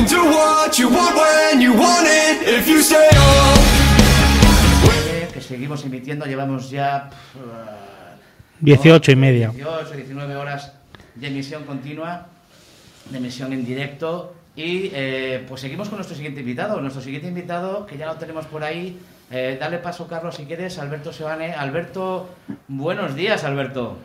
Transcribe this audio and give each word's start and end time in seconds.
can 0.00 0.08
do 0.08 0.24
what 0.30 0.78
you 0.78 0.88
want 0.88 1.14
when 1.16 1.60
you 1.60 1.72
want 1.74 2.06
it 2.06 2.48
if 2.48 2.66
you 2.66 2.82
stay 2.82 3.08
up. 3.12 3.58
Que 5.32 5.40
seguimos 5.40 5.84
emitiendo, 5.84 6.26
llevamos 6.26 6.70
ya. 6.70 7.10
18 8.60 9.12
y 9.12 9.16
media. 9.16 9.50
18, 9.54 9.94
19 9.94 10.36
horas 10.36 10.72
de 11.14 11.26
emisión 11.26 11.64
continua, 11.64 12.26
de 13.10 13.18
emisión 13.18 13.52
en 13.52 13.64
directo. 13.64 14.34
Y 14.56 14.90
eh, 14.92 15.44
pues 15.48 15.60
seguimos 15.60 15.88
con 15.88 15.98
nuestro 15.98 16.16
siguiente 16.16 16.40
invitado. 16.40 16.80
Nuestro 16.80 17.02
siguiente 17.02 17.28
invitado, 17.28 17.86
que 17.86 17.96
ya 17.96 18.06
lo 18.06 18.16
tenemos 18.16 18.46
por 18.46 18.64
ahí. 18.64 18.98
Eh, 19.30 19.56
dale 19.60 19.78
paso, 19.78 20.06
Carlos, 20.08 20.34
si 20.34 20.44
quieres. 20.44 20.78
Alberto 20.78 21.12
Sebane. 21.12 21.54
Alberto, 21.54 22.28
buenos 22.68 23.14
días, 23.14 23.44
Alberto. 23.44 23.96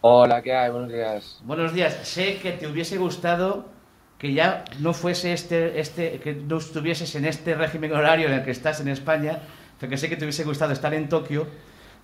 Hola, 0.00 0.42
¿qué 0.42 0.54
hay? 0.54 0.70
Buenos 0.70 0.90
días. 0.90 1.40
Buenos 1.44 1.72
días. 1.74 1.98
Sé 2.02 2.38
que 2.38 2.52
te 2.52 2.66
hubiese 2.66 2.96
gustado 2.96 3.77
que 4.18 4.32
ya 4.32 4.64
no 4.80 4.92
fuese 4.92 5.32
este, 5.32 5.78
este, 5.78 6.18
que 6.18 6.34
no 6.34 6.58
estuvieses 6.58 7.14
en 7.14 7.24
este 7.24 7.54
régimen 7.54 7.92
horario 7.92 8.26
en 8.26 8.34
el 8.34 8.44
que 8.44 8.50
estás 8.50 8.80
en 8.80 8.88
España, 8.88 9.38
porque 9.78 9.96
sé 9.96 10.08
que 10.08 10.16
te 10.16 10.24
hubiese 10.24 10.44
gustado 10.44 10.72
estar 10.72 10.92
en 10.92 11.08
Tokio, 11.08 11.46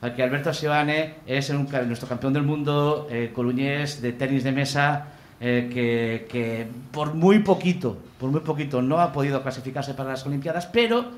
porque 0.00 0.22
Alberto 0.22 0.54
Sebane 0.54 1.14
es 1.26 1.50
nuestro 1.50 2.08
campeón 2.08 2.32
del 2.32 2.44
mundo 2.44 3.08
eh, 3.10 3.32
de 3.34 4.12
tenis 4.12 4.44
de 4.44 4.52
mesa, 4.52 5.08
eh, 5.40 5.68
que, 5.72 6.28
que 6.30 6.68
por 6.92 7.14
muy 7.14 7.40
poquito, 7.40 7.98
por 8.20 8.30
muy 8.30 8.40
poquito 8.40 8.80
no 8.80 9.00
ha 9.00 9.12
podido 9.12 9.42
clasificarse 9.42 9.94
para 9.94 10.10
las 10.10 10.24
Olimpiadas, 10.24 10.66
pero 10.66 11.10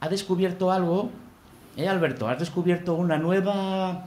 ha 0.00 0.08
descubierto 0.08 0.72
algo, 0.72 1.10
¿eh, 1.76 1.88
Alberto? 1.88 2.28
Has 2.28 2.40
descubierto 2.40 2.94
una 2.94 3.18
nueva, 3.18 4.06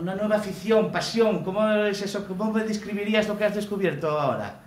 una 0.00 0.14
nueva 0.14 0.36
afición, 0.36 0.92
pasión. 0.92 1.42
¿Cómo 1.42 1.68
es 1.68 2.02
eso? 2.02 2.24
¿Cómo 2.28 2.52
me 2.52 2.62
describirías 2.62 3.26
lo 3.26 3.36
que 3.36 3.46
has 3.46 3.54
descubierto 3.56 4.10
ahora? 4.10 4.65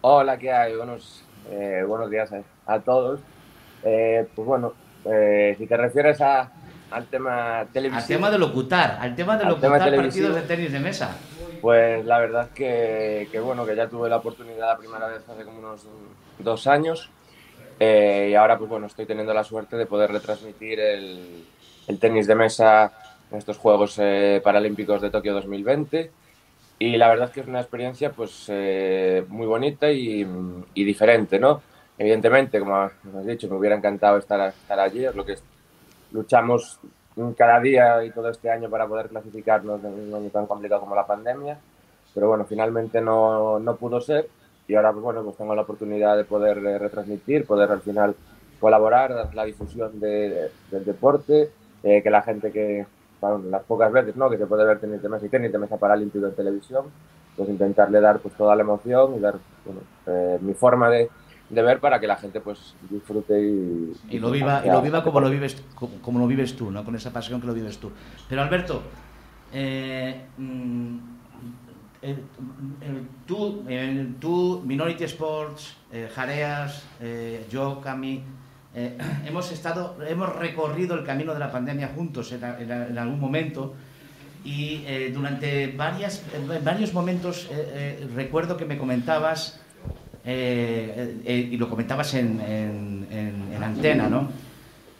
Hola, 0.00 0.38
¿qué 0.38 0.52
hay? 0.52 0.76
Buenos, 0.76 1.24
eh, 1.50 1.82
buenos 1.86 2.10
días 2.10 2.30
a, 2.32 2.42
a 2.66 2.80
todos. 2.80 3.20
Eh, 3.82 4.26
pues 4.34 4.46
bueno, 4.46 4.74
eh, 5.04 5.54
si 5.58 5.66
te 5.66 5.76
refieres 5.76 6.20
a, 6.20 6.50
al 6.90 7.06
tema 7.06 7.66
televisivo, 7.72 8.00
Al 8.00 8.06
tema 8.06 8.30
de 8.30 8.38
locutar, 8.38 8.98
al 9.00 9.16
tema 9.16 9.36
de 9.36 9.42
Al 9.44 9.48
locutar 9.50 9.90
tema 9.90 9.96
partidos 10.02 10.34
de 10.34 10.42
tenis 10.42 10.72
de 10.72 10.80
mesa. 10.80 11.16
pues 11.60 12.04
la 12.04 12.18
verdad 12.20 12.50
que, 12.54 13.28
que 13.30 13.40
bueno, 13.40 13.66
que 13.66 13.74
ya 13.76 13.88
tuve 13.88 14.08
la 14.08 14.16
oportunidad 14.16 14.68
la 14.68 14.78
primera 14.78 15.08
vez 15.08 15.28
hace 15.28 15.44
como 15.44 15.58
unos 15.58 15.86
dos 16.38 16.66
años 16.68 17.10
eh, 17.80 18.28
y 18.30 18.34
ahora 18.34 18.58
pues 18.58 18.70
bueno, 18.70 18.86
estoy 18.86 19.06
teniendo 19.06 19.34
la 19.34 19.44
suerte 19.44 19.76
de 19.76 19.86
poder 19.86 20.10
retransmitir 20.12 20.78
el, 20.80 21.44
el 21.88 21.98
tenis 21.98 22.26
de 22.26 22.34
mesa 22.34 22.92
en 23.30 23.38
estos 23.38 23.58
Juegos 23.58 23.96
eh, 23.98 24.40
Paralímpicos 24.42 25.00
de 25.02 25.10
Tokio 25.10 25.34
2020 25.34 26.10
y 26.78 26.96
la 26.96 27.08
verdad 27.08 27.26
es 27.28 27.34
que 27.34 27.40
es 27.40 27.46
una 27.48 27.60
experiencia 27.60 28.12
pues 28.12 28.46
eh, 28.48 29.24
muy 29.28 29.46
bonita 29.46 29.90
y, 29.90 30.26
y 30.74 30.84
diferente, 30.84 31.38
¿no? 31.38 31.60
Evidentemente, 31.98 32.60
como 32.60 32.76
has 32.76 32.92
dicho, 33.26 33.48
me 33.48 33.56
hubiera 33.56 33.76
encantado 33.76 34.18
estar, 34.18 34.40
estar 34.48 34.78
allí, 34.78 35.04
es 35.04 35.14
lo 35.14 35.24
que 35.24 35.34
luchamos 36.12 36.78
cada 37.36 37.58
día 37.60 38.04
y 38.04 38.10
todo 38.10 38.28
este 38.30 38.50
año 38.50 38.70
para 38.70 38.86
poder 38.86 39.08
clasificarnos 39.08 39.82
en 39.82 39.92
un 40.08 40.14
año 40.14 40.30
tan 40.30 40.46
complicado 40.46 40.80
como 40.82 40.94
la 40.94 41.06
pandemia, 41.06 41.58
pero 42.14 42.28
bueno, 42.28 42.44
finalmente 42.44 43.00
no, 43.00 43.58
no 43.58 43.76
pudo 43.76 44.00
ser 44.00 44.28
y 44.68 44.74
ahora 44.76 44.92
pues 44.92 45.02
bueno, 45.02 45.24
pues 45.24 45.36
tengo 45.36 45.54
la 45.54 45.62
oportunidad 45.62 46.16
de 46.16 46.24
poder 46.24 46.58
eh, 46.58 46.78
retransmitir, 46.78 47.44
poder 47.46 47.70
al 47.72 47.80
final 47.80 48.14
colaborar, 48.60 49.14
dar 49.14 49.34
la 49.34 49.44
difusión 49.44 49.98
de- 49.98 50.50
del 50.70 50.84
deporte, 50.84 51.50
eh, 51.82 52.02
que 52.02 52.10
la 52.10 52.22
gente 52.22 52.52
que, 52.52 52.86
las 53.20 53.62
pocas 53.64 53.92
veces 53.92 54.16
¿no? 54.16 54.30
que 54.30 54.38
se 54.38 54.46
puede 54.46 54.64
ver 54.64 54.78
tenis 54.78 55.02
mesa 55.02 55.26
y 55.26 55.28
tenis 55.28 55.52
mesa 55.58 55.76
paralímpico 55.76 56.26
en 56.26 56.34
televisión, 56.34 56.86
pues 57.36 57.48
intentarle 57.48 58.00
dar 58.00 58.18
pues 58.20 58.34
toda 58.34 58.54
la 58.56 58.62
emoción 58.62 59.14
y 59.16 59.20
dar 59.20 59.36
eh, 60.06 60.38
mi 60.40 60.54
forma 60.54 60.90
de, 60.90 61.10
ver 61.50 61.80
para 61.80 61.98
que 61.98 62.06
la 62.06 62.16
gente 62.16 62.40
pues 62.40 62.74
disfrute 62.90 63.40
y, 63.40 63.92
Y 64.10 64.18
lo 64.18 64.30
viva, 64.30 64.62
y 64.64 64.70
lo 64.70 64.82
viva 64.82 65.02
como 65.02 65.20
lo 65.20 65.30
vives, 65.30 65.62
como, 65.74 66.18
lo 66.18 66.26
vives 66.26 66.56
tú, 66.56 66.70
¿no? 66.70 66.84
Con 66.84 66.94
esa 66.94 67.12
pasión 67.12 67.40
que 67.40 67.46
lo 67.46 67.54
vives 67.54 67.78
tú. 67.78 67.90
Pero 68.28 68.42
Alberto, 68.42 68.82
eh, 69.52 70.26
mm, 70.36 70.98
tú, 73.26 73.64
tú, 74.20 74.62
Minority 74.64 75.04
Sports, 75.04 75.76
eh, 75.90 76.08
Jareas, 76.14 76.84
yo, 77.50 77.80
Cami, 77.80 78.22
eh, 78.74 78.96
hemos 79.26 79.50
estado, 79.52 79.96
hemos 80.08 80.34
recorrido 80.36 80.94
el 80.94 81.04
camino 81.04 81.32
de 81.34 81.40
la 81.40 81.50
pandemia 81.50 81.88
juntos 81.94 82.32
en, 82.32 82.98
algún 82.98 83.20
momento. 83.20 83.74
Y 84.44 84.84
eh, 84.86 85.10
durante 85.12 85.66
varias, 85.76 86.22
en 86.34 86.64
varios 86.64 86.94
momentos 86.94 87.48
eh, 87.50 87.98
eh, 88.00 88.08
recuerdo 88.14 88.56
que 88.56 88.64
me 88.64 88.78
comentabas 88.78 89.60
eh, 90.24 91.20
eh, 91.24 91.48
y 91.52 91.56
lo 91.56 91.68
comentabas 91.68 92.14
en, 92.14 92.40
en- 92.40 93.06
en- 93.10 93.52
en 93.54 93.62
antena, 93.62 94.08
¿no? 94.08 94.28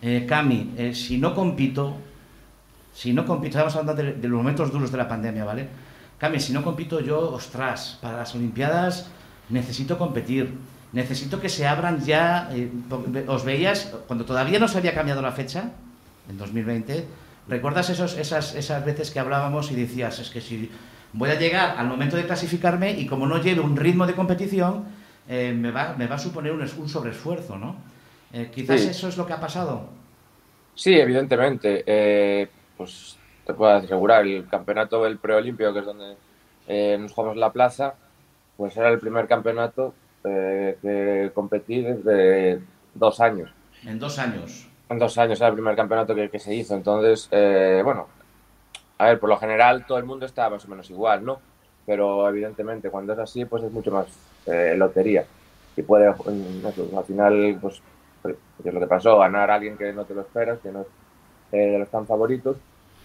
Eh, 0.02 0.24
Cami, 0.28 0.72
eh, 0.76 0.94
si 0.94 1.18
no 1.18 1.34
compito, 1.34 1.96
si 2.94 3.12
no 3.12 3.24
compito, 3.26 3.58
estamos 3.58 3.76
hablando 3.76 4.02
de, 4.02 4.12
de 4.14 4.28
los 4.28 4.38
momentos 4.38 4.72
duros 4.72 4.90
de 4.90 4.98
la 4.98 5.08
pandemia, 5.08 5.44
¿vale? 5.44 5.68
Cami, 6.18 6.40
si 6.40 6.52
no 6.52 6.62
compito 6.64 7.00
yo, 7.00 7.32
ostras, 7.32 7.98
para 8.02 8.18
las 8.18 8.34
Olimpiadas 8.34 9.08
necesito 9.50 9.98
competir, 9.98 10.52
necesito 10.92 11.40
que 11.40 11.48
se 11.48 11.66
abran 11.66 12.04
ya, 12.04 12.48
eh, 12.52 12.70
os 13.26 13.44
veías, 13.44 13.94
cuando 14.06 14.24
todavía 14.24 14.58
no 14.58 14.68
se 14.68 14.78
había 14.78 14.94
cambiado 14.94 15.22
la 15.22 15.32
fecha, 15.32 15.70
en 16.28 16.38
2020, 16.38 17.04
¿recuerdas 17.48 17.90
esos, 17.90 18.16
esas, 18.16 18.54
esas 18.54 18.84
veces 18.84 19.10
que 19.10 19.18
hablábamos 19.18 19.70
y 19.70 19.74
decías, 19.74 20.18
es 20.18 20.30
que 20.30 20.40
si 20.40 20.70
voy 21.12 21.30
a 21.30 21.38
llegar 21.38 21.76
al 21.78 21.86
momento 21.88 22.16
de 22.16 22.24
clasificarme 22.26 22.92
y 22.92 23.06
como 23.06 23.26
no 23.26 23.40
lleve 23.40 23.60
un 23.60 23.76
ritmo 23.76 24.06
de 24.06 24.14
competición, 24.14 24.84
eh, 25.28 25.54
me, 25.56 25.70
va, 25.70 25.94
me 25.96 26.06
va 26.06 26.16
a 26.16 26.18
suponer 26.18 26.52
un, 26.52 26.60
un 26.60 26.88
sobreesfuerzo, 26.88 27.56
¿no? 27.58 27.76
Eh, 28.32 28.50
quizás 28.54 28.80
Sí. 28.80 28.88
eso 28.88 29.08
es 29.08 29.16
lo 29.16 29.26
que 29.26 29.32
ha 29.32 29.40
pasado. 29.40 29.88
Sí, 30.74 30.94
evidentemente. 30.94 32.48
Pues 32.76 33.16
te 33.46 33.54
puedo 33.54 33.72
asegurar, 33.72 34.26
el 34.26 34.46
campeonato 34.46 35.02
del 35.02 35.18
preolímpico, 35.18 35.72
que 35.72 35.80
es 35.80 35.86
donde 35.86 36.16
eh, 36.68 36.96
nos 37.00 37.12
jugamos 37.12 37.36
la 37.38 37.50
plaza, 37.50 37.94
pues 38.56 38.76
era 38.76 38.90
el 38.90 38.98
primer 38.98 39.26
campeonato 39.26 39.94
eh, 40.28 40.78
que 40.80 41.30
competí 41.34 41.82
desde 41.82 42.60
dos 42.94 43.20
años. 43.20 43.50
En 43.84 43.98
dos 43.98 44.18
años. 44.18 44.68
En 44.88 44.98
dos 44.98 45.16
años 45.18 45.40
era 45.40 45.48
el 45.48 45.54
primer 45.54 45.76
campeonato 45.76 46.14
que, 46.14 46.30
que 46.30 46.38
se 46.38 46.54
hizo. 46.54 46.74
Entonces, 46.74 47.28
eh, 47.30 47.82
bueno, 47.84 48.06
a 48.98 49.06
ver, 49.06 49.20
por 49.20 49.28
lo 49.28 49.38
general 49.38 49.86
todo 49.86 49.98
el 49.98 50.04
mundo 50.04 50.26
está 50.26 50.50
más 50.50 50.64
o 50.64 50.68
menos 50.68 50.90
igual, 50.90 51.24
¿no? 51.24 51.38
Pero 51.86 52.28
evidentemente 52.28 52.90
cuando 52.90 53.12
es 53.12 53.18
así, 53.20 53.44
pues 53.44 53.62
es 53.62 53.72
mucho 53.72 53.92
más 53.92 54.06
eh, 54.46 54.74
lotería. 54.76 55.24
Y 55.76 55.82
puede, 55.82 56.10
mm, 56.10 56.96
al 56.96 57.04
final, 57.04 57.58
pues, 57.60 57.80
pues 58.20 58.36
es 58.64 58.74
lo 58.74 58.80
que 58.80 58.86
pasó, 58.88 59.18
ganar 59.18 59.50
a 59.50 59.54
alguien 59.54 59.76
que 59.76 59.92
no 59.92 60.04
te 60.04 60.14
lo 60.14 60.22
esperas, 60.22 60.58
que 60.58 60.72
no 60.72 60.80
es 60.80 60.86
eh, 61.52 61.72
de 61.72 61.78
los 61.78 61.88
tan 61.88 62.06
favoritos, 62.06 62.56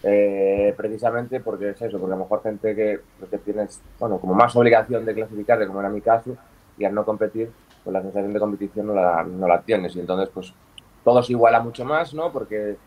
eh, 0.02 0.74
precisamente 0.76 1.40
porque 1.40 1.70
es 1.70 1.82
eso, 1.82 2.00
porque 2.00 2.14
a 2.14 2.18
lo 2.18 2.24
mejor 2.24 2.42
gente 2.42 2.76
que, 2.76 3.00
que 3.30 3.38
tienes, 3.38 3.80
bueno, 4.00 4.18
como 4.18 4.34
más 4.34 4.56
obligación 4.56 5.06
de 5.06 5.14
clasificarte, 5.14 5.68
como 5.68 5.80
era 5.80 5.90
mi 5.90 6.02
caso, 6.02 6.36
y 6.78 6.86
al 6.86 6.94
no 6.94 7.06
competir, 7.06 7.52
pues 7.84 7.94
la 7.94 8.02
sensación 8.02 8.34
de 8.34 8.40
competición 8.40 8.88
no 8.88 8.94
la, 8.94 9.24
no 9.24 9.48
la 9.48 9.62
tienes. 9.62 9.96
Y 9.96 10.00
entonces, 10.00 10.30
pues, 10.34 10.54
todo 11.04 11.22
se 11.22 11.34
iguala 11.34 11.60
mucho 11.60 11.86
más, 11.86 12.14
¿no? 12.14 12.32
Porque 12.32 12.78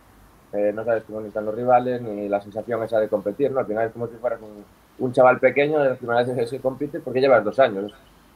eh, 0.53 0.73
no 0.75 0.85
sabes 0.85 1.05
cómo 1.05 1.21
están 1.21 1.45
los 1.45 1.55
rivales, 1.55 2.01
ni 2.01 2.29
la 2.29 2.41
sensación 2.41 2.83
esa 2.83 2.99
de 2.99 3.09
competir, 3.09 3.51
¿no? 3.51 3.61
Al 3.61 3.67
final 3.67 3.87
es 3.87 3.93
como 3.93 4.07
si 4.07 4.15
fueras 4.17 4.41
un, 4.41 4.65
un 4.99 5.13
chaval 5.13 5.39
pequeño, 5.39 5.79
de 5.81 5.91
la 5.91 5.95
primera 5.97 6.23
vez 6.23 6.51
que 6.51 6.61
compite, 6.61 7.01
porque 7.01 7.21
llevas 7.21 7.45
dos 7.45 7.59
años, 7.59 7.93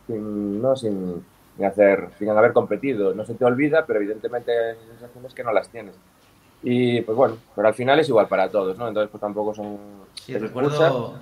sin, 0.06 0.61
¿no? 0.61 0.77
Sin, 0.77 1.25
sin 1.56 1.65
hacer, 1.65 2.09
sin 2.19 2.28
haber 2.28 2.53
competido. 2.53 3.15
No 3.15 3.25
se 3.25 3.34
te 3.34 3.44
olvida, 3.44 3.87
pero 3.87 4.00
evidentemente 4.00 4.53
hay 4.53 4.77
sensaciones 4.88 5.34
que 5.34 5.44
no 5.44 5.53
las 5.53 5.69
tienes. 5.69 5.94
Y 6.62 7.00
pues 7.00 7.17
bueno, 7.17 7.37
pero 7.56 7.69
al 7.69 7.75
final 7.75 7.99
es 8.00 8.09
igual 8.09 8.28
para 8.28 8.50
todos, 8.50 8.77
¿no? 8.77 8.87
Entonces 8.87 9.11
pues 9.11 9.21
tampoco 9.21 9.55
son... 9.55 9.78
Sí, 10.15 10.37
recuerdo. 10.37 11.15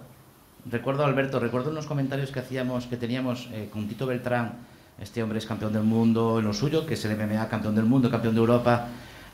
Recuerdo, 0.70 1.04
Alberto, 1.04 1.40
recuerdo 1.40 1.70
unos 1.70 1.86
comentarios 1.86 2.30
que 2.30 2.40
hacíamos, 2.40 2.86
que 2.86 2.96
teníamos 2.96 3.48
eh, 3.52 3.68
con 3.72 3.86
Tito 3.88 4.06
Beltrán, 4.06 4.52
este 5.00 5.22
hombre 5.22 5.38
es 5.38 5.46
campeón 5.46 5.72
del 5.72 5.84
mundo 5.84 6.38
en 6.40 6.44
lo 6.44 6.52
suyo, 6.52 6.84
que 6.86 6.94
es 6.94 7.04
el 7.04 7.16
MMA, 7.16 7.48
campeón 7.48 7.74
del 7.74 7.84
mundo, 7.84 8.10
campeón 8.10 8.34
de 8.34 8.40
Europa, 8.40 8.86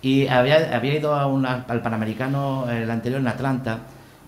y 0.03 0.27
había, 0.27 0.77
había 0.77 0.95
ido 0.99 1.15
a 1.15 1.27
una- 1.27 1.65
al 1.69 1.81
Panamericano, 1.83 2.71
el 2.71 2.91
anterior 2.91 3.21
en 3.21 3.29
Atlanta, 3.29 3.79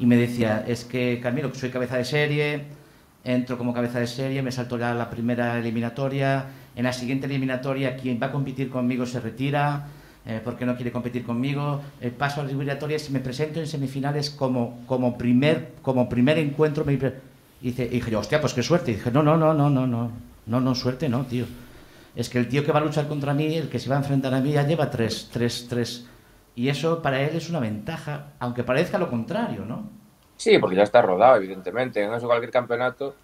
y 0.01 0.07
me 0.07 0.17
decía, 0.17 0.65
es 0.67 0.85
que 0.85 1.21
Camilo, 1.23 1.53
soy 1.55 1.71
cabeza 1.71 1.97
de 1.99 2.05
serie, 2.05 2.65
entro 3.25 3.59
como 3.59 3.75
cabeza 3.75 3.99
de 4.01 4.07
serie, 4.07 4.43
me 4.43 4.53
salto 4.53 4.79
ya 4.79 4.95
la 4.95 5.11
primera 5.11 5.59
eliminatoria, 5.59 6.47
en 6.75 6.85
la 6.85 6.93
siguiente 6.93 7.27
eliminatoria 7.27 7.97
quien 7.97 8.19
va 8.23 8.27
a 8.29 8.33
competir 8.33 8.71
conmigo 8.71 9.05
se 9.07 9.21
retira, 9.21 9.87
eh, 10.27 10.41
porque 10.43 10.67
no 10.67 10.75
quiere 10.75 10.91
competir 10.91 11.25
conmigo, 11.25 11.81
eh, 12.01 12.11
paso 12.11 12.41
a 12.41 12.43
las 12.45 12.53
eliminatorias 12.53 13.09
y 13.09 13.13
me 13.13 13.21
presento 13.21 13.61
en 13.61 13.67
semifinales 13.67 14.31
como, 14.31 14.81
como, 14.87 15.17
primer, 15.17 15.75
como 15.83 16.09
primer 16.09 16.39
encuentro. 16.39 16.85
Me, 16.85 16.95
y 16.95 16.99
dice, 17.61 17.85
y 17.85 17.89
dije 17.91 18.11
yo, 18.11 18.19
hostia, 18.19 18.41
pues 18.41 18.53
qué 18.53 18.63
suerte. 18.63 18.91
Y 18.91 18.95
dije, 18.95 19.11
no, 19.13 19.23
no, 19.23 19.37
no, 19.37 19.55
no, 19.55 19.71
no, 19.71 19.87
no, 19.87 20.11
no, 20.47 20.61
no, 20.61 20.75
suerte 20.75 21.09
no, 21.09 21.25
tío. 21.27 21.47
Es 22.17 22.29
que 22.29 22.39
el 22.39 22.49
tío 22.49 22.65
que 22.65 22.73
va 22.73 22.81
a 22.81 22.83
luchar 22.83 23.07
contra 23.07 23.35
mí, 23.35 23.55
el 23.55 23.69
que 23.69 23.79
se 23.79 23.89
va 23.89 23.97
a 23.97 23.99
enfrentar 23.99 24.35
a 24.35 24.41
mí, 24.41 24.53
ya 24.53 24.67
lleva 24.67 24.91
tres, 24.91 25.29
tres, 25.33 25.67
tres. 25.69 26.09
Y 26.57 26.71
eso 26.71 27.03
para 27.03 27.21
él 27.23 27.37
es 27.37 27.49
una 27.49 27.61
ventaja, 27.61 28.33
aunque 28.41 28.65
parezca 28.65 28.99
lo 28.99 29.09
contrario, 29.09 29.65
¿no? 29.65 29.89
Sí, 30.37 30.59
porque 30.59 30.77
ya 30.77 30.83
está 30.83 31.03
rodado, 31.03 31.37
evidentemente. 31.37 32.03
En 32.03 32.13
eso 32.13 32.27
cualquier 32.27 32.51
campeonato, 32.51 33.15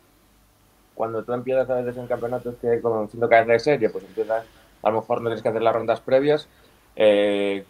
cuando 0.95 1.25
tú 1.25 1.33
empiezas 1.33 1.69
a 1.69 1.77
veces 1.77 1.97
en 1.97 2.07
campeonatos 2.07 2.55
que 2.61 2.81
como 2.81 3.09
siendo 3.09 3.29
cabeza 3.29 3.53
de 3.53 3.59
serie, 3.59 3.91
pues 3.91 4.05
empiezas, 4.05 4.45
a 4.83 4.91
lo 4.91 5.01
mejor 5.01 5.21
no 5.21 5.29
tienes 5.29 5.43
que 5.43 5.49
hacer 5.49 5.63
las 5.63 5.75
rondas 5.75 6.01
previas, 6.01 6.49
eh, 6.97 7.65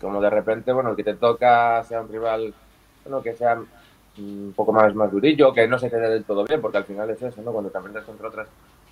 como 0.00 0.20
de 0.20 0.30
repente, 0.30 0.72
bueno, 0.72 0.90
el 0.90 0.96
que 0.96 1.04
te 1.04 1.14
toca 1.14 1.82
sea 1.84 2.00
un 2.00 2.08
rival, 2.08 2.52
bueno, 3.04 3.22
que 3.22 3.34
sea 3.34 3.60
un 4.18 4.52
poco 4.54 4.72
más, 4.72 4.94
más 4.94 5.10
durillo, 5.10 5.52
que 5.52 5.66
no 5.68 5.78
se 5.78 5.88
quede 5.88 6.10
del 6.10 6.24
todo 6.24 6.44
bien, 6.44 6.60
porque 6.60 6.78
al 6.78 6.84
final 6.84 7.08
es 7.10 7.22
eso, 7.22 7.40
¿no? 7.42 7.52
Cuando 7.52 7.70
te 7.70 7.78
enfrentas 7.78 8.04
contra 8.04 8.28
otras, 8.28 8.48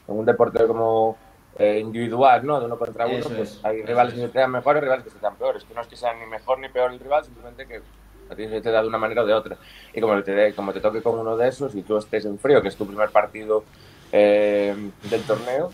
en 0.08 0.16
un 0.16 0.24
deporte 0.24 0.66
como 0.66 1.16
eh, 1.58 1.80
individual, 1.80 2.46
¿no? 2.46 2.60
De 2.60 2.66
uno 2.66 2.78
contra 2.78 3.06
uno, 3.06 3.18
Eso 3.18 3.28
pues 3.30 3.56
es, 3.56 3.64
hay 3.64 3.82
rivales 3.82 4.14
es. 4.14 4.20
que 4.20 4.26
se 4.26 4.32
te 4.32 4.38
dan 4.38 4.52
mejores, 4.52 4.82
rivales 4.82 5.04
que 5.04 5.10
se 5.10 5.16
te 5.16 5.22
dan 5.22 5.36
peores, 5.36 5.64
que 5.64 5.74
no 5.74 5.80
es 5.80 5.86
que 5.88 5.96
sean 5.96 6.18
ni 6.20 6.26
mejor 6.26 6.58
ni 6.58 6.68
peor 6.68 6.92
el 6.92 7.00
rival, 7.00 7.24
simplemente 7.24 7.66
que 7.66 7.82
a 8.30 8.34
ti 8.36 8.48
se 8.48 8.60
te 8.60 8.70
da 8.70 8.82
de 8.82 8.88
una 8.88 8.98
manera 8.98 9.22
o 9.22 9.26
de 9.26 9.34
otra. 9.34 9.56
Y 9.92 10.00
como 10.00 10.22
te, 10.22 10.54
como 10.54 10.72
te 10.72 10.80
toque 10.80 11.02
con 11.02 11.18
uno 11.18 11.36
de 11.36 11.48
esos 11.48 11.74
y 11.74 11.82
tú 11.82 11.98
estés 11.98 12.24
en 12.24 12.38
frío, 12.38 12.62
que 12.62 12.68
es 12.68 12.76
tu 12.76 12.86
primer 12.86 13.10
partido 13.10 13.64
eh, 14.12 14.74
del 15.10 15.22
torneo, 15.24 15.70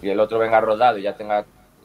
y 0.00 0.08
el 0.08 0.18
otro 0.18 0.38
venga 0.38 0.60
rodado 0.60 0.98
y 0.98 1.02
ya 1.02 1.16
tenga 1.16 1.44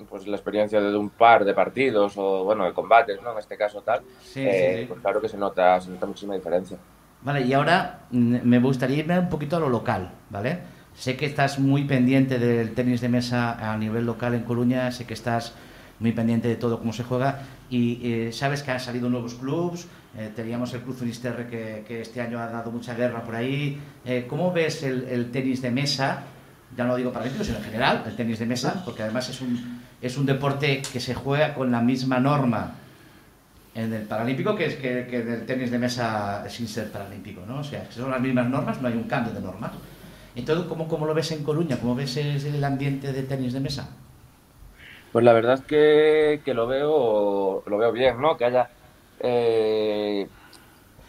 pues 0.10 0.28
la 0.28 0.36
experiencia 0.36 0.82
de 0.82 0.98
un 0.98 1.10
par 1.10 1.46
de 1.46 1.54
partidos 1.54 2.14
o 2.18 2.44
bueno 2.44 2.66
de 2.66 2.74
combates, 2.74 3.22
¿no? 3.22 3.32
En 3.34 3.38
este 3.40 3.58
caso 3.58 3.82
tal, 3.82 4.02
Sí, 4.22 4.42
eh, 4.42 4.72
sí, 4.76 4.82
sí. 4.82 4.86
pues 4.88 5.00
claro 5.02 5.22
que 5.22 5.30
se 5.30 5.38
nota, 5.38 5.80
se 5.82 5.90
nota 5.92 6.06
muchísima 6.06 6.36
diferencia. 6.36 6.78
Vale, 7.22 7.42
y 7.42 7.54
ahora 7.54 8.02
mm, 8.12 8.38
me 8.44 8.60
gustaría 8.60 8.98
irme 8.98 9.18
un 9.20 9.30
poquito 9.30 9.58
a 9.58 9.60
lo 9.60 9.70
local, 9.70 10.12
¿vale? 10.30 10.60
Sé 10.96 11.16
que 11.18 11.26
estás 11.26 11.58
muy 11.60 11.86
pendiente 11.86 12.38
del 12.38 12.74
tenis 12.74 13.02
de 13.02 13.10
mesa 13.10 13.72
a 13.74 13.78
nivel 13.78 14.06
local 14.06 14.34
en 14.36 14.44
Coruña, 14.44 14.92
sé 14.92 15.06
que 15.06 15.14
estás 15.14 15.54
muy 16.00 16.12
pendiente 16.12 16.48
de 16.48 16.56
todo 16.56 16.80
cómo 16.80 16.92
se 16.92 17.04
juega 17.04 17.40
y 17.70 18.00
eh, 18.04 18.32
sabes 18.34 18.62
que 18.62 18.72
han 18.72 18.80
salido 18.80 19.10
nuevos 19.10 19.36
clubs, 19.36 19.88
eh, 20.18 20.32
teníamos 20.36 20.74
el 20.74 20.82
Club 20.82 20.96
Finisterre 20.98 21.48
que, 21.48 21.84
que 21.88 22.02
este 22.02 22.20
año 22.22 22.40
ha 22.40 22.48
dado 22.48 22.72
mucha 22.72 22.94
guerra 22.94 23.24
por 23.24 23.36
ahí. 23.36 23.80
Eh, 24.06 24.26
¿Cómo 24.30 24.52
ves 24.52 24.84
el, 24.84 25.06
el 25.08 25.32
tenis 25.32 25.62
de 25.62 25.72
mesa? 25.72 26.24
Ya 26.76 26.84
no 26.84 26.92
lo 26.92 26.98
digo 26.98 27.12
para 27.12 27.24
paralímpico, 27.24 27.46
sino 27.46 27.58
en 27.60 27.64
general, 27.64 28.04
el 28.06 28.16
tenis 28.16 28.38
de 28.40 28.46
mesa, 28.46 28.82
porque 28.86 29.04
además 29.04 29.30
es 29.30 29.42
un, 29.42 29.83
es 30.04 30.18
un 30.18 30.26
deporte 30.26 30.82
que 30.92 31.00
se 31.00 31.16
juega 31.16 31.54
con 31.54 31.72
la 31.72 31.80
misma 31.80 32.20
norma 32.20 32.76
en 33.74 33.94
el 33.94 34.04
paralímpico 34.04 34.54
que 34.54 34.66
es 34.66 34.76
que, 34.76 35.08
que 35.08 35.22
en 35.22 35.32
el 35.32 35.46
tenis 35.46 35.72
de 35.72 35.80
mesa 35.80 36.48
sin 36.50 36.68
ser 36.68 36.92
paralímpico, 36.92 37.42
¿no? 37.48 37.62
O 37.62 37.64
sea, 37.64 37.90
son 37.90 38.12
las 38.12 38.20
mismas 38.20 38.50
normas, 38.50 38.82
no 38.82 38.90
hay 38.90 38.96
un 38.96 39.04
cambio 39.04 39.34
de 39.34 39.40
normas. 39.40 39.72
Entonces, 40.36 40.66
¿cómo, 40.68 40.90
cómo 40.90 41.06
lo 41.06 41.14
ves 41.14 41.32
en 41.32 41.44
Coruña? 41.44 41.80
¿Cómo 41.80 41.96
ves 41.96 42.18
el 42.18 42.62
ambiente 42.64 43.14
de 43.14 43.24
tenis 43.24 43.54
de 43.54 43.62
mesa? 43.62 43.90
Pues 45.14 45.24
la 45.24 45.32
verdad 45.32 45.54
es 45.54 45.62
que, 45.62 46.42
que 46.44 46.54
lo 46.54 46.68
veo 46.68 47.64
lo 47.66 47.78
veo 47.78 47.92
bien, 47.94 48.20
¿no? 48.20 48.36
Que 48.36 48.46
haya 48.46 48.70
eh, 49.22 50.28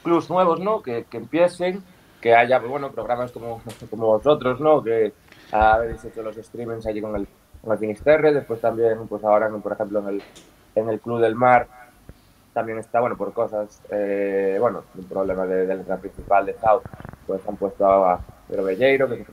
clubs 0.05 0.31
nuevos, 0.31 0.61
¿no? 0.61 0.82
Que, 0.82 1.05
que 1.11 1.17
empiecen, 1.17 1.82
que 2.20 2.37
haya, 2.37 2.61
bueno, 2.61 2.93
programas 2.93 3.32
como, 3.32 3.61
como 3.90 4.06
vosotros, 4.06 4.61
¿no? 4.61 4.85
Que 4.85 5.12
habéis 5.50 6.05
hecho 6.05 6.23
los 6.23 6.37
streamings 6.37 6.87
allí 6.87 7.00
con 7.00 7.17
el, 7.17 7.26
con 7.64 7.72
el 7.75 7.81
Finisterre, 7.81 8.32
después 8.34 8.61
también, 8.61 9.08
pues 9.08 9.25
ahora, 9.25 9.50
por 9.62 9.72
ejemplo, 9.72 10.00
en 10.00 10.08
el, 10.08 10.26
en 10.75 10.88
el 10.90 11.00
Club 11.00 11.20
del 11.20 11.34
Mar 11.37 11.70
también 12.52 12.78
está, 12.78 13.00
bueno, 13.00 13.16
por 13.16 13.32
cosas, 13.34 13.82
eh, 13.90 14.56
bueno, 14.61 14.88
un 14.94 15.08
problema 15.08 15.46
de, 15.46 15.66
del 15.66 15.84
gran 15.84 16.00
principal 16.00 16.46
de 16.46 16.55
South, 16.58 16.84
pues 17.26 17.46
han 17.49 17.56
puesto 17.58 17.87
a 17.87 18.25
Pedro 18.46 18.64
Belleiro, 18.64 19.08
que 19.08 19.14
es 19.16 19.20
el 19.20 19.26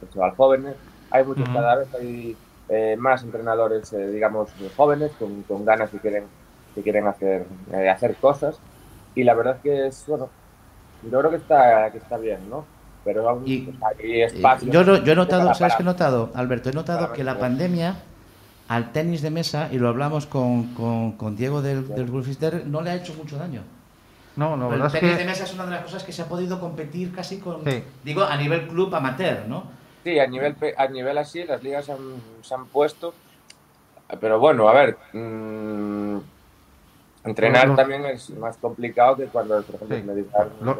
festival 0.00 0.34
jóvenes. 0.36 0.78
Hay 1.10 1.24
muchos 1.24 1.48
Ujú. 1.48 1.50
cada 1.50 1.76
vez, 1.76 1.94
hay 1.94 2.40
eh, 2.68 2.96
más 2.98 3.22
entrenadores, 3.24 3.92
eh, 3.92 4.08
digamos, 4.10 4.56
jóvenes, 4.76 5.16
con, 5.16 5.44
con 5.44 5.64
ganas 5.64 5.90
que 5.90 6.00
quieren, 6.00 6.32
que 6.74 6.82
quieren 6.82 7.06
hacer, 7.06 7.48
eh, 7.72 7.88
hacer 7.88 8.18
cosas. 8.18 8.62
Y 9.14 9.24
la 9.24 9.34
verdad 9.34 9.56
es 9.56 9.62
que 9.62 9.86
es, 9.88 10.04
bueno, 10.06 10.34
yo 11.02 11.18
creo 11.18 11.30
que 11.30 11.36
está, 11.38 11.90
que 11.92 11.98
está 11.98 12.18
bien, 12.18 12.48
¿no? 12.48 12.72
Pero 13.08 13.26
aún 13.26 13.42
Y- 13.46 13.58
pues, 13.62 13.76
hay 13.98 14.20
espacio. 14.20 14.70
Yo, 14.70 14.84
no- 14.84 15.02
yo 15.02 15.12
he 15.12 15.16
notado, 15.16 15.44
para- 15.44 15.54
¿sabes 15.54 15.76
qué 15.76 15.82
he 15.82 15.86
notado, 15.86 16.30
Alberto? 16.34 16.68
He 16.68 16.72
notado 16.74 17.10
que 17.14 17.24
la 17.24 17.38
pandemia 17.38 17.96
al 18.68 18.92
tenis 18.92 19.22
de 19.22 19.30
mesa, 19.30 19.70
y 19.72 19.78
lo 19.78 19.88
hablamos 19.88 20.26
con, 20.26 20.74
con, 20.74 21.12
con 21.12 21.34
Diego 21.36 21.62
del, 21.62 21.88
del 21.88 22.06
Finisterre, 22.06 22.64
no 22.66 22.82
le 22.82 22.90
ha 22.90 22.96
hecho 22.96 23.14
mucho 23.14 23.38
daño. 23.38 23.62
No, 24.36 24.58
la 24.58 24.66
el 24.86 24.92
tenis 24.92 25.12
de 25.12 25.18
que. 25.20 25.24
mesa 25.24 25.44
es 25.44 25.54
una 25.54 25.64
de 25.64 25.70
las 25.70 25.84
cosas 25.84 26.04
que 26.04 26.12
se 26.12 26.20
ha 26.20 26.26
podido 26.26 26.60
competir 26.60 27.14
casi 27.14 27.38
con, 27.38 27.64
Sí. 27.64 27.82
digo, 28.04 28.24
a 28.24 28.36
nivel 28.36 28.68
club 28.68 28.94
amateur, 28.94 29.46
¿no? 29.48 29.64
Sí, 30.04 30.18
a 30.18 30.26
nivel, 30.26 30.54
a 30.76 30.86
nivel 30.88 31.16
así, 31.16 31.44
las 31.44 31.62
ligas 31.62 31.86
se 31.86 31.92
han, 31.92 31.98
se 32.42 32.54
han 32.54 32.66
puesto. 32.66 33.14
Pero 34.20 34.38
bueno, 34.38 34.68
a 34.68 34.74
ver, 34.74 34.98
mm, 35.14 36.18
entrenar 37.24 37.74
también 37.74 38.04
es 38.04 38.30
más 38.30 38.56
complicado 38.58 39.16
que 39.16 39.24
cuando, 39.26 39.62
por 39.62 39.76
ejemplo, 39.76 40.14
Sí. 40.14 40.24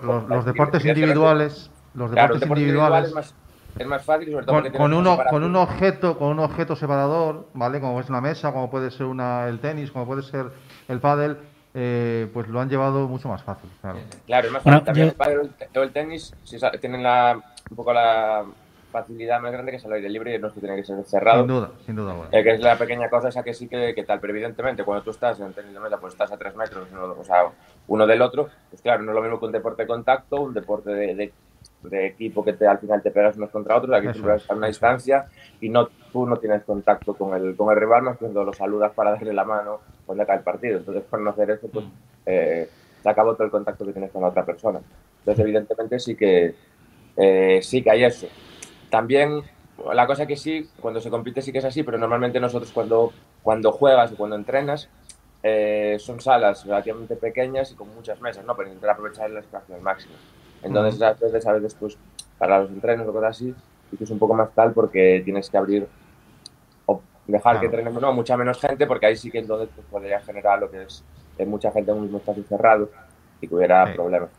lo- 0.02 0.28
los 0.28 0.44
deportes 0.44 0.84
individuales. 0.84 1.70
Los 1.98 2.10
Claro, 2.12 2.34
deportes 2.34 2.34
el 2.34 2.40
deporte 2.40 2.60
individual 2.62 3.04
individuales. 3.04 3.08
es 3.08 3.14
más, 3.14 3.34
es 3.78 3.86
más 3.86 4.04
fácil, 4.04 4.30
sobre 4.32 4.46
todo 4.46 4.62
Con, 4.62 4.70
con 4.72 4.92
uno, 4.94 5.18
con 5.28 5.44
un 5.44 5.56
objeto, 5.56 6.16
con 6.18 6.28
un 6.28 6.38
objeto 6.38 6.76
separador, 6.76 7.48
¿vale? 7.54 7.80
Como 7.80 7.98
es 8.00 8.08
una 8.08 8.20
mesa, 8.20 8.52
como 8.52 8.70
puede 8.70 8.90
ser 8.90 9.06
una, 9.06 9.48
el 9.48 9.58
tenis, 9.58 9.90
como 9.90 10.06
puede 10.06 10.22
ser 10.22 10.46
el 10.88 11.00
pádel, 11.00 11.36
eh, 11.74 12.28
pues 12.32 12.48
lo 12.48 12.60
han 12.60 12.68
llevado 12.68 13.06
mucho 13.08 13.28
más 13.28 13.42
fácil, 13.42 13.68
claro. 13.80 13.98
Claro, 14.26 14.46
es 14.46 14.52
más 14.52 14.64
Bueno, 14.64 14.78
fácil. 14.78 14.86
También 14.86 15.06
yo- 15.06 15.10
el 15.12 15.16
pádel 15.16 15.38
o 15.38 15.42
el 15.82 15.88
el 15.88 15.92
tenis 15.92 16.34
sa- 16.44 16.70
tienen 16.72 17.02
la, 17.02 17.38
un 17.70 17.76
poco 17.76 17.92
la 17.92 18.44
facilidad 18.90 19.38
más 19.40 19.52
grande 19.52 19.70
que 19.70 19.76
es 19.76 19.84
el 19.84 19.92
aire 19.92 20.08
libre 20.08 20.34
y 20.34 20.38
no 20.38 20.48
es 20.48 20.54
que 20.54 20.60
tiene 20.60 20.76
que 20.76 20.84
ser 20.84 21.04
cerrado. 21.04 21.40
Sin 21.40 21.48
duda, 21.48 21.70
sin 21.84 21.94
duda. 21.96 22.12
alguna. 22.12 22.28
Eh, 22.32 22.42
que 22.42 22.52
es 22.52 22.60
la 22.60 22.76
pequeña 22.78 23.10
cosa 23.10 23.28
esa 23.28 23.42
que 23.42 23.52
sí 23.52 23.68
que, 23.68 23.94
que 23.94 24.02
tal, 24.04 24.18
pero 24.18 24.32
evidentemente 24.32 24.82
cuando 24.82 25.04
tú 25.04 25.10
estás 25.10 25.38
en 25.40 25.52
tenis 25.52 25.74
de 25.74 25.80
mesa, 25.80 25.98
pues 25.98 26.14
estás 26.14 26.32
a 26.32 26.38
tres 26.38 26.56
metros, 26.56 26.90
¿no? 26.90 27.04
o 27.04 27.22
sea, 27.24 27.44
uno 27.86 28.06
del 28.06 28.22
otro, 28.22 28.48
pues 28.70 28.80
claro, 28.80 29.02
no 29.02 29.10
es 29.12 29.14
lo 29.14 29.20
mismo 29.22 29.38
que 29.38 29.44
un 29.46 29.52
deporte 29.52 29.82
de 29.82 29.88
contacto, 29.88 30.40
un 30.40 30.54
deporte 30.54 30.90
de, 30.90 31.14
de- 31.14 31.32
de 31.82 32.06
equipo 32.06 32.44
que 32.44 32.52
te, 32.52 32.66
al 32.66 32.78
final 32.78 33.02
te 33.02 33.10
pegas 33.10 33.36
unos 33.36 33.50
contra 33.50 33.76
otros, 33.76 33.96
aquí 33.96 34.08
tú 34.18 34.28
es. 34.30 34.50
a 34.50 34.54
una 34.54 34.66
distancia 34.66 35.26
y 35.60 35.68
no, 35.68 35.88
tú 36.12 36.26
no 36.26 36.36
tienes 36.36 36.62
contacto 36.64 37.14
con 37.14 37.34
el, 37.34 37.54
con 37.56 37.70
el 37.72 37.80
rival 37.80 38.02
más 38.02 38.18
que 38.18 38.24
cuando 38.24 38.44
lo 38.44 38.52
saludas 38.52 38.92
para 38.92 39.10
darle 39.14 39.32
la 39.32 39.44
mano 39.44 39.80
cuando 40.06 40.22
acaba 40.24 40.38
el 40.38 40.44
partido. 40.44 40.78
Entonces, 40.78 41.04
por 41.04 41.20
no 41.20 41.30
hacer 41.30 41.50
eso, 41.50 41.68
pues 41.68 41.84
eh, 42.26 42.68
se 43.02 43.08
acabó 43.08 43.34
todo 43.34 43.44
el 43.44 43.50
contacto 43.50 43.84
que 43.86 43.92
tienes 43.92 44.10
con 44.10 44.22
la 44.22 44.28
otra 44.28 44.44
persona. 44.44 44.80
Entonces, 45.20 45.44
evidentemente 45.44 45.98
sí 45.98 46.16
que, 46.16 46.54
eh, 47.16 47.60
sí 47.62 47.82
que 47.82 47.90
hay 47.90 48.04
eso. 48.04 48.26
También 48.90 49.42
la 49.92 50.06
cosa 50.06 50.26
que 50.26 50.36
sí, 50.36 50.68
cuando 50.80 51.00
se 51.00 51.10
compite 51.10 51.42
sí 51.42 51.52
que 51.52 51.58
es 51.58 51.64
así, 51.64 51.82
pero 51.82 51.98
normalmente 51.98 52.40
nosotros 52.40 52.72
cuando, 52.72 53.12
cuando 53.42 53.72
juegas 53.72 54.12
o 54.12 54.16
cuando 54.16 54.36
entrenas 54.36 54.88
eh, 55.42 55.96
son 56.00 56.20
salas 56.20 56.64
relativamente 56.64 57.14
pequeñas 57.14 57.70
y 57.70 57.74
con 57.74 57.94
muchas 57.94 58.20
mesas, 58.20 58.44
¿no? 58.44 58.56
Para 58.56 58.68
intentar 58.68 58.90
aprovechar 58.90 59.30
el 59.30 59.36
espacio 59.36 59.74
al 59.74 59.82
máximo. 59.82 60.14
Entonces, 60.62 61.00
a 61.02 61.12
veces, 61.14 61.46
a 61.46 61.52
veces, 61.52 61.74
pues, 61.74 61.96
para 62.38 62.60
los 62.60 62.70
entrenos 62.70 63.06
o 63.08 63.12
cosas 63.12 63.30
así, 63.36 63.54
es 64.00 64.10
un 64.10 64.18
poco 64.18 64.34
más 64.34 64.52
tal 64.54 64.72
porque 64.72 65.22
tienes 65.24 65.48
que 65.50 65.56
abrir 65.56 65.86
o 66.86 67.00
dejar 67.26 67.42
Claro. 67.54 67.60
que 67.60 67.66
entrenen 67.66 67.94
no, 68.00 68.12
mucha 68.12 68.36
menos 68.36 68.60
gente, 68.60 68.86
porque 68.86 69.06
ahí 69.06 69.16
sí 69.16 69.30
que 69.30 69.38
entonces 69.38 69.68
pues, 69.74 69.86
podría 69.88 70.20
generar 70.20 70.58
lo 70.60 70.70
que 70.70 70.82
es 70.82 71.02
eh, 71.38 71.46
mucha 71.46 71.70
gente 71.70 71.90
en 71.90 71.96
un 71.98 72.02
mismo 72.04 72.18
espacio 72.18 72.44
cerrado 72.44 72.90
y 73.40 73.48
que 73.48 73.54
hubiera 73.54 73.86
Sí. 73.86 73.94
problemas. 73.94 74.30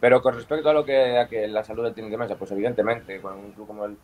Pero 0.00 0.22
con 0.22 0.34
respecto 0.34 0.68
a 0.68 0.72
lo 0.72 0.84
que, 0.84 1.18
a 1.18 1.26
que 1.26 1.48
la 1.48 1.64
salud 1.64 1.84
del 1.84 1.94
tenis 1.94 2.10
de 2.10 2.18
mesa, 2.18 2.36
pues 2.36 2.52
evidentemente, 2.52 3.20
con 3.20 3.34
un 3.36 3.50
club 3.52 3.66
como 3.66 3.84
el, 3.86 3.96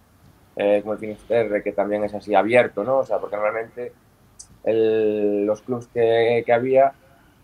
eh, 0.56 0.80
como 0.82 0.94
el 0.94 0.98
Finisterre, 0.98 1.62
que 1.62 1.72
también 1.72 2.02
es 2.04 2.14
así 2.14 2.34
abierto, 2.34 2.82
¿no? 2.82 2.98
O 2.98 3.04
sea, 3.04 3.18
porque 3.18 3.36
normalmente 3.36 3.92
el- 4.64 5.44
los 5.46 5.62
clubs 5.62 5.88
que, 5.88 6.42
que 6.44 6.52
había, 6.52 6.92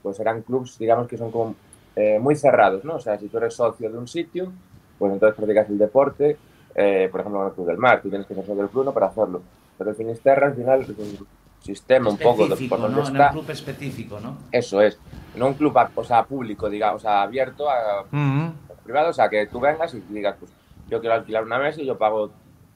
pues 0.02 0.19
eran 0.21 0.43
clubs, 0.43 0.78
digamos, 0.78 1.07
que 1.07 1.16
son 1.16 1.31
como 1.31 1.55
eh, 1.97 2.18
muy 2.18 2.37
cerrados, 2.37 2.85
¿no? 2.85 2.97
O 2.97 3.00
sea, 3.00 3.18
si 3.18 3.28
tú 3.28 3.38
eres 3.38 3.54
socio 3.54 3.90
de 3.90 3.99
un 3.99 4.06
sitio, 4.06 4.52
pues 4.99 5.12
entonces 5.12 5.37
practicas 5.37 5.68
el 5.70 5.78
deporte, 5.78 6.38
eh, 6.75 7.09
por 7.11 7.20
ejemplo, 7.20 7.40
en 7.42 7.49
el 7.49 7.54
Club 7.54 7.66
del 7.66 7.78
Mar, 7.78 8.00
tú 8.02 8.09
tienes 8.09 8.26
que 8.26 8.35
ser 8.35 8.44
socio 8.44 8.62
del 8.62 8.70
club 8.70 8.85
¿no? 8.87 8.94
para 8.94 9.06
hacerlo. 9.06 9.42
Pero 9.76 9.90
el 9.90 9.97
Finisterre, 9.97 10.47
al 10.47 10.54
final, 10.54 10.80
es 10.82 10.88
un 10.90 11.26
sistema 11.59 12.11
un 12.11 12.18
poco 12.18 12.47
de 12.47 12.68
por 12.68 12.80
donde 12.80 12.97
¿no? 13.00 13.09
En 13.09 13.16
está. 13.16 13.26
un 13.26 13.32
club 13.32 13.50
específico, 13.50 14.20
¿no? 14.20 14.38
Eso 14.52 14.80
es. 14.82 15.00
No 15.35 15.47
un 15.47 15.54
club, 15.54 15.76
o 15.94 16.04
sea, 16.04 16.25
público, 16.25 16.68
digamos, 16.68 17.02
o 17.02 17.06
sea, 17.06 17.23
abierto 17.23 17.68
a, 17.70 18.02
Ujú. 18.02 18.52
privado, 18.82 19.11
o 19.11 19.12
sea, 19.12 19.28
que 19.28 19.47
tú 19.47 19.61
vengas 19.61 19.94
y 19.94 20.00
digas, 20.00 20.37
pues 20.38 20.52
yo 20.88 21.00
quiero 21.00 21.14
alquilar 21.14 21.44
una 21.44 21.59
mesa 21.59 21.80
y 21.80 21.87
yo 21.87 21.97
pago 21.97 22.32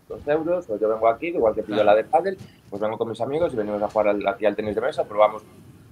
dos 0.08 0.26
euros, 0.28 0.68
o 0.70 0.78
yo 0.78 0.88
vengo 0.88 1.08
aquí, 1.08 1.28
igual 1.28 1.54
que 1.54 1.62
pido 1.62 1.76
Claro. 1.76 1.90
la 1.90 1.96
de 1.96 2.04
pádel, 2.04 2.38
pues 2.68 2.80
vengo 2.80 2.96
con 2.98 3.08
mis 3.08 3.20
amigos 3.20 3.52
y 3.52 3.56
venimos 3.56 3.82
a 3.82 3.88
jugar 3.88 4.08
al- 4.08 4.26
aquí 4.28 4.46
al 4.46 4.54
tenis 4.56 4.74
de 4.74 4.80
mesa, 4.80 5.06
probamos 5.08 5.42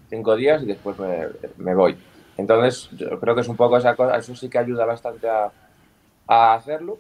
cinco 0.08 0.36
días 0.36 0.62
y 0.62 0.66
después 0.66 0.98
me, 0.98 1.26
me 1.56 1.74
voy. 1.74 1.96
Entonces, 2.36 2.88
yo 2.92 3.20
creo 3.20 3.34
que 3.34 3.42
es 3.42 3.48
un 3.48 3.56
poco 3.56 3.76
esa 3.76 3.94
cosa, 3.94 4.16
eso 4.16 4.34
sí 4.34 4.48
que 4.48 4.58
ayuda 4.58 4.84
bastante 4.86 5.28
a, 5.28 5.52
a 6.26 6.54
hacerlo 6.54 6.98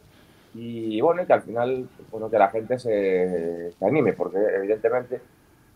y 0.54 1.00
bueno, 1.00 1.22
y 1.22 1.26
que 1.26 1.32
al 1.32 1.42
final, 1.42 1.88
bueno, 2.10 2.30
que 2.30 2.38
la 2.38 2.50
gente 2.50 2.78
se, 2.78 3.72
se 3.72 3.84
anime, 3.84 4.12
porque 4.12 4.38
evidentemente, 4.38 5.20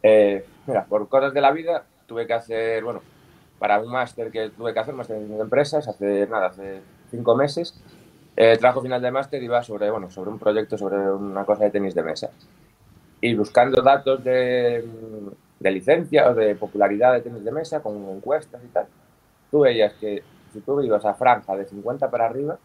eh, 0.03 0.45
mira, 0.67 0.85
por 0.85 1.09
cosas 1.09 1.33
de 1.33 1.41
la 1.41 1.51
vida 1.53 1.85
tuve 2.07 2.27
que 2.27 2.35
hacer, 2.35 2.85
bueno, 2.85 3.01
para 3.59 3.81
un 3.81 3.91
máster 3.91 4.31
que 4.31 4.51
tuve 4.51 4.75
que 4.75 4.81
hacer, 4.81 4.95
máster 4.95 5.19
de 5.19 5.41
empresas, 5.41 5.89
hace 5.89 6.27
nada, 6.27 6.49
hace 6.49 6.83
cinco 7.11 7.35
meses, 7.35 7.81
eh, 8.37 8.59
trabajo 8.59 8.83
final 8.83 9.01
de 9.01 9.11
máster 9.11 9.43
iba 9.43 9.63
sobre, 9.63 9.91
bueno, 9.91 10.11
sobre 10.11 10.31
un 10.31 10.39
proyecto, 10.39 10.77
sobre 10.77 10.99
una 10.99 11.45
cosa 11.47 11.65
de 11.65 11.71
tenis 11.71 11.95
de 11.95 12.03
mesa. 12.03 12.31
Y 13.23 13.35
buscando 13.35 13.81
datos 13.81 14.23
de, 14.23 14.85
de 15.59 15.71
licencia 15.71 16.29
o 16.31 16.35
de 16.35 16.55
popularidad 16.55 17.15
de 17.15 17.23
tenis 17.23 17.45
de 17.45 17.53
mesa, 17.53 17.81
con 17.81 17.97
encuestas 18.11 18.63
y 18.63 18.69
tal, 18.69 18.87
tú 19.51 19.61
veías 19.61 19.93
que 19.95 20.23
si 20.53 20.61
tú 20.61 20.81
ibas 20.81 21.05
a 21.05 21.15
franja 21.15 21.57
de 21.57 21.67
50 21.67 22.11
para 22.11 22.27
arriba, 22.27 22.59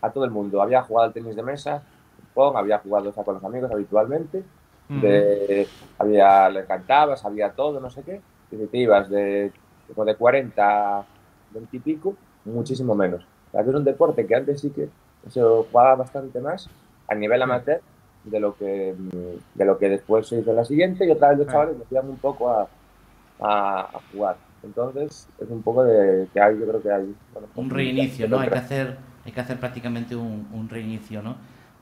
a 0.00 0.10
todo 0.10 0.24
el 0.24 0.30
mundo 0.30 0.62
había 0.62 0.82
jugado 0.82 1.08
al 1.08 1.12
tenis 1.12 1.36
de 1.36 1.42
mesa 1.42 1.82
ping-pong, 2.16 2.56
había 2.56 2.78
jugado 2.78 3.12
ya 3.14 3.22
con 3.22 3.34
los 3.34 3.44
amigos 3.44 3.70
habitualmente, 3.70 4.42
de, 4.88 5.68
había, 5.98 6.48
le 6.48 6.64
cantaba, 6.64 7.16
sabía 7.16 7.52
todo, 7.52 7.78
no 7.78 7.90
sé 7.90 8.02
qué, 8.02 8.20
y 8.50 8.56
si 8.56 8.66
te 8.66 8.78
ibas 8.78 9.08
de, 9.08 9.52
como 9.94 10.04
de 10.04 10.16
40 10.16 10.98
a 10.98 11.04
20 11.52 11.76
y 11.76 11.80
pico, 11.80 12.14
muchísimo 12.44 12.94
menos. 12.96 13.22
O 13.48 13.52
sea, 13.52 13.62
que 13.62 13.70
es 13.70 13.76
un 13.76 13.84
deporte 13.84 14.26
que 14.26 14.34
antes 14.34 14.60
sí 14.60 14.70
que 14.70 14.88
se 15.28 15.40
jugaba 15.42 15.94
bastante 15.94 16.40
más 16.40 16.68
a 17.06 17.14
nivel 17.14 17.42
amateur 17.42 17.80
de 18.24 18.40
lo 18.40 18.56
que 18.56 18.94
de 19.54 19.64
lo 19.64 19.78
que 19.78 19.88
después 19.88 20.26
se 20.26 20.40
hizo 20.40 20.50
en 20.50 20.56
la 20.56 20.64
siguiente 20.64 21.06
y 21.06 21.10
otra 21.10 21.30
vez 21.30 21.38
los 21.38 21.48
chavales 21.48 21.76
me 21.90 22.00
un 22.00 22.16
poco 22.16 22.50
a, 22.50 22.68
a, 23.40 23.80
a 23.80 24.00
jugar. 24.12 24.36
Entonces, 24.62 25.26
es 25.40 25.48
un 25.48 25.62
poco 25.62 25.84
de 25.84 26.28
que 26.32 26.40
hay, 26.40 26.58
yo 26.58 26.66
creo 26.66 26.82
que 26.82 26.90
hay... 26.92 27.14
Bueno, 27.32 27.48
un 27.56 27.70
reinicio, 27.70 28.28
¿no? 28.28 28.38
Hay 28.40 28.48
que 28.50 28.58
hacer, 28.58 28.98
hay 29.24 29.32
que 29.32 29.40
hacer 29.40 29.58
prácticamente 29.58 30.14
un, 30.14 30.46
un 30.52 30.68
reinicio, 30.68 31.22
¿no? 31.22 31.36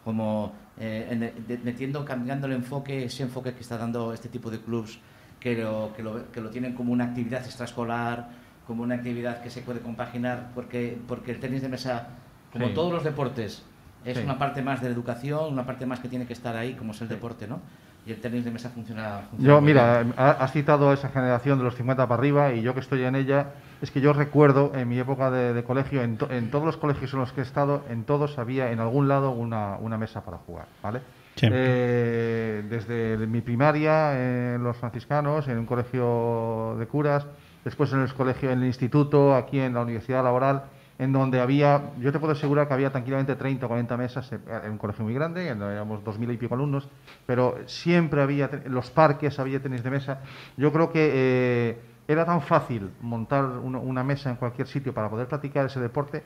Como 0.05 0.53
eh, 0.79 1.09
en 1.11 1.23
el- 1.25 1.47
de- 1.47 1.59
metiendo, 1.59 2.05
cambiando 2.05 2.47
el 2.47 2.53
enfoque, 2.53 3.05
ese 3.05 3.25
enfoque 3.25 3.53
que 3.53 3.61
está 3.61 3.77
dando 3.79 4.13
este 4.13 4.29
tipo 4.29 4.51
de 4.51 4.61
clubs, 4.61 5.01
que 5.41 5.57
lo, 5.57 5.93
que 5.97 6.03
lo, 6.03 6.31
que 6.31 6.41
lo 6.41 6.51
tienen 6.51 6.75
como 6.75 6.93
una 6.93 7.05
actividad 7.05 7.45
extraescolar, 7.45 8.29
como 8.67 8.83
una 8.85 8.95
actividad 8.97 9.41
que 9.43 9.51
se 9.51 9.63
puede 9.63 9.81
compaginar, 9.81 10.51
porque, 10.55 10.99
porque 11.09 11.33
el 11.33 11.41
tenis 11.41 11.63
de 11.63 11.69
mesa, 11.69 12.09
como 12.53 12.69
Sí. 12.69 12.75
todos 12.75 12.93
los 12.93 13.03
deportes, 13.05 13.65
es 14.05 14.19
Sí. 14.19 14.23
una 14.25 14.39
parte 14.39 14.63
más 14.63 14.81
de 14.81 14.89
la 14.89 14.95
educación, 14.95 15.53
una 15.53 15.67
parte 15.67 15.85
más 15.85 15.99
que 16.01 16.09
tiene 16.09 16.27
que 16.27 16.33
estar 16.33 16.57
ahí, 16.57 16.75
como 16.75 16.93
es 16.93 17.01
el 17.03 17.09
deporte, 17.09 17.49
¿no? 17.49 17.61
Y 18.09 18.13
el 18.13 18.21
tenis 18.23 18.43
de 18.43 18.51
mesa 18.51 18.71
funciona. 18.71 19.21
funciona 19.29 19.55
Yo, 19.55 19.61
mira, 19.61 20.01
has 20.17 20.51
citado 20.53 20.89
a 20.89 20.95
esa 20.95 21.11
generación 21.11 21.59
de 21.59 21.65
los 21.65 21.75
50 21.75 22.09
para 22.09 22.19
arriba 22.19 22.55
y 22.55 22.63
yo 22.63 22.73
que 22.73 22.81
estoy 22.81 23.03
en 23.05 23.15
ella, 23.15 23.49
es 23.83 23.91
que 23.91 24.01
yo 24.01 24.15
recuerdo 24.15 24.73
en 24.75 24.89
mi 24.89 24.99
época 24.99 25.31
de, 25.31 25.53
de 25.53 25.63
colegio, 25.63 26.03
en, 26.03 26.17
to- 26.17 26.31
en 26.31 26.51
todos 26.51 26.65
los 26.65 26.79
colegios 26.79 27.13
en 27.13 27.19
los 27.21 27.33
que 27.33 27.41
he 27.41 27.45
estado, 27.45 27.83
en 27.91 28.05
todos 28.05 28.39
había 28.39 28.71
en 28.73 28.81
algún 28.81 29.09
lado 29.09 29.31
una, 29.33 29.77
una 29.79 29.99
mesa 29.99 30.23
para 30.25 30.39
jugar, 30.39 30.65
¿vale? 30.83 31.01
Eh, 31.43 32.65
desde 32.69 33.27
mi 33.27 33.43
primaria 33.43 34.55
en 34.55 34.63
los 34.65 34.77
franciscanos, 34.79 35.47
en 35.49 35.59
un 35.59 35.67
colegio 35.67 36.77
de 36.79 36.87
curas, 36.87 37.27
después 37.65 37.93
en 37.93 38.01
el 38.01 38.13
colegio, 38.15 38.51
en 38.51 38.61
el 38.61 38.67
instituto, 38.67 39.37
aquí 39.37 39.61
en 39.61 39.75
la 39.75 39.83
universidad 39.83 40.25
laboral, 40.25 40.63
en 40.99 41.13
donde 41.13 41.41
había, 41.41 41.93
yo 42.01 42.11
te 42.11 42.19
puedo 42.19 42.33
asegurar 42.33 42.67
que 42.67 42.75
había 42.75 42.91
tranquilamente 42.91 43.37
30 43.37 43.67
o 43.67 43.69
40 43.69 43.97
mesas, 43.97 44.31
en 44.33 44.71
un 44.73 44.79
colegio 44.79 45.05
muy 45.05 45.15
grande, 45.15 45.49
en- 45.49 45.63
éramos 45.63 46.03
2.000 46.05 46.31
y 46.33 46.37
pico 46.37 46.55
alumnos, 46.55 46.89
pero 47.25 47.57
siempre 47.67 48.21
había, 48.21 48.51
en 48.53 48.73
los 48.75 48.91
parques 48.91 49.39
había 49.39 49.63
tenis 49.63 49.83
de 49.85 49.91
mesa. 49.91 50.19
Yo 50.57 50.73
creo 50.73 50.91
que 50.91 51.11
eh, 51.15 51.79
era 52.09 52.25
tan 52.25 52.43
fácil 52.43 52.91
montar 53.01 53.45
una, 53.45 54.03
mesa 54.03 54.31
en 54.31 54.37
cualquier 54.37 54.67
sitio 54.67 54.93
para 54.93 55.09
poder 55.09 55.29
practicar 55.29 55.67
ese 55.67 55.79
deporte 55.79 56.23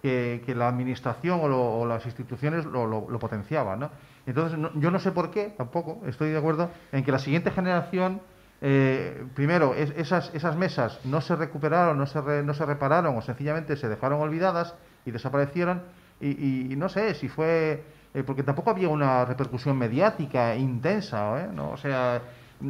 que, 0.00 0.42
la 0.56 0.68
administración 0.68 1.40
o, 1.42 1.48
lo- 1.48 1.86
las 1.86 2.04
instituciones 2.06 2.64
lo, 2.64 2.86
lo- 2.86 3.06
lo 3.10 3.18
potenciaban. 3.18 3.80
¿no? 3.80 3.90
Entonces, 4.26 4.58
no- 4.58 4.70
yo 4.74 4.90
no 4.90 4.98
sé 4.98 5.12
por 5.12 5.30
qué, 5.30 5.52
tampoco 5.56 6.00
estoy 6.06 6.30
de 6.30 6.38
acuerdo 6.38 6.70
en 6.92 7.04
que 7.04 7.12
la 7.12 7.18
siguiente 7.18 7.50
generación, 7.50 8.20
eh, 8.66 9.24
primero, 9.34 9.74
es- 9.74 9.92
esas, 9.96 10.30
esas 10.34 10.56
mesas 10.56 10.98
no 11.04 11.20
se 11.20 11.36
recuperaron, 11.36 11.98
no 11.98 12.06
se, 12.06 12.18
re- 12.20 12.42
no 12.42 12.54
se 12.54 12.64
repararon 12.64 13.14
o 13.16 13.20
sencillamente 13.20 13.76
se 13.76 13.88
dejaron 13.90 14.20
olvidadas 14.20 14.74
y 15.04 15.10
desaparecieron. 15.10 15.82
Y, 16.20 16.28
y- 16.28 16.72
y 16.72 16.76
no 16.76 16.88
sé 16.88 17.14
si 17.14 17.28
fue. 17.28 17.82
eh, 18.14 18.22
porque 18.24 18.42
tampoco 18.44 18.70
había 18.70 18.88
una 18.88 19.24
repercusión 19.24 19.76
mediática 19.76 20.54
intensa, 20.56 21.42
¿eh? 21.42 21.48
¿no? 21.52 21.72
O 21.72 21.76
sea, 21.76 22.22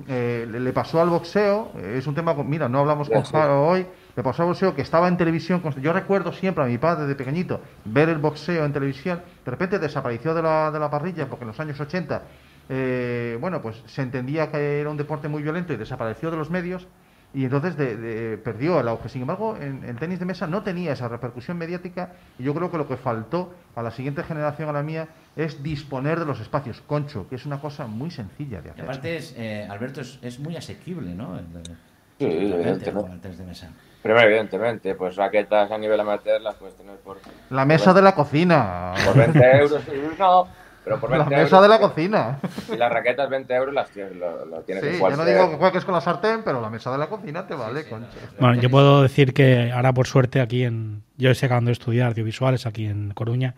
eh, 0.09 0.49
le, 0.51 0.73
pasó 0.73 1.01
al 1.01 1.11
boxeo, 1.11 1.71
es 1.79 2.07
un 2.07 2.15
tema, 2.15 2.35
mira, 2.43 2.69
no 2.69 2.81
hablamos 2.81 3.09
con 3.11 3.25
sí. 3.27 3.33
Jaro 3.33 3.67
hoy, 3.69 3.87
le 4.17 4.23
pasó 4.23 4.43
al 4.43 4.49
boxeo 4.49 4.75
que 4.75 4.81
estaba 4.83 5.07
en 5.07 5.17
televisión, 5.19 5.63
yo 5.83 5.93
recuerdo 5.93 6.33
siempre 6.33 6.65
a 6.65 6.67
mi 6.67 6.79
padre 6.79 7.07
de 7.07 7.15
pequeñito 7.15 7.61
ver 7.85 8.09
el 8.09 8.17
boxeo 8.19 8.65
en 8.65 8.73
televisión, 8.73 9.21
de 9.45 9.51
repente 9.51 9.79
desapareció 9.79 10.33
de 10.35 10.41
la, 10.43 10.71
de 10.71 10.79
la 10.81 10.91
parrilla 10.91 11.27
porque 11.29 11.45
en 11.45 11.49
los 11.49 11.61
años 11.61 11.79
80, 11.79 12.23
eh, 12.69 13.37
bueno, 13.41 13.61
pues 13.63 13.83
se 13.87 14.03
entendía 14.03 14.51
que 14.51 14.81
era 14.81 14.91
un 14.91 14.97
deporte 14.97 15.29
muy 15.29 15.43
violento 15.43 15.73
y 15.73 15.77
desapareció 15.77 16.31
de 16.31 16.37
los 16.37 16.51
medios 16.51 16.87
y 17.35 17.45
entonces 17.45 17.77
de- 17.77 17.97
de- 17.97 18.39
perdió 18.39 18.79
el 18.81 18.87
auge. 18.89 19.09
Sin 19.09 19.23
embargo, 19.23 19.57
en 19.61 19.83
el 19.85 19.97
tenis 19.97 20.21
de 20.21 20.25
mesa 20.25 20.47
no 20.47 20.63
tenía 20.63 20.93
esa 20.93 21.09
repercusión 21.09 21.59
mediática 21.59 22.13
y 22.39 22.45
yo 22.45 22.55
creo 22.55 22.71
que 22.71 22.79
lo 22.79 22.87
que 22.87 22.97
faltó 22.97 23.53
a 23.75 23.83
la 23.83 23.91
siguiente 23.91 24.23
generación, 24.23 24.69
a 24.69 24.73
la 24.73 24.83
mía, 24.85 25.09
es 25.35 25.61
disponer 25.63 26.21
de 26.21 26.27
los 26.27 26.39
espacios. 26.41 26.81
Concho, 26.87 27.29
que 27.29 27.35
es 27.35 27.45
una 27.45 27.61
cosa 27.61 27.87
muy 27.89 28.11
sencilla 28.13 28.61
de 28.63 28.69
Y 28.69 28.71
hacer. 28.71 28.85
aparte, 28.85 29.17
es, 29.17 29.35
eh, 29.37 29.67
Alberto, 29.69 30.01
es, 30.01 30.19
es 30.23 30.39
muy 30.39 30.57
asequible, 30.57 31.13
¿no? 31.15 31.37
El- 31.37 31.45
el- 31.57 31.77
Sí, 32.17 32.27
evidentemente. 32.27 32.93
con 32.93 33.11
el 33.11 33.21
tenis 33.21 33.39
de 33.39 33.45
mesa. 33.45 33.69
Primero, 34.01 34.29
evidentemente, 34.29 34.95
pues 34.95 35.17
raquetas 35.17 35.71
a 35.73 35.79
nivel 35.79 35.99
amateur 35.99 36.41
las 36.41 36.55
puedes 36.55 36.77
tener 36.77 36.95
por, 36.99 37.19
La 37.51 37.65
mesa 37.65 37.93
de 37.93 38.03
la 38.03 38.15
cocina. 38.15 38.95
por 39.05 39.17
20 39.17 39.57
euros. 39.59 39.83
No, 40.19 40.47
pero 40.85 41.01
por 41.01 41.11
20 41.11 41.31
La 41.31 41.37
euros. 41.39 41.51
mesa 41.53 41.63
de 41.63 41.69
la 41.69 41.79
cocina. 41.81 42.39
Y 42.73 42.77
las 42.77 42.93
raquetas 42.93 43.29
20 43.31 43.55
euros 43.55 43.75
las 43.75 43.89
tienes, 43.91 44.15
lo, 44.17 44.45
lo 44.45 44.61
tienes 44.63 44.85
Sí, 44.85 44.91
en 44.91 44.99
yo 45.01 45.17
no 45.17 45.25
digo 45.25 45.51
que 45.51 45.57
juegues 45.57 45.85
con 45.85 45.95
la 45.95 46.01
sartén, 46.01 46.43
pero 46.45 46.61
la 46.61 46.71
mesa 46.71 46.93
de 46.93 46.99
la 46.99 47.07
cocina 47.09 47.47
te 47.47 47.55
vale, 47.55 47.89
concho. 47.89 48.09
Bueno, 48.39 48.61
yo 48.61 48.69
puedo 48.71 49.03
decir 49.03 49.33
que 49.33 49.73
ahora 49.73 49.93
por 49.93 50.07
suerte 50.07 50.41
aquí 50.41 50.65
en... 50.65 51.03
Yo 51.17 51.31
estoy 51.31 51.47
acabando 51.47 51.69
de 51.69 51.73
estudiar 51.75 52.09
audiovisuales 52.09 52.67
aquí 52.67 52.87
en 52.87 53.13
Coruña 53.13 53.55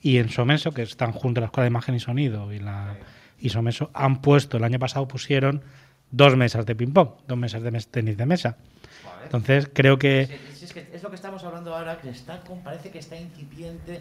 y 0.00 0.18
en 0.18 0.28
Somenso, 0.30 0.72
que 0.72 0.82
están 0.82 1.12
junto 1.12 1.38
a 1.38 1.42
la 1.42 1.46
Escuela 1.46 1.64
de 1.64 1.68
Imagen 1.70 1.94
y 1.94 2.00
Sonido 2.00 2.52
y 2.52 2.58
la 2.58 2.94
y 3.38 3.50
Somenso, 3.50 3.90
han 3.94 4.20
puesto, 4.22 4.56
el 4.56 4.64
año 4.64 4.78
pasado 4.78 5.06
pusieron 5.06 5.62
dos 6.10 6.36
mesas 6.36 6.64
de 6.66 6.74
ping-pong, 6.74 7.10
dos 7.26 7.36
mesas 7.38 7.62
de 7.62 7.70
mes- 7.70 7.88
tenis 7.88 8.16
de 8.16 8.24
mesa. 8.26 8.56
Entonces 9.24 9.68
creo 9.72 9.98
que... 9.98 10.26
Sí, 10.26 10.64
Es, 10.64 10.72
que 10.72 10.88
es 10.92 11.02
lo 11.02 11.10
que 11.10 11.16
estamos 11.16 11.42
hablando 11.44 11.74
ahora, 11.76 11.98
que 11.98 12.08
está 12.10 12.40
con- 12.40 12.62
parece 12.62 12.90
que 12.90 12.98
está 12.98 13.16
incipiente, 13.16 14.00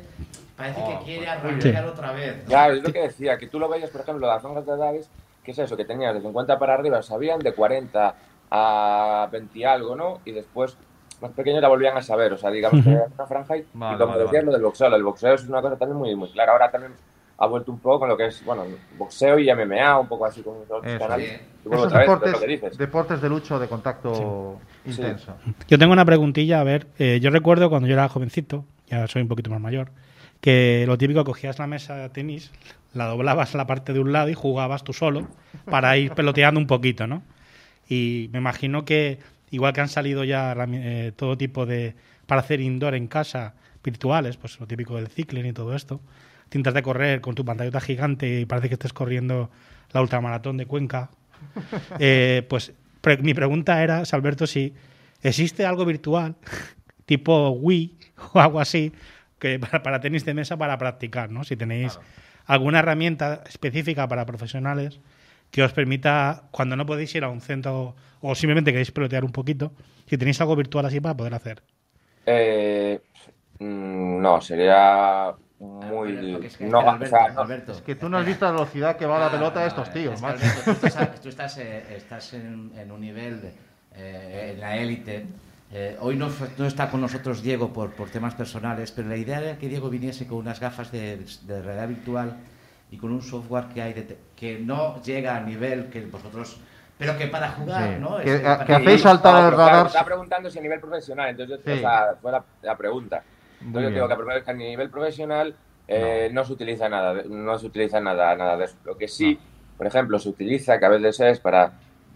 parece 0.55 0.79
Oh, 0.81 0.99
que 0.99 1.05
quiere 1.05 1.25
pues, 1.25 1.29
arrancar 1.29 1.85
otra 1.85 2.11
vez. 2.13 2.37
¿no? 2.37 2.45
Claro, 2.45 2.73
es 2.75 2.83
lo 2.83 2.93
que 2.93 3.01
decía, 3.01 3.37
que 3.37 3.47
tú 3.47 3.59
lo 3.59 3.67
veías, 3.67 3.89
por 3.89 4.01
ejemplo, 4.01 4.25
las 4.27 4.41
franjas 4.41 4.65
de 4.65 4.71
edades, 4.73 5.09
que 5.43 5.51
es 5.51 5.59
eso, 5.59 5.75
que 5.75 5.83
tenías 5.85 6.13
de 6.13 6.21
50 6.21 6.57
para 6.57 6.73
arriba, 6.75 7.01
sabían 7.03 7.39
de 7.39 7.53
40 7.53 8.15
a 8.49 9.27
20 9.31 9.59
y 9.59 9.63
algo, 9.65 9.95
¿no? 9.95 10.21
Y 10.25 10.31
después, 10.31 10.77
más 11.21 11.31
pequeños 11.31 11.61
la 11.61 11.67
volvían 11.67 11.97
a 11.97 12.01
saber, 12.01 12.31
o 12.33 12.37
sea, 12.37 12.49
digamos 12.51 12.83
que 12.83 12.91
era 12.91 13.07
una 13.13 13.25
franja 13.27 13.57
y, 13.57 13.65
Vale, 13.73 13.95
y 13.95 13.97
como 13.99 14.11
vale, 14.13 14.23
decías 14.23 14.41
vale. 14.43 14.45
lo 14.45 14.51
del 14.53 14.61
boxeo, 14.61 14.95
el 14.95 15.03
boxeo 15.03 15.33
es 15.33 15.43
una 15.49 15.61
cosa 15.61 15.75
también 15.77 15.97
muy, 15.97 16.15
muy 16.15 16.29
clara. 16.31 16.53
Ahora 16.53 16.71
también 16.71 16.93
ha 17.37 17.47
vuelto 17.47 17.71
un 17.71 17.79
poco 17.79 17.99
con 17.99 18.09
lo 18.09 18.17
que 18.17 18.27
es, 18.27 18.43
bueno, 18.45 18.63
boxeo 18.97 19.39
y 19.39 19.51
MMA, 19.51 19.99
un 19.99 20.07
poco 20.07 20.25
así 20.25 20.41
con 20.41 20.57
otros 20.57 20.85
Eso. 20.85 20.99
canales. 20.99 21.29
Sí. 21.29 21.37
Y 21.65 21.67
vuelvo 21.69 21.85
Esos 21.85 21.87
otra 21.87 21.99
vez, 21.99 22.07
deportes, 22.07 22.31
lo 22.33 22.39
que 22.39 22.47
dices. 22.47 22.77
deportes 22.77 23.21
de 23.21 23.29
lucha 23.29 23.55
o 23.55 23.59
de 23.59 23.67
contacto 23.67 24.59
intenso. 24.85 25.35
Yo 25.67 25.77
tengo 25.77 25.93
una 25.93 26.05
preguntilla, 26.05 26.59
a 26.59 26.63
ver, 26.63 26.87
eh, 26.99 27.19
yo 27.21 27.29
recuerdo 27.29 27.69
cuando 27.69 27.87
yo 27.87 27.93
era 27.93 28.07
jovencito, 28.09 28.65
ya 28.87 29.07
soy 29.07 29.21
un 29.21 29.27
poquito 29.27 29.49
más 29.49 29.61
mayor, 29.61 29.91
que 30.41 30.83
lo 30.87 30.97
típico, 30.97 31.23
cogías 31.23 31.57
la 31.59 31.67
mesa 31.67 31.95
de 31.95 32.09
tenis, 32.09 32.51
la 32.93 33.07
doblabas 33.07 33.55
a 33.55 33.57
la 33.57 33.65
parte 33.65 33.93
de 33.93 33.99
un 33.99 34.11
lado 34.11 34.29
y 34.29 34.33
jugabas 34.33 34.83
tú 34.83 34.93
solo 34.93 35.27
para 35.65 35.97
ir 35.97 36.11
peloteando 36.15 36.59
un 36.59 36.67
poquito, 36.67 37.07
¿no? 37.07 37.23
Y 37.89 38.29
me 38.31 38.39
imagino 38.39 38.85
que, 38.85 39.19
igual 39.51 39.73
que 39.73 39.81
han 39.81 39.89
salido 39.89 40.23
ya 40.23 40.53
eh, 40.69 41.11
todo 41.15 41.37
tipo 41.37 41.65
de, 41.65 41.95
para 42.27 42.41
hacer 42.41 42.61
indoor 42.61 42.93
en 42.95 43.07
casa, 43.07 43.53
virtuales, 43.83 44.37
pues 44.37 44.59
lo 44.59 44.67
típico 44.67 44.95
del 44.95 45.07
cycling 45.07 45.45
y 45.45 45.53
todo 45.53 45.75
esto, 45.75 46.01
tintas 46.53 46.75
de 46.75 46.83
correr 46.83 47.19
con 47.19 47.33
tu 47.33 47.43
pantallota 47.43 47.81
gigante 47.81 48.39
y 48.41 48.45
parece 48.45 48.67
que 48.67 48.75
estés 48.75 48.93
corriendo 48.93 49.49
la 49.91 50.01
ultramaratón 50.01 50.55
de 50.57 50.67
Cuenca, 50.67 51.09
eh, 51.99 52.45
pues 52.47 52.73
pre- 53.01 53.17
mi 53.17 53.33
pregunta 53.33 53.81
era, 53.83 54.03
Alberto, 54.11 54.45
si 54.45 54.71
existe 55.23 55.65
algo 55.65 55.83
virtual, 55.83 56.35
tipo 57.07 57.49
Wii 57.49 57.97
o 58.33 58.39
algo 58.39 58.59
así, 58.59 58.91
que 59.39 59.57
para, 59.57 59.81
para 59.81 59.99
tenis 59.99 60.25
de 60.25 60.35
mesa 60.35 60.55
para 60.55 60.77
practicar, 60.77 61.31
¿no? 61.31 61.43
Si 61.43 61.55
tenéis 61.57 61.99
alguna 62.45 62.79
herramienta 62.79 63.43
específica 63.49 64.07
para 64.07 64.25
profesionales 64.27 64.99
que 65.49 65.63
os 65.63 65.73
permita, 65.73 66.43
cuando 66.51 66.75
no 66.75 66.85
podéis 66.85 67.15
ir 67.15 67.23
a 67.23 67.29
un 67.29 67.41
centro 67.41 67.95
o 68.21 68.35
simplemente 68.35 68.71
queréis 68.71 68.91
pelotear 68.91 69.25
un 69.25 69.31
poquito, 69.31 69.73
si 70.07 70.17
tenéis 70.19 70.39
algo 70.39 70.55
virtual 70.55 70.85
así 70.85 70.99
para 71.01 71.17
poder 71.17 71.33
hacer. 71.33 71.63
Eh, 72.27 73.01
mm, 73.59 74.21
no, 74.21 74.39
sería 74.39 75.33
muy... 76.03 76.39
Que 76.41 76.47
es 76.47 76.57
que- 76.57 76.65
no, 76.65 76.79
Alberto, 76.79 77.15
o 77.15 77.19
sea, 77.19 77.29
no- 77.33 77.41
Alberto. 77.41 77.71
Es 77.73 77.81
que 77.81 77.95
tú 77.95 78.09
no 78.09 78.17
has 78.17 78.25
visto 78.25 78.45
la 78.45 78.51
velocidad 78.51 78.95
que 78.97 79.05
va 79.05 79.19
la 79.19 79.31
pelota 79.31 79.61
de 79.61 79.67
estos 79.67 79.91
tíos, 79.91 80.15
Es 80.15 80.21
que. 80.21 80.25
Alberto, 80.27 80.75
tú 80.79 80.87
estás, 80.87 81.21
tú 81.21 81.29
estás, 81.29 81.57
eh, 81.57 81.95
estás 81.95 82.33
en, 82.33 82.71
en 82.77 82.91
un 82.91 83.01
nivel, 83.01 83.41
de, 83.41 83.53
eh, 83.95 84.51
en 84.53 84.59
la 84.59 84.75
élite. 84.77 85.25
Eh, 85.71 85.97
hoy 86.01 86.15
no, 86.15 86.29
no 86.57 86.65
está 86.67 86.89
con 86.89 87.01
nosotros 87.01 87.41
Diego 87.41 87.73
por, 87.73 87.91
por 87.93 88.09
temas 88.09 88.35
personales, 88.35 88.91
pero 88.91 89.09
la 89.09 89.17
idea 89.17 89.39
era 89.41 89.57
que 89.57 89.67
Diego 89.67 89.89
viniese 89.89 90.27
con 90.27 90.37
unas 90.37 90.59
gafas 90.59 90.91
de, 90.91 91.17
de 91.43 91.61
realidad 91.63 91.87
virtual 91.87 92.33
y 92.91 92.97
con 92.97 93.11
un 93.11 93.23
software 93.23 93.65
que 93.73 93.81
hay 93.81 93.93
de 93.93 94.17
que 94.35 94.59
no 94.59 95.01
llega 95.01 95.35
al 95.35 95.47
nivel 95.47 95.87
que 95.89 96.05
vosotros, 96.05 96.59
pero 96.95 97.17
que 97.17 97.25
para 97.25 97.49
jugar, 97.53 97.95
Sí. 97.95 97.99
¿no? 97.99 98.17
Que- 98.17 98.37
para 98.37 98.65
que 98.65 98.73
hacéis 98.75 99.01
saltar 99.01 99.33
No, 99.33 99.47
el 99.49 99.55
claro, 99.55 99.71
radar. 99.71 99.87
estaba 99.87 100.05
preguntando 100.05 100.51
si 100.51 100.59
a 100.59 100.61
nivel 100.61 100.79
profesional, 100.79 101.29
entonces 101.29 101.59
Sí. 101.65 101.71
o 101.71 101.77
sea, 101.79 102.15
fue 102.21 102.31
la, 102.31 102.43
la 102.61 102.77
pregunta. 102.77 103.23
Entonces 103.59 103.95
yo 103.95 104.07
digo 104.07 104.27
que, 104.27 104.43
que 104.43 104.51
a 104.51 104.53
nivel 104.53 104.89
profesional 104.91 105.55
eh, 105.87 106.29
no. 106.31 106.43
se 106.45 106.53
utiliza 106.53 106.89
nada, 106.89 107.13
de- 107.13 107.25
no 107.29 107.57
se 107.57 107.67
utiliza 107.67 107.99
nada, 107.99 108.35
nada 108.35 108.57
de 108.57 108.65
eso. 108.65 108.77
Lo 108.83 108.97
que 108.97 109.07
sí, 109.07 109.39
por 109.77 109.87
ejemplo, 109.87 110.19
se 110.19 110.29
utiliza, 110.29 110.79
que 110.79 110.85
a 110.85 110.89
veces 110.89 111.19
es 111.19 111.39
para 111.39 111.73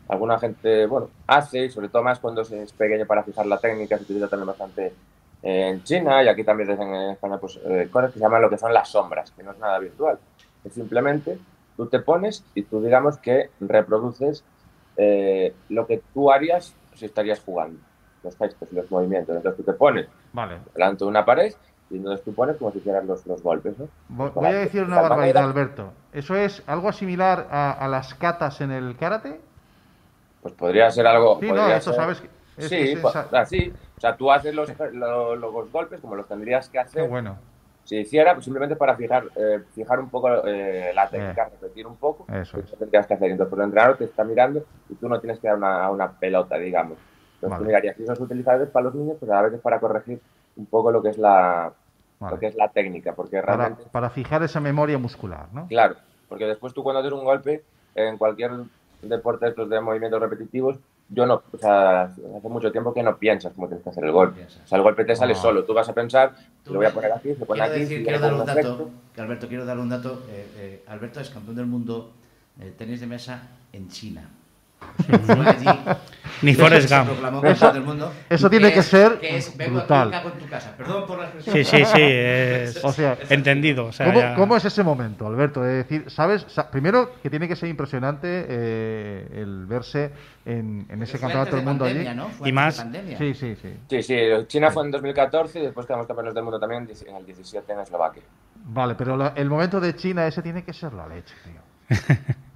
alguna 0.07 0.39
gente, 0.39 0.85
bueno, 0.85 1.09
hace, 1.27 1.65
y 1.65 1.69
sobre 1.69 1.89
todo 1.89 2.03
más 2.03 2.19
cuando 2.19 2.43
se 2.45 2.63
es 2.63 2.71
pequeño 2.73 3.05
para 3.05 3.23
fijar 3.23 3.45
la 3.45 3.57
técnica, 3.59 3.97
se 3.97 4.03
utiliza 4.03 4.27
también 4.27 4.47
bastante 4.47 4.93
en 5.41 5.83
China 5.83 6.23
y 6.23 6.27
aquí 6.27 6.43
también 6.43 6.69
en 6.71 7.11
España, 7.11 7.37
pues 7.37 7.59
eh, 7.65 7.87
cosas 7.91 8.11
que 8.11 8.19
se 8.19 8.23
llaman 8.25 8.41
lo 8.41 8.49
que 8.49 8.57
son 8.57 8.73
las 8.73 8.89
sombras, 8.89 9.31
que 9.31 9.43
no 9.43 9.51
es 9.51 9.57
nada 9.59 9.79
virtual. 9.79 10.17
Es 10.63 10.73
simplemente 10.73 11.37
tú 11.75 11.85
te 11.87 11.99
pones 11.99 12.43
y 12.55 12.63
tú 12.63 12.81
digamos 12.81 13.17
que 13.19 13.49
reproduces 13.59 14.43
eh, 14.95 15.53
lo 15.69 15.85
que 15.85 16.01
tú 16.13 16.31
harías 16.31 16.73
si 16.95 17.05
estarías 17.05 17.39
jugando, 17.41 17.79
los 18.23 18.35
gestos 18.35 18.67
y 18.71 18.75
los 18.75 18.89
movimientos. 18.89 19.35
Entonces 19.35 19.57
tú 19.63 19.71
te 19.71 19.77
pones 19.77 20.07
Vale. 20.33 20.57
delante 20.73 21.03
de 21.03 21.09
una 21.09 21.23
pared 21.23 21.53
y 21.89 21.97
entonces 21.97 22.23
tú 22.25 22.33
pones 22.33 22.57
como 22.57 22.71
si 22.71 22.79
hicieras 22.79 23.05
los, 23.05 23.25
los 23.25 23.41
golpes, 23.41 23.77
¿no? 23.77 23.87
Vo- 24.09 24.31
Voy 24.33 24.45
a 24.47 24.53
decir 24.53 24.83
una 24.83 25.01
barbaridad, 25.01 25.43
Alberto. 25.43 25.91
¿Eso 26.13 26.35
es 26.35 26.63
algo 26.67 26.91
similar 26.91 27.47
a, 27.51 27.71
a 27.71 27.87
las 27.87 28.13
catas 28.15 28.61
en 28.61 28.71
el 28.71 28.95
karate? 28.97 29.39
Pues 30.41 30.53
podría 30.53 30.89
ser 30.91 31.07
algo... 31.07 31.39
Sí, 31.39 31.47
no, 31.51 31.67
eso 31.69 31.91
ser- 31.91 31.95
sabes 31.95 32.21
que... 32.21 32.29
es- 32.57 32.69
sí, 32.69 32.75
es 32.75 32.91
pues, 32.99 33.05
esa- 33.15 33.25
o 33.25 33.29
sea, 33.29 33.45
sí. 33.45 33.73
O 33.97 33.99
sea, 33.99 34.15
tú 34.15 34.31
haces 34.31 34.53
los, 34.53 34.69
lo- 34.93 35.35
los 35.35 35.71
golpes 35.71 35.99
como 36.01 36.15
los 36.15 36.27
tendrías 36.27 36.67
que 36.69 36.73
Qué 36.73 36.79
hacer 36.79 37.09
bueno. 37.09 37.35
si 37.83 37.97
hiciera 37.97 38.33
pues, 38.33 38.43
simplemente 38.45 38.75
para 38.75 38.95
fijar 38.95 39.23
eh, 39.35 39.59
fijar 39.73 39.99
un 39.99 40.09
poco 40.09 40.45
eh, 40.45 40.91
la 40.93 41.09
técnica, 41.09 41.49
repetir 41.49 41.87
un 41.87 41.95
poco, 41.97 42.27
Eso 42.33 42.59
eso 42.59 42.75
tendrías 42.77 43.07
que 43.07 43.13
hacer. 43.15 43.31
Entonces, 43.31 43.49
pues, 43.49 43.59
el 43.59 43.65
entrenador 43.65 43.97
te 43.97 44.03
está 44.05 44.23
mirando 44.23 44.63
y 44.89 44.95
tú 44.95 45.07
no 45.09 45.19
tienes 45.19 45.39
que 45.39 45.47
dar 45.47 45.57
una, 45.57 45.89
una 45.89 46.11
pelota, 46.11 46.57
digamos. 46.57 46.97
Entonces, 47.35 47.49
Vale. 47.49 47.63
tú 47.63 47.67
mirarías, 47.67 47.95
si 47.95 48.03
eso 48.03 48.13
es 48.13 48.19
utilizado 48.19 48.57
a 48.57 48.59
veces 48.59 48.73
para 48.73 48.85
los 48.85 48.95
niños, 48.95 49.17
pues 49.19 49.31
a 49.31 49.41
veces 49.41 49.61
para 49.61 49.79
corregir 49.79 50.19
un 50.57 50.65
poco 50.65 50.91
lo 50.91 51.01
que 51.01 51.09
es 51.09 51.17
la, 51.17 51.71
Vale. 52.19 52.35
lo 52.35 52.39
que 52.39 52.47
es 52.47 52.55
la 52.55 52.69
técnica, 52.69 53.13
porque 53.15 53.39
Para, 53.41 53.55
realmente, 53.57 53.83
para 53.91 54.09
fijar 54.09 54.43
esa 54.43 54.59
memoria 54.59 54.97
muscular, 54.97 55.47
¿no? 55.53 55.67
claro, 55.67 55.95
porque 56.27 56.45
después 56.45 56.73
tú 56.73 56.83
cuando 56.83 56.99
haces 56.99 57.11
un 57.13 57.23
golpe 57.23 57.63
en 57.95 58.17
cualquier 58.17 58.51
deporte 59.01 59.45
de 59.45 59.51
estos 59.51 59.69
de 59.69 59.79
movimientos 59.79 60.19
repetitivos, 60.19 60.77
yo 61.09 61.25
no, 61.25 61.41
o 61.53 61.57
sea, 61.57 62.01
hace 62.01 62.49
mucho 62.49 62.69
tiempo 62.71 62.93
que 62.93 63.01
no 63.01 63.15
piensas 63.17 63.53
cómo 63.53 63.67
tienes 63.67 63.81
que 63.83 63.89
hacer 63.91 64.03
el 64.03 64.11
golpe. 64.11 64.37
Piensas. 64.39 64.61
O 64.65 64.67
sea, 64.67 64.77
el 64.77 64.83
golpe 64.83 65.05
te 65.05 65.15
sale 65.15 65.31
Ah. 65.33 65.35
solo, 65.37 65.63
tú 65.63 65.73
vas 65.73 65.87
a 65.87 65.93
pensar, 65.93 66.33
Tú 66.65 66.73
lo 66.73 66.79
voy 66.79 66.87
a 66.87 66.91
poner 66.93 67.13
aquí, 67.13 67.29
se 67.33 67.45
pone 67.45 67.59
quiero 67.61 67.73
aquí, 67.73 67.79
decir, 67.81 68.03
quiero 68.03 68.19
dar 68.19 68.33
un 68.33 68.39
dato, 68.45 68.51
efecto. 68.59 68.89
que 69.15 69.21
Alberto, 69.21 69.47
quiero 69.47 69.65
dar 69.65 69.79
un 69.79 69.87
dato. 69.87 70.23
eh, 70.29 70.47
eh, 70.57 70.83
Alberto 70.87 71.21
es 71.21 71.29
campeón 71.29 71.55
del 71.55 71.65
mundo 71.65 72.11
de 72.57 72.71
tenis 72.71 72.99
de 72.99 73.07
mesa 73.07 73.47
en 73.71 73.87
China. 73.87 74.29
Ni 76.41 76.53
Forrest 76.53 76.89
Gump. 76.91 77.07
proclamó 77.07 77.41
campeón 77.41 77.73
del 77.73 77.83
mundo. 77.83 78.13
eso 78.29 78.47
Y 78.47 78.49
tiene 78.51 78.71
que 78.71 78.79
es- 78.79 78.85
ser 78.85 79.19
que 79.19 79.37
es, 79.37 79.57
vengo 79.57 79.79
brutal. 79.79 80.13
aquí, 80.13 80.27
en 80.27 80.39
tu 80.39 80.47
casa. 80.47 80.75
Perdón 80.77 81.07
por 81.07 81.17
la 81.17 81.23
expresión. 81.25 81.55
Sí, 81.55 81.63
sí, 81.63 81.85
sí. 81.85 82.01
Es 82.01 82.79
O 82.85 82.91
sea, 82.93 83.17
entendido. 83.29 83.85
O 83.85 83.91
sea, 83.91 84.05
¿Cómo, 84.05 84.19
ya- 84.19 84.35
cómo 84.35 84.55
es 84.55 84.63
ese 84.65 84.83
momento, 84.83 85.25
Alberto? 85.25 85.61
De 85.63 85.73
decir, 85.77 86.05
¿sabes? 86.11 86.45
Sa- 86.47 86.69
primero, 86.69 87.13
que 87.23 87.29
tiene 87.31 87.47
que 87.47 87.55
ser 87.55 87.69
impresionante 87.69 88.45
eh, 88.47 89.27
el 89.33 89.65
verse 89.65 90.11
en, 90.45 90.85
en 90.89 91.01
ese 91.01 91.17
campeonato 91.19 91.55
del 91.55 91.65
de 91.65 91.71
mundo 91.71 91.85
pandemia, 91.85 92.11
allí. 92.11 92.49
Y 92.49 92.51
más-. 92.51 92.85
Sí, 93.17 93.33
sí, 93.33 93.55
sí. 93.55 93.73
Sí, 93.89 94.03
sí, 94.03 94.15
China 94.47 94.69
fue 94.69 94.83
en 94.85 94.91
2014 94.91 95.59
y 95.59 95.63
después 95.63 95.87
quedamos 95.87 96.05
campeones 96.05 96.35
del 96.35 96.43
mundo 96.43 96.59
también 96.59 96.87
en 97.07 97.15
el 97.15 97.25
17 97.25 97.73
en 97.73 97.79
Eslovaquia. 97.79 98.21
Vale, 98.65 98.93
pero 98.95 99.17
la- 99.17 99.33
el 99.35 99.49
momento 99.49 99.79
de 99.79 99.95
China 99.95 100.27
ese 100.27 100.43
tiene 100.43 100.63
que 100.63 100.73
ser 100.73 100.93
la 100.93 101.07
leche, 101.07 101.33
tío. 101.43 101.61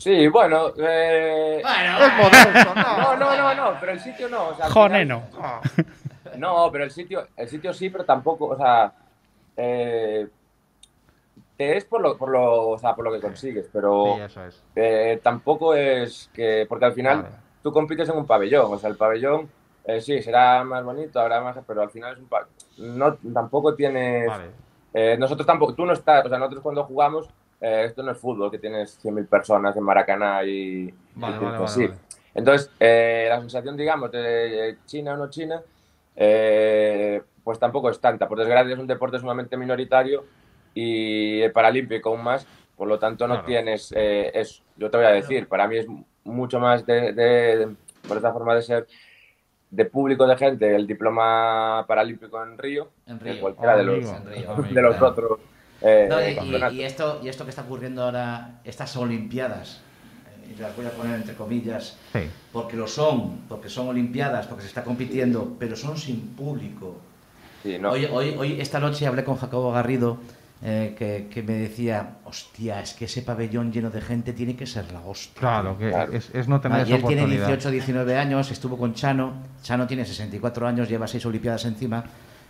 Sí, 0.00 0.28
bueno, 0.28 0.68
eh... 0.78 1.60
Bueno, 1.62 2.04
Es 2.06 2.14
modesto, 2.16 2.74
No, 2.74 3.16
no. 3.16 3.16
no, 3.16 3.36
no, 3.36 3.54
no, 3.54 3.76
pero 3.80 3.92
el 3.92 4.00
sitio 4.00 4.28
no. 4.28 4.48
O 4.48 4.54
sea, 4.54 4.66
final- 4.66 5.28
No, 6.38 6.68
pero 6.72 6.84
el 6.84 6.90
sitio, 6.90 7.26
el 7.36 7.48
sitio 7.48 7.72
sí, 7.74 7.90
pero 7.90 8.04
tampoco, 8.04 8.46
o 8.46 8.56
sea, 8.56 8.92
eh, 9.56 10.26
te 11.56 11.76
es 11.76 11.84
por 11.84 12.00
lo, 12.00 12.16
por 12.16 12.30
lo, 12.30 12.70
o 12.70 12.78
sea, 12.78 12.94
por 12.94 13.04
lo 13.04 13.12
que 13.12 13.20
consigues, 13.20 13.68
pero 13.72 14.14
sí, 14.16 14.20
eso 14.22 14.44
es. 14.46 14.62
eh, 14.76 15.20
tampoco 15.22 15.74
es 15.74 16.30
que, 16.32 16.64
porque 16.68 16.86
al 16.86 16.92
final 16.94 17.22
Vale. 17.22 17.34
tú 17.62 17.70
compites 17.72 18.08
en 18.08 18.16
un 18.16 18.26
pabellón, 18.26 18.72
o 18.72 18.78
sea, 18.78 18.88
el 18.88 18.96
pabellón 18.96 19.50
eh, 19.84 20.00
sí 20.00 20.22
será 20.22 20.64
más 20.64 20.82
bonito, 20.84 21.20
habrá 21.20 21.42
más, 21.42 21.56
pero 21.66 21.82
al 21.82 21.90
final 21.90 22.14
es 22.14 22.18
un 22.20 22.28
pabellón. 22.28 22.54
No, 22.78 23.14
tampoco 23.34 23.74
tienes. 23.74 24.26
Vale. 24.26 24.50
Eh, 24.94 25.16
nosotros 25.18 25.46
tampoco, 25.46 25.74
tú 25.74 25.84
no 25.84 25.92
estás, 25.92 26.24
o 26.24 26.28
sea, 26.28 26.38
nosotros 26.38 26.62
cuando 26.62 26.84
jugamos, 26.84 27.28
eh, 27.60 27.84
esto 27.86 28.02
no 28.02 28.12
es 28.12 28.18
fútbol, 28.18 28.50
que 28.50 28.58
tienes 28.58 28.98
100.000 29.02 29.26
personas 29.26 29.76
en 29.76 29.82
Maracaná 29.82 30.42
y, 30.44 30.92
Vale, 31.14 31.36
y 31.36 31.38
vale, 31.38 31.52
vale, 31.58 31.64
así. 31.64 31.88
Entonces, 32.34 32.70
eh, 32.78 33.26
la 33.28 33.40
sensación, 33.40 33.76
digamos, 33.76 34.10
de 34.12 34.78
China 34.86 35.14
o 35.14 35.16
no 35.16 35.28
China, 35.30 35.60
eh, 36.16 37.22
pues 37.42 37.58
tampoco 37.58 37.90
es 37.90 38.00
tanta. 38.00 38.28
Por 38.28 38.38
desgracia, 38.38 38.72
es 38.74 38.78
un 38.78 38.86
deporte 38.86 39.18
sumamente 39.18 39.56
minoritario 39.56 40.24
y 40.74 41.40
el 41.40 41.52
paralímpico 41.52 42.10
aún 42.10 42.22
más, 42.22 42.46
por 42.76 42.86
lo 42.88 42.98
tanto, 42.98 43.26
no 43.26 43.34
Claro. 43.34 43.46
tienes 43.46 43.92
eh, 43.96 44.30
eso. 44.34 44.62
Yo 44.76 44.90
te 44.90 44.96
voy 44.96 45.06
a 45.06 45.10
decir, 45.10 45.48
para 45.48 45.66
mí 45.66 45.78
es 45.78 45.86
mucho 46.24 46.60
más 46.60 46.86
de, 46.86 47.12
de- 47.12 47.68
por 48.06 48.16
esta 48.16 48.32
forma 48.32 48.54
de 48.54 48.62
ser, 48.62 48.86
de 49.70 49.84
público 49.84 50.26
de 50.26 50.36
gente, 50.36 50.74
el 50.74 50.86
diploma 50.86 51.84
paralímpico 51.86 52.42
en 52.42 52.56
Río, 52.58 52.90
En 53.06 53.18
que 53.18 53.32
Río. 53.32 53.40
cualquiera 53.40 53.76
de 53.76 53.84
los, 53.84 54.08
Amigo. 54.10 54.54
De 54.70 54.82
los 54.82 54.96
claro. 54.96 55.08
otros. 55.12 55.38
Eh, 55.82 56.06
No, 56.08 56.20
y- 56.20 56.74
y, 56.74 56.78
y 56.80 56.82
esto, 56.82 57.20
y 57.22 57.28
esto 57.28 57.44
que 57.44 57.50
está 57.50 57.62
ocurriendo 57.62 58.04
ahora, 58.04 58.60
estas 58.64 58.96
Olimpiadas, 58.96 59.80
eh, 60.46 60.54
y 60.56 60.60
las 60.60 60.76
voy 60.76 60.86
a 60.86 60.90
poner 60.90 61.16
entre 61.16 61.34
comillas, 61.34 61.96
Sí. 62.12 62.20
porque 62.52 62.76
lo 62.76 62.86
son, 62.86 63.38
porque 63.48 63.68
son 63.68 63.88
Olimpiadas, 63.88 64.46
porque 64.46 64.62
se 64.62 64.68
está 64.68 64.84
compitiendo, 64.84 65.56
pero 65.58 65.76
son 65.76 65.96
sin 65.96 66.20
público. 66.36 67.00
Sí, 67.62 67.78
no. 67.78 67.90
Hoy, 67.90 68.06
hoy, 68.10 68.34
hoy, 68.38 68.60
esta 68.60 68.80
noche 68.80 69.06
hablé 69.06 69.22
con 69.24 69.36
Jacobo 69.36 69.72
Garrido, 69.72 70.18
eh, 70.62 70.94
que, 70.98 71.28
que 71.30 71.42
me 71.42 71.54
decía, 71.54 72.16
hostia, 72.24 72.82
es 72.82 72.92
que 72.92 73.06
ese 73.06 73.22
pabellón 73.22 73.72
lleno 73.72 73.88
de 73.90 74.02
gente 74.02 74.34
tiene 74.34 74.56
que 74.56 74.66
ser 74.66 74.92
la 74.92 75.00
hostia. 75.00 75.40
Claro, 75.40 75.78
que 75.78 75.88
Claro. 75.88 76.12
Es, 76.12 76.30
es 76.34 76.48
no 76.48 76.60
tener 76.60 76.78
Ah, 76.78 76.80
y 76.82 76.84
esa 76.84 76.96
él 76.96 77.04
tiene 77.06 77.22
oportunidad. 77.22 77.46
18, 77.46 77.70
19 77.70 78.18
años, 78.18 78.50
estuvo 78.50 78.76
con 78.76 78.92
Chano. 78.92 79.32
Chano 79.62 79.86
tiene 79.86 80.04
64 80.04 80.66
años, 80.68 80.86
lleva 80.88 81.06
6 81.06 81.24
Olimpiadas 81.24 81.64
encima. 81.64 82.04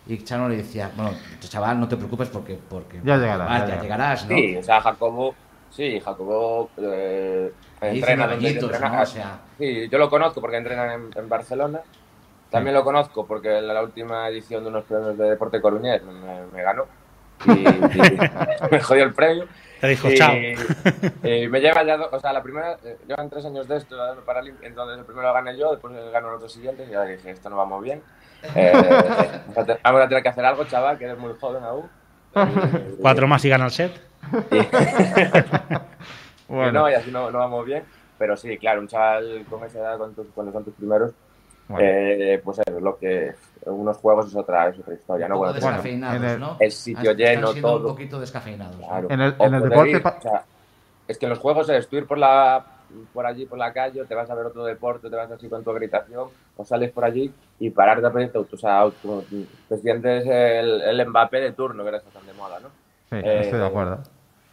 Y 0.07 0.23
Chano 0.23 0.49
le 0.49 0.57
decía, 0.57 0.91
bueno, 0.95 1.11
chaval, 1.39 1.79
no 1.79 1.87
te 1.87 1.95
preocupes 1.95 2.29
porque, 2.29 2.57
porque 2.69 2.99
Ya 3.03 3.17
llegarás, 3.17 3.67
ya 3.67 3.75
ya 3.75 3.81
llegarás. 3.81 4.27
¿no? 4.27 4.35
Sí, 4.35 4.57
o 4.57 4.63
sea, 4.63 4.81
Jacobo, 4.81 5.35
sí, 5.69 5.99
Jacobo 5.99 6.69
eh, 6.77 7.53
entrena 7.81 8.25
añitos, 8.25 8.63
entrena. 8.71 8.95
¿no? 8.95 9.01
O 9.03 9.05
sea- 9.05 9.39
Sí, 9.57 9.87
yo 9.89 9.97
lo 9.99 10.09
conozco 10.09 10.41
porque 10.41 10.57
entrena 10.57 10.93
en, 10.95 11.09
en 11.15 11.29
Barcelona. 11.29 11.81
También 12.49 12.73
lo 12.75 12.83
conozco 12.83 13.25
porque 13.25 13.59
en 13.59 13.67
la 13.67 13.81
última 13.81 14.27
edición 14.27 14.63
de 14.63 14.69
unos 14.71 14.83
premios 14.83 15.17
de 15.17 15.29
deporte 15.29 15.61
coruñés 15.61 16.03
me, 16.03 16.45
me 16.47 16.61
ganó 16.63 16.85
y, 17.45 17.51
y 17.51 18.69
me 18.71 18.79
jodió 18.81 19.03
el 19.05 19.13
premio. 19.13 19.45
Te 19.79 19.87
dijo, 19.87 20.09
y, 20.11 20.15
chao. 20.17 20.33
y 21.23 21.47
me 21.47 21.59
lleva 21.61 21.83
ya, 21.83 21.95
do- 21.97 22.09
o 22.11 22.19
sea, 22.19 22.33
la 22.33 22.43
primera, 22.43 22.77
eh, 22.83 22.97
llevan 23.07 23.29
tres 23.29 23.45
años 23.45 23.67
de 23.67 23.77
esto, 23.77 23.95
entonces 24.61 24.97
el 24.99 25.05
primero 25.05 25.27
lo 25.27 25.33
gané 25.33 25.57
yo, 25.57 25.71
después 25.71 25.93
ganó 26.11 26.31
los 26.31 26.41
dos 26.41 26.51
siguientes 26.53 26.87
y 26.87 26.91
ya 26.91 27.03
dije, 27.05 27.31
esto 27.31 27.49
no 27.49 27.55
vamos 27.55 27.81
bien. 27.81 28.03
Eh, 28.55 28.73
vamos 29.83 30.01
a 30.01 30.07
tener 30.07 30.23
que 30.23 30.29
hacer 30.29 30.45
algo, 30.45 30.63
chaval, 30.65 30.97
que 30.97 31.05
eres 31.05 31.17
muy 31.17 31.33
joven 31.39 31.63
aún. 31.63 31.85
Cuatro 33.01 33.27
más 33.27 33.43
y 33.45 33.49
gana 33.49 33.65
el 33.65 33.71
set. 33.71 33.91
Y 34.51 34.57
Bueno, 36.47 36.71
no, 36.71 36.89
y 36.89 36.93
así 36.93 37.11
no, 37.11 37.31
no 37.31 37.39
vamos 37.39 37.65
bien. 37.65 37.83
Pero 38.17 38.35
sí, 38.37 38.57
claro, 38.57 38.81
un 38.81 38.87
chaval 38.87 39.45
con 39.49 39.63
esa 39.63 39.79
edad, 39.79 39.97
con 39.97 40.13
tus- 40.13 40.27
cuando 40.35 40.51
son 40.51 40.63
tus 40.65 40.73
primeros, 40.75 41.11
bueno. 41.67 41.83
eh, 41.87 42.41
pues 42.43 42.59
eso, 42.59 42.79
lo 42.79 42.97
que 42.97 43.33
unos 43.65 43.97
juegos 43.97 44.27
es 44.27 44.35
otra, 44.35 44.67
es 44.67 44.77
otra 44.79 44.93
historia, 44.93 45.27
¿no? 45.27 45.35
un 45.35 45.41
poco 45.41 45.51
Bueno, 45.53 45.61
bueno, 45.61 45.77
descafeinados, 45.77 46.15
en 46.17 46.23
el- 46.29 46.39
¿no? 46.39 46.57
el 46.59 46.71
sitio 46.71 47.11
Están 47.11 47.17
lleno, 47.17 47.47
siendo 47.47 47.69
todo. 47.69 47.87
un 47.87 47.93
poquito 47.93 48.19
descafeinados. 48.19 48.75
¿no? 48.77 48.87
claro. 48.87 49.07
En 49.09 49.21
el- 49.21 49.35
en 49.39 49.53
el 49.55 49.63
deporte 49.63 49.89
ir, 49.91 50.05
o 50.07 50.21
sea, 50.21 50.43
es 51.07 51.17
que 51.17 51.25
en 51.25 51.29
los 51.29 51.39
juegos 51.39 51.69
es 51.69 51.87
tú 51.87 51.95
ir 51.97 52.05
por 52.05 52.17
la 52.17 52.63
por 53.13 53.25
allí 53.25 53.45
por 53.45 53.57
la 53.57 53.73
calle, 53.73 54.05
te 54.05 54.15
vas 54.15 54.29
a 54.29 54.35
ver 54.35 54.45
otro 54.47 54.63
deporte, 54.63 55.09
te 55.09 55.15
vas 55.15 55.31
así 55.31 55.47
con 55.49 55.63
tu 55.63 55.71
gritación, 55.73 56.29
o 56.55 56.65
sales 56.65 56.91
por 56.91 57.03
allí 57.05 57.31
y 57.59 57.69
pararte 57.69 58.05
a 58.07 58.11
pedirte 58.11 58.37
auto, 58.37 58.55
o 58.55 58.59
sea, 58.59 58.79
auto- 58.79 59.23
te 59.67 59.77
sientes 59.77 60.25
el, 60.25 60.81
el 60.81 61.07
Mbappé 61.07 61.39
de 61.39 61.51
turno, 61.53 61.83
que 61.83 61.95
está 61.95 62.09
tan 62.09 62.25
de 62.25 62.33
moda, 62.33 62.59
¿no? 62.59 62.69
Sí, 63.09 63.15
eh, 63.17 63.41
estoy 63.41 63.59
de 63.59 63.65
acuerdo. 63.65 63.99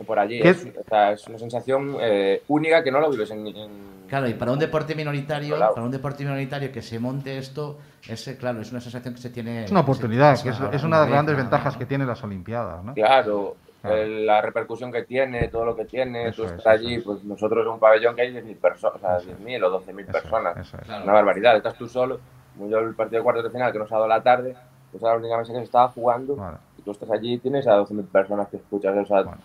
Por 0.06 0.18
allí 0.18 0.40
¿Qué- 0.40 0.50
es, 0.50 0.64
o 0.64 0.88
sea, 0.88 1.12
es 1.12 1.26
una 1.26 1.38
sensación 1.38 1.96
eh, 2.00 2.42
única 2.48 2.84
que 2.84 2.90
no 2.92 3.00
lo 3.00 3.10
vives 3.10 3.30
en, 3.30 3.46
en- 3.48 3.88
Claro, 4.08 4.26
y 4.26 4.34
para 4.34 4.52
un 4.52 4.58
deporte 4.58 4.94
minoritario, 4.94 5.56
Claro. 5.56 5.74
para 5.74 5.84
un 5.84 5.92
deporte 5.92 6.24
minoritario 6.24 6.72
que 6.72 6.80
se 6.80 6.98
monte 6.98 7.36
esto, 7.36 7.78
es, 8.08 8.36
claro, 8.40 8.60
es 8.62 8.70
una 8.70 8.80
sensación 8.80 9.12
que 9.14 9.20
se 9.20 9.28
tiene. 9.28 9.64
Es 9.64 9.70
una 9.70 9.80
oportunidad, 9.80 10.34
se- 10.36 10.44
que 10.44 10.48
es, 10.50 10.56
es 10.72 10.82
una 10.84 10.96
de 10.98 11.02
las 11.02 11.10
grandes 11.10 11.36
ventajas 11.36 11.76
que 11.76 11.84
tienen 11.84 12.06
las 12.06 12.22
Olimpiadas, 12.24 12.82
¿no? 12.84 12.94
Claro, 12.94 13.56
El- 13.84 14.26
la 14.26 14.40
repercusión 14.40 14.90
que 14.90 15.04
tiene, 15.04 15.48
todo 15.48 15.64
lo 15.64 15.76
que 15.76 15.84
tiene, 15.84 16.28
Eso 16.28 16.42
tú 16.42 16.46
es, 16.48 16.52
estás 16.52 16.66
allí, 16.74 16.96
es. 16.96 17.02
pues 17.04 17.22
nosotros 17.24 17.64
en 17.64 17.72
un 17.72 17.78
pabellón 17.78 18.16
que 18.16 18.22
hay 18.22 18.32
10.000 18.32 18.56
personas, 18.56 18.96
o 18.96 18.98
sea, 18.98 19.16
Eso 19.18 19.30
es. 19.30 19.38
10.000 19.38 19.62
o 19.64 19.70
12.000 19.70 20.00
Eso 20.08 20.16
es, 20.16 20.22
personas. 20.22 20.56
eso 20.56 20.76
es. 20.78 20.84
Claro. 20.84 21.04
Una 21.04 21.12
barbaridad, 21.12 21.56
estás 21.56 21.74
tú 21.78 21.88
solo, 21.88 22.18
como 22.56 22.68
yo 22.70 22.78
el 22.78 22.94
partido 22.94 23.20
de 23.20 23.24
cuartos 23.24 23.44
de 23.44 23.50
final 23.50 23.70
que 23.72 23.78
nos 23.78 23.90
ha 23.92 23.94
dado 23.96 24.08
la 24.08 24.22
tarde, 24.22 24.56
pues 24.90 25.02
era 25.02 25.12
la 25.12 25.18
única 25.18 25.36
mesa 25.38 25.52
que 25.52 25.58
se 25.60 25.64
estaba 25.64 25.88
jugando, 25.88 26.36
y 26.76 26.82
tú 26.82 26.90
estás 26.90 27.10
allí 27.10 27.34
y 27.34 27.38
tienes 27.38 27.66
a 27.68 27.76
12.000 27.76 28.06
personas 28.08 28.48
que 28.48 28.56
escuchas, 28.56 28.96
o 28.96 29.06
sea, 29.06 29.22
Bueno. 29.22 29.38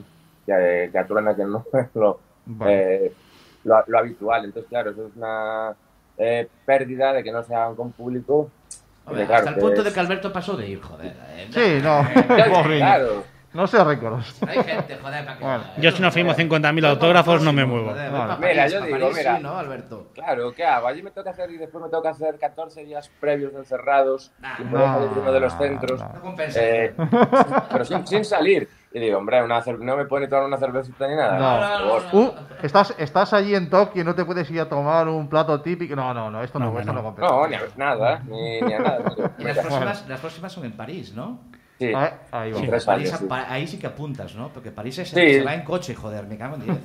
que, 0.45 0.89
que 0.91 0.97
aturan 0.97 1.35
que 1.35 1.43
no 1.45 1.63
es 1.73 1.87
lo, 1.93 2.19
eh, 2.65 3.13
lo, 3.65 3.83
lo 3.85 3.99
habitual. 3.99 4.45
Entonces, 4.45 4.67
claro, 4.69 4.91
eso 4.91 5.07
es 5.07 5.15
una 5.15 5.73
eh, 6.17 6.47
pérdida 6.65 7.13
de 7.13 7.23
que 7.23 7.31
no 7.31 7.43
se 7.43 7.53
hagan 7.53 7.75
con 7.75 7.91
público. 7.91 8.49
Hasta 9.05 9.49
el 9.49 9.55
punto 9.57 9.83
de 9.83 9.91
que 9.91 9.99
Alberto 9.99 10.31
pasó 10.33 10.55
de 10.55 10.67
ir, 10.69 10.81
joder. 10.81 11.13
eh, 11.29 11.47
Sí, 11.51 11.83
no, 11.83 12.07
claro. 12.77 13.23
No 13.53 13.67
sea 13.67 13.83
récords. 13.83 14.41
Hay 14.47 14.63
gente, 14.63 14.97
joder, 15.01 15.25
para 15.25 15.37
que. 15.37 15.43
Bueno. 15.43 15.63
Yo 15.77 15.91
si 15.91 16.01
no 16.01 16.11
firmo 16.11 16.33
50.000 16.33 16.87
autógrafos 16.87 17.41
no 17.43 17.53
me 17.53 17.65
muevo. 17.65 17.89
Joder, 17.89 18.11
Vale. 18.11 18.33
pa' 18.33 18.37
Mira, 18.39 18.67
yo 18.67 18.81
digo, 18.81 18.97
París, 18.99 19.17
mira. 19.17 19.37
sí, 19.37 19.43
¿no, 19.43 19.57
Alberto? 19.57 20.07
Claro, 20.15 20.51
¿qué 20.53 20.65
hago? 20.65 20.87
Allí 20.87 21.03
me 21.03 21.11
tengo 21.11 21.23
que 21.23 21.29
hacer 21.29 21.51
y 21.51 21.57
después 21.57 21.83
me 21.83 21.89
tengo 21.89 22.01
que 22.01 22.09
hacer 22.09 22.39
14 22.39 22.83
días 22.83 23.11
previos 23.19 23.53
encerrados 23.53 24.31
Nah. 24.39 24.55
salir 24.57 25.09
de 25.11 25.19
uno 25.19 25.31
de 25.31 25.39
los 25.39 25.53
No, 25.53 25.59
centros. 25.59 25.99
no. 26.01 26.09
No 26.13 26.21
compensa. 26.21 26.59
Eh, 26.61 26.93
pero 27.71 27.85
sin, 27.85 28.07
sin 28.07 28.25
salir. 28.25 28.67
Y 28.95 28.99
digo, 28.99 29.17
hombre, 29.17 29.41
una 29.43 29.59
no 29.79 29.97
me 29.97 30.05
puede 30.05 30.27
tomar 30.27 30.45
una 30.45 30.57
cervecita 30.57 31.07
ni 31.07 31.15
nada. 31.15 31.79
No. 31.79 32.19
Uh, 32.19 32.31
estás, 32.61 32.93
estás 32.99 33.33
allí 33.33 33.55
en 33.55 33.69
Tokio 33.69 34.01
y 34.03 34.05
no 34.05 34.13
te 34.13 34.23
puedes 34.23 34.49
ir 34.51 34.61
a 34.61 34.69
tomar 34.69 35.07
un 35.07 35.27
plato 35.27 35.61
típico. 35.61 35.95
No, 35.95 36.13
no, 36.13 36.29
no, 36.29 36.43
esto 36.43 36.59
no, 36.59 36.71
No, 36.71 36.79
esto 36.79 36.93
no. 36.93 37.01
no 37.01 37.03
compensa. 37.05 37.31
No, 37.31 37.47
ni 37.47 37.55
a 37.55 37.61
nada, 37.75 38.21
ni, 38.27 38.61
ni 38.61 38.73
a 38.73 38.79
nada. 38.79 38.99
Y 39.39 39.43
las 39.43 39.57
próximas, 39.59 40.07
las 40.07 40.19
próximas 40.19 40.51
son 40.51 40.65
en 40.65 40.73
París, 40.73 41.13
¿no? 41.15 41.39
Sí, 41.79 41.91
Ahí, 41.93 42.09
ahí 42.31 42.51
va. 42.51 42.59
Sí. 42.59 42.67
Tres 42.67 42.85
París, 42.85 43.09
años, 43.09 43.19
sí. 43.19 43.25
pa- 43.27 43.51
ahí 43.51 43.67
sí 43.67 43.79
que 43.79 43.87
apuntas, 43.87 44.35
¿no? 44.35 44.49
Porque 44.49 44.71
París 44.71 44.97
es, 44.99 45.09
Sí. 45.09 45.15
se 45.15 45.43
va 45.43 45.53
en 45.55 45.63
coche, 45.63 45.95
joder, 45.95 46.25
me 46.27 46.37
cago 46.37 46.55
en 46.55 46.61
diez. 46.65 46.77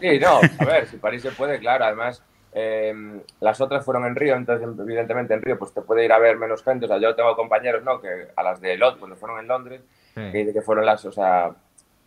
Sí, 0.00 0.18
no, 0.18 0.38
a 0.58 0.64
ver, 0.64 0.86
si 0.88 0.96
París 0.96 1.22
se 1.22 1.30
puede, 1.32 1.58
claro. 1.58 1.84
Además, 1.84 2.22
eh, 2.52 2.92
las 3.40 3.60
otras 3.60 3.84
fueron 3.84 4.06
en 4.06 4.16
Río, 4.16 4.34
entonces, 4.34 4.66
evidentemente, 4.78 5.34
en 5.34 5.42
Río 5.42 5.58
pues 5.58 5.72
te 5.72 5.82
puede 5.82 6.04
ir 6.04 6.12
a 6.12 6.18
ver 6.18 6.36
menos 6.36 6.64
gente. 6.64 6.86
O 6.86 6.88
sea, 6.88 6.98
yo 6.98 7.14
tengo 7.14 7.36
compañeros, 7.36 7.84
¿no? 7.84 8.00
Que 8.00 8.28
a 8.34 8.42
las 8.42 8.60
de 8.60 8.76
Londres, 8.76 8.98
cuando 8.98 9.16
fueron 9.16 9.38
en 9.38 9.46
Londres, 9.48 9.82
Sí. 10.14 10.20
que 10.32 10.38
dice 10.38 10.52
que 10.52 10.62
fueron 10.62 10.84
las, 10.86 11.04
o 11.04 11.12
sea, 11.12 11.52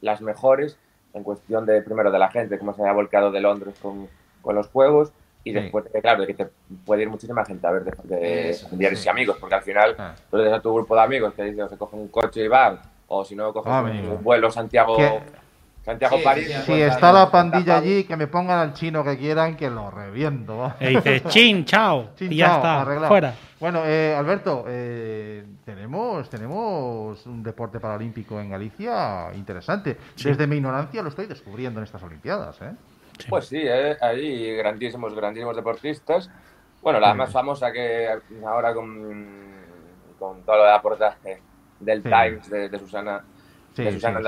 las 0.02 0.22
mejores 0.22 0.78
en 1.14 1.24
cuestión 1.24 1.66
de, 1.66 1.82
primero, 1.82 2.12
de 2.12 2.20
la 2.20 2.30
gente, 2.32 2.58
cómo 2.60 2.74
se 2.74 2.82
había 2.82 2.94
volcado 2.94 3.32
de 3.32 3.40
Londres 3.40 3.76
con, 3.82 4.10
con 4.42 4.56
los 4.56 4.68
juegos. 4.68 5.14
Y 5.46 5.52
después, 5.52 5.92
de, 5.92 6.02
claro, 6.02 6.22
de 6.22 6.28
que 6.28 6.34
te 6.36 6.48
puede 6.86 7.02
ir 7.04 7.10
muchísima 7.10 7.44
gente 7.44 7.68
a 7.68 7.72
ver 7.72 7.84
de, 7.84 7.92
de 8.16 8.50
Eso, 8.52 8.70
familiares 8.70 9.00
sí. 9.00 9.08
y 9.08 9.10
amigos, 9.10 9.38
porque 9.40 9.56
al 9.56 9.62
final 9.64 9.96
Ah. 9.98 10.16
tú 10.32 10.38
le 10.38 10.46
das 10.46 10.60
a 10.60 10.62
tu 10.62 10.74
grupo 10.74 10.96
de 10.96 11.02
amigos 11.02 11.34
que 11.34 11.44
dice, 11.44 11.64
o 11.64 11.68
se 11.70 11.78
cogen 11.78 12.00
un 12.00 12.08
coche 12.08 12.46
y 12.46 12.48
van, 12.48 12.80
o 13.08 13.26
si 13.26 13.36
no, 13.36 13.52
coges 13.52 13.72
Ah, 13.72 13.82
un, 13.84 14.24
vuelo 14.24 14.50
Santiago, 14.50 14.96
¿Qué? 14.96 15.20
Santiago 15.84 16.16
Sí, 16.18 16.24
París. 16.24 16.48
sí, 16.48 16.54
Si 16.62 16.72
Pues, 16.72 16.94
está 16.94 17.12
la 17.12 17.30
pandilla 17.30 17.76
allí, 17.78 18.06
que 18.06 18.16
me 18.16 18.28
pongan 18.28 18.58
al 18.60 18.74
chino 18.74 19.04
que 19.04 19.18
quieran, 19.18 19.58
que 19.58 19.70
lo 19.70 19.92
reviento. 19.92 20.74
Y 20.80 20.88
dice, 20.96 21.22
chin, 21.28 21.66
chao. 21.66 22.12
Chin, 22.16 22.32
y 22.32 22.38
ya 22.38 22.46
chao, 22.48 22.56
está, 22.58 22.82
arreglado. 22.82 23.08
fuera. 23.10 23.34
Bueno, 23.60 23.82
eh, 23.86 24.16
Alberto, 24.18 24.64
eh, 24.68 25.44
tenemos, 25.66 26.30
tenemos 26.30 27.26
un 27.26 27.44
deporte 27.44 27.82
paralímpico 27.82 28.40
en 28.40 28.50
Galicia 28.50 29.28
interesante. 29.36 29.98
Desde 30.24 30.48
mi 30.48 30.56
ignorancia 30.56 31.02
lo 31.02 31.10
estoy 31.10 31.26
descubriendo 31.28 31.82
en 31.82 31.84
estas 31.84 32.02
Olimpiadas. 32.04 32.62
¿eh? 32.62 32.72
Sí. 33.20 33.26
Pues 33.30 33.46
sí, 33.46 33.60
eh, 33.62 33.96
hay 34.02 34.56
grandísimos, 34.58 35.14
grandísimos 35.16 35.56
deportistas. 35.56 36.30
Bueno, 36.82 37.00
la 37.00 37.12
Sí. 37.12 37.18
más 37.18 37.32
famosa 37.32 37.72
que 37.72 38.10
ahora 38.46 38.74
con, 38.74 39.40
con 40.20 40.42
todo 40.44 40.58
lo 40.58 40.64
de 40.64 40.72
aportaje 40.72 41.42
del 41.80 42.02
Sí. 42.04 42.10
Times 42.10 42.50
de, 42.50 42.70
de 42.70 42.80
Susana, 42.80 43.24
Sí, 43.76 43.84
de 43.84 43.92
Susana 43.94 44.18
sí, 44.20 44.24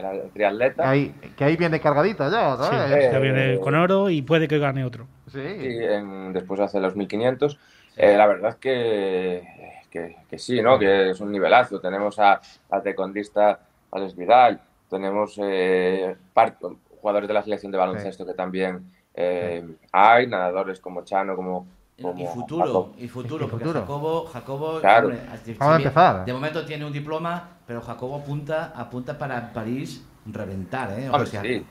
la, 0.00 0.12
la 0.12 0.22
triatleta. 0.32 0.88
Ahí, 0.90 1.14
que 1.36 1.44
ahí 1.44 1.56
viene 1.56 1.80
cargadita 1.80 2.30
ya, 2.30 2.56
Sí, 2.56 2.62
¿sabes? 2.76 3.04
eh, 3.06 3.10
ya 3.12 3.18
viene 3.18 3.58
con 3.60 3.74
oro 3.74 4.10
y 4.10 4.22
puede 4.22 4.48
que 4.48 4.58
gane 4.58 4.84
otro. 4.84 5.06
Sí. 5.30 5.40
y 5.40 5.84
en- 5.84 6.32
después 6.32 6.58
hace 6.60 6.80
los 6.80 6.96
1500. 6.96 7.58
Eh, 7.96 8.16
la 8.16 8.26
verdad 8.26 8.50
es 8.50 8.56
que, 8.56 9.42
que, 9.90 10.16
que 10.30 10.38
sí, 10.38 10.62
¿no? 10.62 10.78
Que 10.78 11.10
es 11.10 11.20
un 11.20 11.30
nivelazo. 11.30 11.80
Tenemos 11.80 12.18
a, 12.18 12.40
a 12.70 12.80
tecondista 12.80 13.58
Alex 13.92 14.16
Vidal, 14.16 14.60
tenemos 14.88 15.38
eh, 15.42 16.16
par- 16.32 16.56
jugadores 17.00 17.28
de 17.28 17.34
la 17.34 17.42
selección 17.42 17.72
de 17.72 17.78
baloncesto 17.78 18.26
que 18.26 18.34
también 18.34 18.90
eh, 19.14 19.66
hay, 19.92 20.26
nadadores 20.26 20.80
como 20.80 21.02
Chano, 21.04 21.34
como... 21.34 21.66
como 22.00 22.22
Y 22.22 22.26
futuro, 22.26 22.92
y 22.98 23.08
futuro, 23.08 23.48
porque 23.48 23.64
futuro. 23.64 23.80
Jacobo, 23.80 24.26
Jacobo 24.26 24.80
Claro. 24.80 25.08
hombre, 25.08 25.20
si 25.44 25.52
Acaba 25.52 25.72
de 25.72 25.78
bien- 25.78 25.88
empezar. 25.88 26.24
De 26.24 26.32
momento 26.32 26.64
tiene 26.64 26.84
un 26.84 26.92
diploma, 26.92 27.48
pero 27.66 27.80
Jacobo 27.80 28.16
apunta, 28.16 28.72
apunta 28.74 29.18
para 29.18 29.52
París 29.52 30.04
reventar, 30.26 30.98
¿eh? 30.98 31.08
O 31.08 31.12
Hombre, 31.14 31.26
sea, 31.26 31.42
sí, 31.42 31.64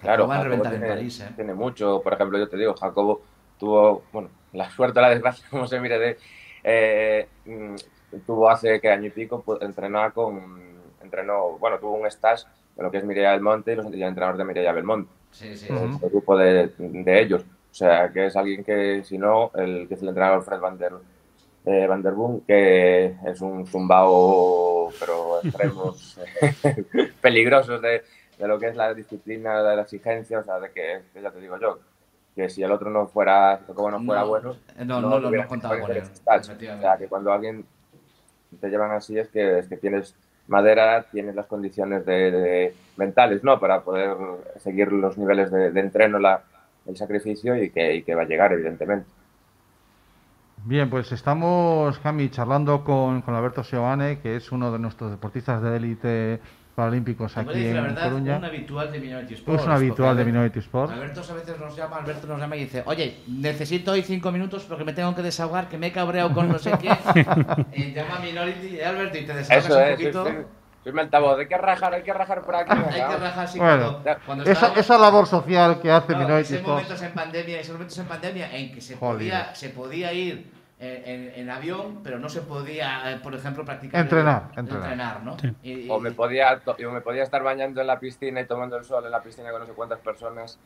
claro, 0.00 0.26
va 0.26 0.34
a 0.34 0.38
Jacobo 0.38 0.50
reventar 0.50 0.72
tiene, 0.72 0.86
en 0.86 0.92
París, 0.94 1.20
¿eh? 1.20 1.32
tiene 1.36 1.54
mucho. 1.54 2.00
Por 2.02 2.12
ejemplo, 2.14 2.38
yo 2.38 2.48
te 2.48 2.56
digo, 2.56 2.74
Jacobo 2.74 3.22
tuvo, 3.58 4.02
bueno, 4.12 4.28
la 4.52 4.68
suerte 4.70 4.98
o 4.98 5.02
la 5.02 5.10
desgracia, 5.10 5.46
como 5.50 5.66
se 5.66 5.80
mire, 5.80 5.98
de 5.98 6.18
eh, 6.64 7.28
mm, 7.46 7.74
tuvo 8.26 8.50
hace 8.50 8.80
que 8.80 8.90
año 8.90 9.06
y 9.06 9.10
pico, 9.10 9.42
pues, 9.42 9.62
entrenaba 9.62 10.10
con, 10.10 10.80
entrenó, 11.02 11.56
bueno, 11.58 11.78
tuvo 11.78 11.92
un 11.94 12.06
stage 12.06 12.44
lo 12.76 12.90
que 12.90 12.98
es 12.98 13.04
Mireia 13.04 13.32
Belmonte 13.32 13.72
y 13.72 13.76
los 13.76 13.86
y 13.86 13.94
el 13.94 14.08
entrenador 14.08 14.36
de 14.38 14.44
Mireia 14.44 14.72
Belmonte, 14.72 15.10
Sí, 15.32 15.56
sí, 15.56 15.66
sí. 15.66 15.72
el 15.72 16.10
grupo 16.10 16.36
de, 16.36 16.72
de 16.78 17.20
ellos. 17.20 17.42
O 17.42 17.74
sea, 17.74 18.10
que 18.12 18.26
es 18.26 18.36
alguien 18.36 18.64
que, 18.64 19.04
si 19.04 19.16
no, 19.16 19.52
el 19.54 19.86
que 19.86 19.94
es 19.94 20.02
el 20.02 20.08
entrenador 20.08 20.42
Fred 20.42 20.58
Van 20.58 20.76
der, 20.76 20.92
eh, 21.66 21.86
Van 21.86 22.02
der 22.02 22.14
Boom, 22.14 22.40
que 22.40 23.14
es 23.24 23.40
un 23.40 23.66
zumbao, 23.66 24.90
pero 24.98 25.40
extremos 25.42 26.18
peligrosos 27.20 27.80
de, 27.80 28.02
de 28.38 28.48
lo 28.48 28.58
que 28.58 28.68
es 28.68 28.76
la 28.76 28.92
disciplina, 28.92 29.62
de 29.62 29.76
la 29.76 29.82
exigencia, 29.82 30.40
o 30.40 30.44
sea, 30.44 30.58
de 30.58 30.70
que, 30.72 31.02
que 31.12 31.22
ya 31.22 31.30
te 31.30 31.40
digo 31.40 31.58
yo, 31.60 31.78
que 32.34 32.48
si 32.48 32.62
el 32.62 32.72
otro 32.72 32.90
no 32.90 33.06
fuera, 33.06 33.60
como 33.66 33.90
no 33.90 34.02
fuera 34.02 34.22
No, 34.22 34.28
bueno, 34.28 34.56
no, 34.78 35.00
no, 35.00 35.20
no, 35.20 35.30
no 35.30 35.48
contaba 35.48 35.76
que 35.76 35.82
con 35.82 35.92
él. 35.92 36.02
O 36.02 36.44
sea, 36.80 36.96
que 36.98 37.06
cuando 37.06 37.32
alguien 37.32 37.64
te 38.60 38.68
llevan 38.68 38.90
así 38.90 39.16
es 39.16 39.28
que, 39.28 39.60
es 39.60 39.68
que 39.68 39.76
tienes 39.76 40.16
madera, 40.50 41.06
tienes 41.10 41.34
las 41.34 41.46
condiciones 41.46 42.04
de, 42.04 42.74
mentales, 42.96 43.42
¿no? 43.44 43.58
Para 43.58 43.82
poder 43.82 44.16
seguir 44.58 44.92
los 44.92 45.16
niveles 45.16 45.50
de, 45.50 45.68
entreno, 45.80 46.18
la, 46.18 46.42
el 46.86 46.96
sacrificio 46.96 47.56
y 47.56 47.70
que, 47.70 48.14
va 48.14 48.22
a 48.22 48.26
llegar, 48.26 48.52
evidentemente. 48.52 49.06
Bien, 50.64 50.90
pues 50.90 51.10
estamos, 51.12 51.98
Cami, 52.00 52.28
charlando 52.28 52.84
con, 52.84 53.22
Alberto 53.26 53.64
Seoane, 53.64 54.18
que 54.18 54.36
es 54.36 54.52
uno 54.52 54.70
de 54.70 54.78
nuestros 54.78 55.10
deportistas 55.10 55.62
de 55.62 55.76
élite 55.76 56.40
paralímpicos 56.74 57.36
aquí 57.36 57.48
decir 57.48 57.72
la 57.74 57.78
en 57.80 57.84
verdad, 57.86 58.02
Coruña. 58.04 58.36
un 58.38 58.44
habitual 58.44 58.92
de 58.92 59.00
Minority 59.00 59.34
Sports. 59.34 59.60
Es 59.60 59.66
un 59.66 59.72
habitual 59.72 60.16
de 60.16 60.24
Minority 60.24 60.58
Sport. 60.60 60.92
Alberto 60.92 61.22
a 61.28 61.34
veces 61.34 61.58
nos 61.58 61.76
llama, 61.76 61.96
Alberto 61.98 62.26
nos 62.26 62.40
llama 62.40 62.56
y 62.56 62.60
dice, 62.60 62.82
oye, 62.86 63.16
necesito 63.28 63.92
hoy 63.92 64.02
cinco 64.02 64.30
minutos 64.32 64.64
porque 64.68 64.84
me 64.84 64.92
tengo 64.92 65.14
que 65.14 65.22
desahogar, 65.22 65.68
que 65.68 65.76
me 65.78 65.88
he 65.88 65.92
cabreado 65.92 66.32
con 66.32 66.48
no 66.48 66.58
sé 66.58 66.72
quién. 66.80 66.96
y 67.74 67.92
llama 67.92 68.16
a 68.16 68.20
Minority, 68.20 68.76
eh, 68.78 68.84
Alberto, 68.86 69.18
y 69.18 69.26
te 69.26 69.34
desahogas 69.34 69.64
Eso 69.66 69.76
un 69.76 69.82
es, 69.84 69.90
poquito. 69.92 70.24
soy, 70.24 70.34
soy 70.84 70.92
mi 70.94 71.00
altavoz, 71.00 71.38
hay 71.38 71.46
que 71.46 71.58
rajar, 71.58 71.94
hay 71.94 72.02
que 72.02 72.12
rajar 72.12 72.42
por 72.42 72.54
aquí. 72.56 72.72
Hay 72.90 72.94
que 73.10 73.16
rajar 73.18 73.44
así 73.44 73.58
Bueno, 73.58 74.00
cuando, 74.02 74.20
cuando 74.24 74.42
Esa, 74.44 74.52
estábamos- 74.52 74.78
esa 74.78 74.98
labor 74.98 75.26
social 75.26 75.80
que 75.80 75.90
hace 75.90 76.12
no, 76.12 76.18
Minority 76.20 76.54
esos 76.54 76.66
momentos 76.66 76.92
Sports. 76.94 77.02
en 77.02 77.12
pandemia, 77.14 77.60
esos 77.60 77.72
momentos 77.74 77.98
en 77.98 78.06
pandemia 78.06 78.56
en 78.56 78.72
que 78.72 78.80
se 78.80 78.96
Joder. 78.96 79.14
podía, 79.16 79.54
se 79.54 79.68
podía 79.70 80.12
ir 80.12 80.50
en, 80.80 81.32
en 81.36 81.50
avión, 81.50 82.00
pero 82.02 82.18
no 82.18 82.28
se 82.28 82.40
podía, 82.40 83.12
eh, 83.12 83.20
por 83.22 83.34
ejemplo, 83.34 83.64
practicar. 83.64 84.00
Entrenar, 84.00 84.48
el- 84.54 84.58
entrenar. 84.60 85.22
¿no? 85.22 85.38
Sí. 85.38 85.52
Y- 85.62 85.72
y- 85.72 85.90
O 85.90 86.00
me, 86.00 86.10
podía, 86.12 86.60
yo 86.78 86.90
me 86.90 87.00
podía 87.02 87.22
estar 87.22 87.42
bañando 87.42 87.80
en 87.80 87.86
la 87.86 88.00
piscina 88.00 88.40
y 88.40 88.46
tomando 88.46 88.76
el 88.76 88.84
sol 88.84 89.04
en 89.04 89.10
la 89.10 89.22
piscina 89.22 89.50
con 89.50 89.60
no 89.60 89.66
sé 89.66 89.72
cuántas 89.72 89.98
personas 90.00 90.58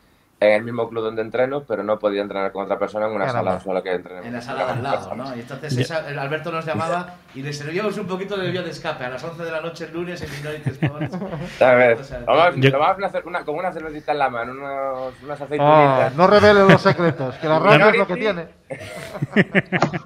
en 0.48 0.52
el 0.54 0.64
mismo 0.64 0.88
club 0.88 1.02
donde 1.04 1.22
entreno, 1.22 1.64
pero 1.64 1.82
no 1.82 1.98
podía 1.98 2.22
entrenar 2.22 2.52
con 2.52 2.64
otra 2.64 2.78
persona 2.78 3.06
en 3.06 3.12
una 3.12 3.26
Caramba. 3.26 3.50
sala 3.52 3.60
solo 3.64 3.82
que 3.82 3.92
entrenemos. 3.92 4.26
en 4.26 4.32
la 4.32 4.40
sala 4.40 4.66
de 4.66 4.72
al 4.72 4.82
lado, 4.82 5.14
¿no? 5.14 5.36
Y 5.36 5.40
entonces 5.40 5.76
esa- 5.78 6.08
el 6.08 6.18
Alberto 6.18 6.50
nos 6.52 6.64
llamaba 6.64 7.14
y 7.34 7.42
le 7.42 7.52
servíamos 7.52 7.96
un 7.98 8.06
poquito 8.06 8.36
de 8.36 8.50
vía 8.50 8.62
de 8.62 8.70
escape 8.70 9.04
a 9.04 9.10
las 9.10 9.22
11 9.24 9.42
de 9.44 9.50
la 9.50 9.60
noche 9.60 9.84
el 9.84 9.92
lunes 9.92 10.20
en 10.22 10.30
Minority 10.30 10.70
Sports. 10.70 11.18
¿Sabes? 11.58 12.00
O 12.00 12.04
sea, 12.04 12.20
Vamos, 12.26 12.54
yo- 12.56 12.70
tomamos 12.70 12.96
una, 13.24 13.44
con 13.44 13.54
una 13.56 13.72
cervecita 13.72 14.12
en 14.12 14.18
la 14.18 14.28
mano, 14.30 14.52
unos, 14.52 15.14
unas 15.22 15.40
Ah, 15.40 15.44
aceitunitas. 15.44 16.14
no 16.16 16.26
reveles 16.26 16.68
los 16.68 16.80
secretos, 16.82 17.34
que 17.36 17.48
la 17.48 17.58
radio 17.58 17.88
es 17.90 17.96
lo 17.98 18.06
que 18.06 18.16
tiene. 18.16 18.46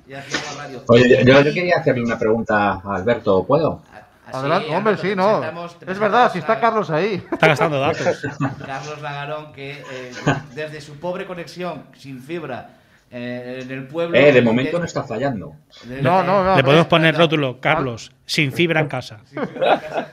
Y 0.08 0.14
hacíamos 0.14 0.56
radio. 0.58 0.82
Oye, 0.88 1.24
yo, 1.24 1.40
yo 1.40 1.52
quería 1.54 1.76
hacerle 1.78 2.02
una 2.02 2.18
pregunta 2.18 2.80
a 2.84 2.94
Alberto, 2.96 3.44
¿puedo? 3.44 3.82
Así, 4.28 4.36
Adelante, 4.36 4.76
hombre, 4.76 4.96
sí, 4.98 5.14
no. 5.16 5.42
Es 5.86 5.98
verdad, 5.98 6.30
si 6.30 6.38
está 6.38 6.60
Carlos 6.60 6.90
ahí. 6.90 7.24
Está 7.32 7.48
gastando 7.48 7.80
datos. 7.80 8.26
Carlos 8.66 9.00
Lagarón, 9.00 9.52
que 9.52 9.72
eh, 9.90 10.12
desde 10.54 10.80
su 10.82 10.98
pobre 11.00 11.26
conexión 11.26 11.84
sin 11.96 12.20
fibra 12.22 12.70
eh, 13.10 13.60
en 13.62 13.70
el 13.70 13.86
pueblo. 13.88 14.16
Eh, 14.18 14.30
de 14.32 14.42
momento 14.42 14.78
no 14.78 14.84
está 14.84 15.02
fallando. 15.02 15.54
de- 15.84 16.02
No, 16.02 16.22
no, 16.22 16.44
no. 16.44 16.56
Le 16.56 16.62
podemos 16.62 16.86
poner 16.88 17.16
rótulo, 17.16 17.58
Carlos, 17.58 18.12
sin 18.26 18.52
fibra 18.52 18.80
en 18.80 18.88
casa. 18.88 19.20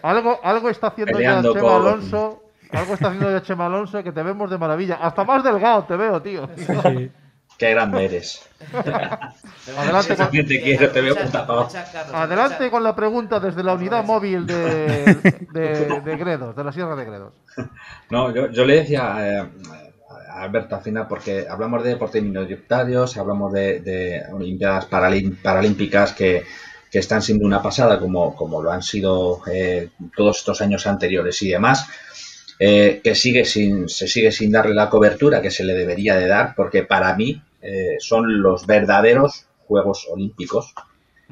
Algo, 0.02 0.40
algo 0.44 0.70
está 0.70 0.88
haciendo 0.88 1.20
ya 1.20 1.42
Chema 1.42 1.60
con- 1.60 1.74
Alonso. 1.88 2.42
Algo 2.72 2.94
está 2.94 3.08
haciendo 3.10 3.32
ya 3.32 3.42
Chema 3.42 3.66
Alonso 3.66 4.02
que 4.04 4.12
te 4.14 4.24
vemos 4.24 4.50
de 4.50 4.58
maravilla. 4.58 4.96
Hasta 5.02 5.24
más 5.26 5.44
delgado 5.44 5.84
te 5.84 5.96
veo, 5.98 6.22
tío. 6.22 6.50
Sí. 6.56 7.12
Qué 7.58 7.70
grande 7.72 8.06
eres. 8.06 8.42
Adelante 9.78 10.16
con- 10.16 10.32
Yo 10.32 10.46
te 10.46 10.62
quiero, 10.62 10.90
te 10.92 11.02
veo 11.02 11.14
Aprovecha- 11.14 11.24
punta 11.24 11.40
abajo. 11.40 11.62
aprovecha, 11.62 11.92
Carlos, 11.92 12.16
Adelante 12.16 12.54
aprovecha. 12.56 12.72
con 12.72 12.84
la 12.84 12.96
pregunta 12.96 13.40
desde 13.40 13.64
la 13.64 13.74
unidad 13.74 14.04
móvil 14.04 14.46
de, 14.46 15.16
de, 15.54 16.02
de 16.02 16.18
Gredos, 16.18 16.56
de 16.56 16.64
la 16.64 16.72
Sierra 16.72 16.96
de 16.96 17.06
Gredos. 17.06 17.34
No, 18.10 18.32
yo, 18.34 18.52
yo 18.52 18.66
le 18.66 18.76
decía 18.76 19.16
eh, 19.20 19.50
a 20.30 20.42
Alberto 20.44 20.76
al 20.76 20.82
final, 20.84 21.08
porque 21.08 21.48
hablamos 21.50 21.84
de 21.84 21.90
deportes 21.90 22.22
minoritarios, 22.22 23.18
hablamos 23.18 23.52
de, 23.52 23.80
de 23.80 24.22
Olimpiadas 24.32 24.88
Paralim- 24.90 25.42
Paralímpicas 25.42 26.12
que, 26.14 26.44
que 26.92 27.00
están 27.00 27.22
siendo 27.24 27.46
una 27.46 27.64
pasada, 27.64 28.00
como, 28.00 28.36
como 28.36 28.62
lo 28.62 28.72
han 28.72 28.84
sido 28.84 29.42
eh, 29.52 29.90
todos 30.16 30.38
estos 30.38 30.62
años 30.62 30.86
anteriores 30.86 31.42
y 31.42 31.50
demás, 31.50 31.88
eh, 32.60 33.02
que 33.04 33.16
sigue 33.16 33.46
sin, 33.46 33.90
se 33.90 34.08
sigue 34.08 34.32
sin 34.32 34.52
darle 34.52 34.74
la 34.74 34.90
cobertura 34.90 35.42
que 35.42 35.52
se 35.52 35.64
le 35.64 35.74
debería 35.74 36.16
de 36.16 36.28
dar, 36.28 36.54
porque 36.56 36.84
para 36.84 37.16
mí 37.16 37.42
eh, 37.62 37.98
son 38.00 38.42
los 38.42 38.66
verdaderos 38.66 39.46
Juegos 39.68 40.08
Olímpicos. 40.10 40.74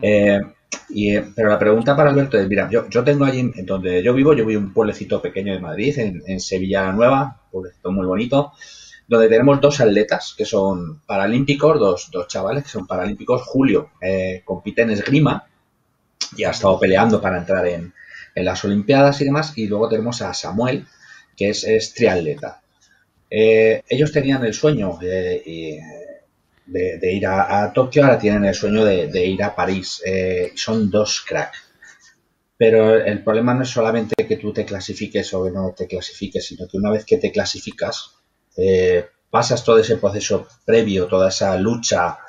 Eh, 0.02 0.42
y, 0.90 1.20
pero 1.20 1.50
la 1.50 1.60
pregunta 1.60 1.96
para 1.96 2.10
Alberto 2.10 2.38
es, 2.38 2.48
mira, 2.48 2.68
yo, 2.70 2.90
yo 2.90 3.04
tengo 3.04 3.26
allí 3.26 3.40
en, 3.40 3.54
en 3.56 3.66
donde 3.66 4.02
yo 4.02 4.14
vivo, 4.14 4.34
yo 4.34 4.46
vivo 4.46 4.60
en 4.60 4.68
un 4.68 4.74
pueblecito 4.74 5.22
pequeño 5.22 5.54
de 5.54 5.60
Madrid, 5.60 5.98
en, 6.00 6.24
en 6.26 6.40
Sevilla 6.40 6.92
Nueva, 6.92 7.42
un 7.46 7.52
pueblecito 7.52 7.92
muy 7.92 8.06
bonito, 8.06 8.54
donde 9.08 9.28
tenemos 9.28 9.62
dos 9.62 9.80
atletas 9.82 10.34
que 10.36 10.46
son 10.46 11.02
paralímpicos, 11.06 11.80
dos, 11.80 12.10
dos 12.12 12.28
chavales 12.28 12.64
que 12.64 12.70
son 12.70 12.88
paralímpicos. 12.88 13.44
Julio 13.44 13.92
eh, 14.02 14.42
compite 14.44 14.82
en 14.82 14.92
esgrima 14.92 15.46
y 16.36 16.44
ha 16.44 16.52
estado 16.52 16.80
peleando 16.80 17.22
para 17.22 17.38
entrar 17.38 17.68
en, 17.68 17.94
en 18.34 18.46
las 18.46 18.64
Olimpiadas 18.66 19.22
y 19.22 19.26
demás, 19.26 19.56
y 19.58 19.68
luego 19.68 19.90
tenemos 19.90 20.22
a 20.22 20.34
Samuel, 20.34 20.88
que 21.36 21.50
es, 21.50 21.64
es 21.64 21.94
triatleta. 21.94 22.64
Eh, 23.36 23.82
ellos 23.90 24.12
tenían 24.12 24.46
el 24.46 24.54
sueño 24.54 25.00
eh, 25.02 25.80
de, 26.68 27.14
ir 27.14 27.26
a, 27.26 27.72
Tokio, 27.74 28.04
ahora 28.04 28.20
tienen 28.20 28.46
el 28.46 28.54
sueño 28.54 28.86
de, 28.86 29.26
ir 29.26 29.42
a 29.42 29.56
París. 29.56 30.04
Eh, 30.06 30.52
son 30.56 30.92
dos 30.92 31.26
cracks. 31.28 31.58
Pero 32.56 32.96
el 32.96 33.24
problema 33.24 33.56
no 33.56 33.64
es 33.64 33.70
solamente 33.70 34.28
que 34.28 34.38
tú 34.38 34.54
te 34.54 34.66
clasifiques 34.66 35.34
o 35.34 35.46
que 35.46 35.52
no 35.52 35.74
te 35.76 35.88
clasifiques, 35.88 36.46
sino 36.46 36.68
que 36.68 36.78
una 36.78 36.92
vez 36.92 37.06
que 37.06 37.18
te 37.18 37.32
clasificas, 37.32 38.12
pasas 39.32 39.64
todo 39.64 39.80
ese 39.80 39.98
proceso 39.98 40.48
previo, 40.64 41.08
toda 41.08 41.30
esa 41.30 41.58
lucha, 41.58 42.20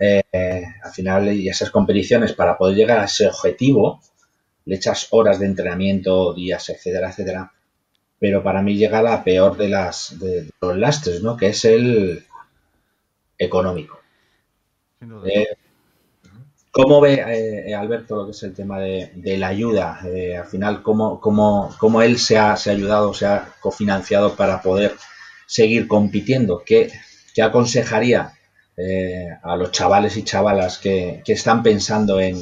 al 0.00 0.92
final 0.92 1.28
y 1.34 1.48
esas 1.50 1.70
competiciones 1.70 2.32
para 2.32 2.56
poder 2.56 2.76
llegar 2.76 3.00
a 3.00 3.04
ese 3.04 3.26
objetivo, 3.26 4.00
le 4.64 4.76
echas 4.76 5.08
horas 5.10 5.38
de 5.38 5.46
entrenamiento, 5.46 6.32
días, 6.32 6.70
etcétera, 6.70 7.10
etcétera. 7.10 7.52
Pero 8.18 8.42
para 8.42 8.62
mí 8.62 8.76
llega 8.76 9.02
la 9.02 9.22
peor 9.22 9.56
de 9.56 9.68
las 9.68 10.18
de, 10.18 10.42
de 10.42 10.50
los 10.60 10.76
lastres, 10.76 11.22
¿no? 11.22 11.36
Que 11.36 11.48
es 11.48 11.64
el 11.64 12.24
económico. 13.38 14.00
Sin 14.98 15.08
duda. 15.10 15.28
Eh, 15.28 15.46
¿Cómo 16.70 17.00
ve 17.00 17.24
eh, 17.68 17.74
Alberto 17.74 18.16
lo 18.16 18.26
que 18.26 18.32
es 18.32 18.42
el 18.42 18.52
tema 18.52 18.78
de, 18.78 19.10
de 19.14 19.38
la 19.38 19.48
ayuda? 19.48 20.00
Eh, 20.04 20.36
al 20.36 20.44
final, 20.44 20.82
¿cómo, 20.82 21.20
cómo, 21.20 21.74
cómo 21.78 22.02
él 22.02 22.18
se 22.18 22.36
ha, 22.36 22.54
se 22.56 22.68
ha 22.70 22.74
ayudado, 22.74 23.14
se 23.14 23.24
ha 23.26 23.54
cofinanciado 23.60 24.34
para 24.36 24.60
poder 24.60 24.94
seguir 25.46 25.88
compitiendo? 25.88 26.62
¿Qué, 26.66 26.92
qué 27.34 27.42
aconsejaría 27.42 28.32
eh, 28.76 29.28
a 29.42 29.56
los 29.56 29.70
chavales 29.72 30.18
y 30.18 30.24
chavalas 30.24 30.76
que, 30.76 31.22
que 31.24 31.32
están 31.32 31.62
pensando 31.62 32.20
en, 32.20 32.36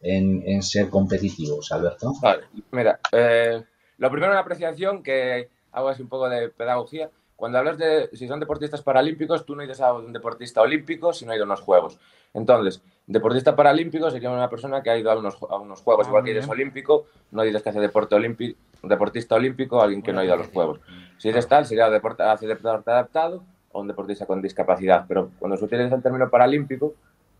en, 0.00 0.44
en 0.46 0.62
ser 0.62 0.88
competitivos, 0.88 1.72
Alberto? 1.72 2.12
Vale, 2.22 2.44
mira, 2.70 3.00
eh, 3.10 3.64
lo 4.02 4.10
primero 4.10 4.32
una 4.32 4.40
apreciación 4.40 5.00
que 5.04 5.48
hago 5.70 5.88
así 5.88 6.02
un 6.02 6.08
poco 6.08 6.28
de 6.28 6.48
pedagogía. 6.48 7.08
Cuando 7.36 7.58
hablas 7.58 7.78
de 7.78 8.10
si 8.12 8.26
son 8.26 8.40
deportistas 8.40 8.82
paralímpicos, 8.82 9.46
tú 9.46 9.54
no 9.54 9.62
dices 9.62 9.80
a 9.80 9.92
un 9.92 10.12
deportista 10.12 10.60
olímpico 10.60 11.12
si 11.12 11.24
no 11.24 11.30
ha 11.30 11.36
ido 11.36 11.44
a 11.44 11.46
unos 11.46 11.60
juegos. 11.60 12.00
Entonces, 12.34 12.82
deportista 13.06 13.54
paralímpico 13.54 14.10
sería 14.10 14.30
una 14.30 14.50
persona 14.50 14.82
que 14.82 14.90
ha 14.90 14.98
ido 14.98 15.08
a 15.12 15.16
unos, 15.16 15.38
a 15.48 15.56
unos 15.56 15.82
juegos, 15.82 16.06
Ah, 16.06 16.10
igual 16.10 16.24
que 16.24 16.32
eres 16.32 16.48
olímpico, 16.48 17.06
no 17.30 17.42
dices 17.44 17.62
que 17.62 17.68
hace 17.68 17.78
deporte 17.78 18.16
olímpico, 18.16 18.58
deportista 18.82 19.36
olímpico, 19.36 19.80
alguien 19.80 20.02
que 20.02 20.12
no 20.12 20.18
ha 20.18 20.24
ido 20.24 20.34
a 20.34 20.38
los 20.38 20.48
juegos. 20.48 20.80
Si 21.18 21.28
eres 21.28 21.46
tal, 21.46 21.64
sería 21.64 21.88
deporte, 21.88 22.24
hace 22.24 22.48
deporte 22.48 22.90
adaptado 22.90 23.44
o 23.70 23.82
un 23.82 23.86
deportista 23.86 24.26
con 24.26 24.42
discapacidad. 24.42 25.04
Pero 25.06 25.30
cuando 25.38 25.56
se 25.56 25.64
utiliza 25.64 25.94
el 25.94 26.02
término 26.02 26.28
paralímpico, 26.28 26.94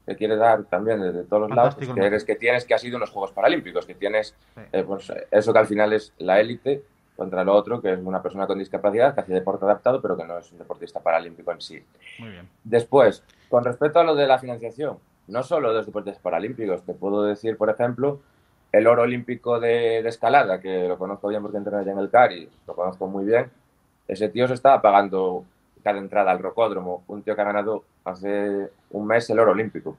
que 0.07 0.17
quiere 0.17 0.37
dar 0.37 0.65
también 0.65 1.01
desde 1.01 1.25
todos 1.25 1.49
los 1.49 1.57
lados, 1.57 1.75
pues 1.77 1.89
que 1.89 2.01
eres 2.05 2.25
que 2.25 2.35
tienes 2.37 2.65
que 2.65 2.75
has 2.75 2.83
ido 2.85 2.97
a 2.97 2.99
unos 2.99 3.11
Juegos 3.11 3.33
Paralímpicos, 3.33 3.87
que 3.87 3.95
tienes 3.95 4.35
Sí. 4.55 4.61
eh, 4.73 4.85
pues, 4.87 5.13
eso 5.31 5.53
que 5.53 5.59
al 5.59 5.67
final 5.67 5.93
es 5.93 6.13
la 6.19 6.41
élite 6.41 6.83
contra 7.17 7.45
lo 7.45 7.55
otro, 7.55 7.81
que 7.81 7.93
es 7.93 7.99
una 8.01 8.23
persona 8.23 8.47
con 8.47 8.59
discapacidad 8.59 9.15
que 9.15 9.21
hace 9.21 9.33
deporte 9.35 9.65
adaptado, 9.65 10.01
pero 10.03 10.17
que 10.17 10.25
no 10.25 10.39
es 10.39 10.51
un 10.51 10.59
deportista 10.59 11.01
paralímpico 11.01 11.53
en 11.53 11.61
sí. 11.61 11.83
Muy 12.19 12.31
bien. 12.31 12.49
Después, 12.65 13.23
con 13.49 13.65
respecto 13.65 14.01
a 14.01 14.05
lo 14.05 14.15
de 14.15 14.27
la 14.27 14.39
financiación, 14.39 14.99
no 15.29 15.43
solo 15.43 15.69
de 15.69 15.75
los 15.75 15.87
deportes 15.87 16.19
paralímpicos, 16.19 16.83
te 16.83 16.95
puedo 16.95 17.23
decir, 17.25 17.57
por 17.57 17.71
ejemplo, 17.71 18.21
el 18.73 18.87
oro 18.87 19.03
olímpico 19.03 19.61
de, 19.61 20.03
de 20.03 20.09
escalada, 20.09 20.59
que 20.61 20.89
lo 20.89 20.99
conozco 20.99 21.29
bien 21.29 21.43
porque 21.43 21.59
entrené 21.59 21.89
en 21.91 21.99
el 21.99 22.11
CAR 22.11 22.33
y 22.33 22.49
lo 22.67 22.75
conozco 22.75 23.07
muy 23.07 23.25
bien. 23.25 23.51
Ese 24.09 24.29
tío 24.31 24.49
se 24.49 24.55
estaba 24.55 24.81
pagando 24.83 25.45
cada 25.83 25.99
entrada 25.99 26.31
al 26.31 26.39
rocódromo. 26.39 27.05
Un 27.09 27.23
tío 27.23 27.35
que 27.35 27.41
ha 27.41 27.45
ganado 27.45 27.85
hace 28.05 28.69
un 28.91 29.07
mes 29.07 29.29
el 29.31 29.39
oro 29.39 29.53
olímpico 29.53 29.97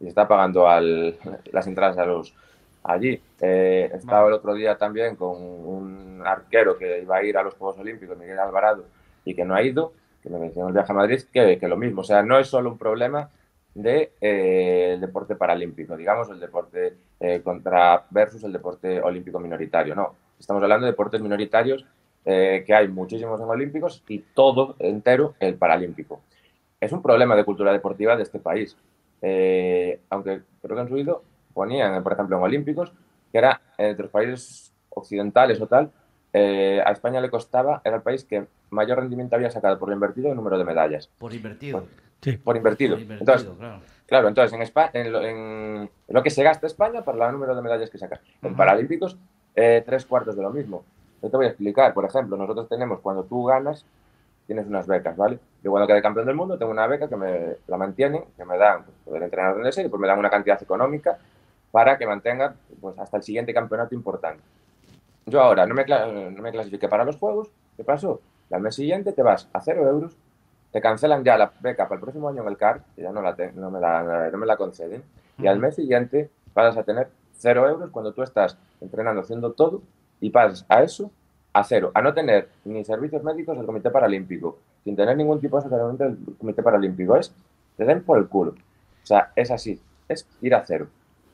y 0.00 0.08
está 0.08 0.26
pagando 0.26 0.68
al- 0.68 1.16
las 1.52 1.66
entradas 1.66 1.98
a 1.98 2.04
los 2.06 2.34
allí. 2.82 3.20
Eh, 3.40 3.90
estaba 3.94 4.28
el 4.28 4.34
otro 4.34 4.54
día 4.54 4.76
también 4.76 5.16
con 5.16 5.36
un 5.40 6.22
arquero 6.24 6.76
que 6.76 7.00
iba 7.02 7.16
a 7.16 7.22
ir 7.24 7.36
a 7.36 7.42
los 7.42 7.54
Juegos 7.54 7.78
Olímpicos, 7.78 8.16
Miguel 8.18 8.38
Alvarado, 8.38 8.84
y 9.24 9.34
que 9.34 9.44
no 9.44 9.54
ha 9.54 9.62
ido, 9.62 9.92
que 10.22 10.28
me 10.30 10.38
mencionó 10.38 10.68
el 10.68 10.74
viaje 10.74 10.92
a 10.92 10.94
Madrid, 10.94 11.22
que, 11.32 11.58
que 11.58 11.68
lo 11.68 11.76
mismo. 11.76 12.02
O 12.02 12.04
sea, 12.04 12.22
no 12.22 12.38
es 12.38 12.48
solo 12.48 12.70
un 12.70 12.78
problema 12.78 13.30
de 13.74 14.12
eh, 14.20 14.92
el 14.94 15.00
deporte 15.00 15.34
paralímpico, 15.34 15.96
digamos, 15.96 16.30
el 16.30 16.38
deporte 16.40 16.94
eh, 17.20 17.40
contra 17.42 18.04
versus 18.10 18.44
el 18.44 18.52
deporte 18.52 19.00
olímpico 19.00 19.40
minoritario. 19.40 19.94
No, 19.94 20.14
estamos 20.38 20.62
hablando 20.62 20.86
de 20.86 20.92
deportes 20.92 21.20
minoritarios 21.20 21.84
eh, 22.24 22.64
que 22.66 22.74
hay 22.74 22.88
muchísimos 22.88 23.40
en 23.40 23.46
olímpicos 23.48 24.02
y 24.08 24.18
todo 24.20 24.76
entero 24.78 25.34
el 25.40 25.54
paralímpico. 25.54 26.20
Es 26.80 26.92
un 26.92 27.02
problema 27.02 27.34
de 27.36 27.44
cultura 27.44 27.72
deportiva 27.72 28.16
de 28.16 28.22
este 28.22 28.38
país. 28.38 28.76
Eh, 29.22 30.00
aunque 30.10 30.42
creo 30.62 30.76
que 30.76 30.82
en 30.82 30.88
su 30.88 30.98
ido 30.98 31.22
ponían, 31.54 32.02
por 32.02 32.12
ejemplo, 32.12 32.36
en 32.36 32.42
olímpicos, 32.42 32.92
que 33.32 33.38
era 33.38 33.60
entre 33.78 34.02
los 34.04 34.12
países 34.12 34.72
occidentales 34.90 35.60
o 35.60 35.66
tal, 35.66 35.90
eh, 36.32 36.82
a 36.84 36.90
España 36.92 37.20
le 37.20 37.30
costaba, 37.30 37.80
era 37.84 37.96
el 37.96 38.02
país 38.02 38.24
que 38.24 38.46
mayor 38.70 38.98
rendimiento 38.98 39.36
había 39.36 39.50
sacado 39.50 39.78
por 39.78 39.88
lo 39.88 39.94
invertido 39.94 40.28
en 40.28 40.36
número 40.36 40.58
de 40.58 40.64
medallas. 40.64 41.08
Por 41.18 41.32
invertido. 41.32 41.84
Sí. 42.20 42.36
Por 42.38 42.56
invertido. 42.56 42.94
Por 42.96 43.02
invertido, 43.02 43.20
Entonces, 43.20 43.58
claro. 43.58 43.80
Claro, 44.06 44.28
entonces 44.28 44.52
en, 44.52 44.60
Espa- 44.62 44.90
en, 44.92 45.12
lo, 45.12 45.22
en 45.22 45.90
lo 46.08 46.22
que 46.22 46.28
se 46.30 46.42
gasta 46.42 46.66
España 46.66 47.02
para 47.02 47.26
el 47.26 47.32
número 47.32 47.54
de 47.56 47.62
medallas 47.62 47.88
que 47.88 47.96
saca. 47.98 48.20
En. 48.42 48.54
Paralímpicos, 48.54 49.16
eh, 49.54 49.82
tres 49.86 50.04
cuartos 50.04 50.36
de 50.36 50.42
lo 50.42 50.50
mismo. 50.50 50.84
Yo 51.24 51.30
te 51.30 51.36
voy 51.38 51.46
a 51.46 51.48
explicar. 51.48 51.94
Por 51.94 52.04
ejemplo, 52.04 52.36
nosotros 52.36 52.68
tenemos, 52.68 53.00
cuando 53.00 53.24
tú 53.24 53.44
ganas, 53.44 53.84
tienes 54.46 54.66
unas 54.66 54.86
becas, 54.86 55.16
¿vale? 55.16 55.38
Yo 55.62 55.70
cuando 55.70 55.86
quedé 55.86 56.02
campeón 56.02 56.26
del 56.26 56.36
mundo 56.36 56.58
tengo 56.58 56.70
una 56.70 56.86
beca 56.86 57.08
que 57.08 57.16
me 57.16 57.56
la 57.66 57.76
mantienen, 57.78 58.24
que 58.36 58.44
me 58.44 58.58
dan 58.58 58.84
pues, 58.84 58.96
poder 59.06 59.22
entrenar 59.22 59.54
donde 59.54 59.72
sea 59.72 59.84
y 59.84 59.88
pues 59.88 60.00
me 60.00 60.06
dan 60.06 60.18
una 60.18 60.28
cantidad 60.28 60.62
económica 60.62 61.16
para 61.72 61.96
que 61.96 62.06
mantenga 62.06 62.54
pues, 62.80 62.98
hasta 62.98 63.16
el 63.16 63.22
siguiente 63.22 63.54
campeonato 63.54 63.94
importante. 63.94 64.42
Yo 65.26 65.40
ahora 65.40 65.66
no 65.66 65.74
me, 65.74 65.84
no 65.86 66.42
me 66.42 66.52
clasifiqué 66.52 66.88
para 66.88 67.04
los 67.04 67.16
Juegos. 67.16 67.48
¿Qué 67.76 67.84
pasó? 67.84 68.20
Y 68.50 68.54
al 68.54 68.60
mes 68.60 68.74
siguiente 68.74 69.12
te 69.12 69.22
vas 69.22 69.48
a 69.52 69.60
cero 69.62 69.88
euros 69.88 70.14
te 70.74 70.80
cancelan 70.80 71.22
ya 71.22 71.38
la 71.38 71.52
beca 71.60 71.84
para 71.84 71.94
el 71.94 72.00
próximo 72.00 72.28
año 72.28 72.42
en 72.42 72.48
el 72.48 72.56
CAR, 72.56 72.80
que 72.96 73.02
ya 73.02 73.12
no, 73.12 73.22
la 73.22 73.36
te- 73.36 73.52
no, 73.52 73.70
me, 73.70 73.78
la, 73.78 74.28
no 74.28 74.38
me 74.38 74.44
la 74.44 74.56
conceden, 74.56 75.04
y 75.38 75.46
al 75.46 75.60
mes 75.60 75.76
siguiente 75.76 76.30
vas 76.52 76.76
a 76.76 76.82
tener 76.82 77.10
cero 77.38 77.68
euros 77.68 77.90
cuando 77.92 78.12
tú 78.12 78.24
estás 78.24 78.58
entrenando, 78.80 79.20
haciendo 79.20 79.52
todo, 79.52 79.82
y 80.24 80.30
pasas 80.30 80.64
a 80.70 80.82
eso, 80.82 81.10
a 81.52 81.62
cero, 81.64 81.90
a 81.92 82.00
no 82.00 82.14
tener 82.14 82.48
ni 82.64 82.82
servicios 82.82 83.22
médicos 83.22 83.56
del 83.58 83.66
Comité 83.66 83.90
Paralímpico, 83.90 84.58
sin 84.82 84.96
tener 84.96 85.14
ningún 85.18 85.38
tipo 85.38 85.56
de 85.56 85.60
asesoramiento 85.66 86.04
del 86.04 86.36
Comité 86.38 86.62
Paralímpico. 86.62 87.14
Es, 87.16 87.34
te 87.76 87.84
den 87.84 88.02
por 88.02 88.16
el 88.18 88.26
culo. 88.26 88.52
O 88.52 89.06
sea, 89.06 89.32
es 89.36 89.50
así, 89.50 89.78
es 90.08 90.26
ir 90.40 90.54
a 90.54 90.64
cero. 90.64 90.86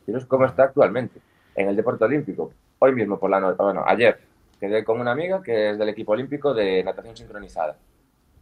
Y 0.07 0.11
eso 0.11 0.19
es 0.19 0.27
como 0.27 0.45
está 0.45 0.65
actualmente 0.65 1.21
en 1.55 1.69
el 1.69 1.77
deporte 1.77 2.05
olímpico. 2.05 2.53
Hoy 2.81 2.93
mismo 2.93 3.17
por 3.17 3.31
la 3.31 3.39
noche, 3.39 3.63
bueno, 3.63 3.85
ayer, 3.87 4.19
quedé 4.59 4.83
con 4.83 5.01
una 5.01 5.13
amiga 5.13 5.41
que 5.41 5.71
es 5.71 5.79
del 5.79 5.89
equipo 5.89 6.11
olímpico 6.13 6.53
de 6.53 6.83
natación 6.83 7.17
sincronizada. 7.17 7.77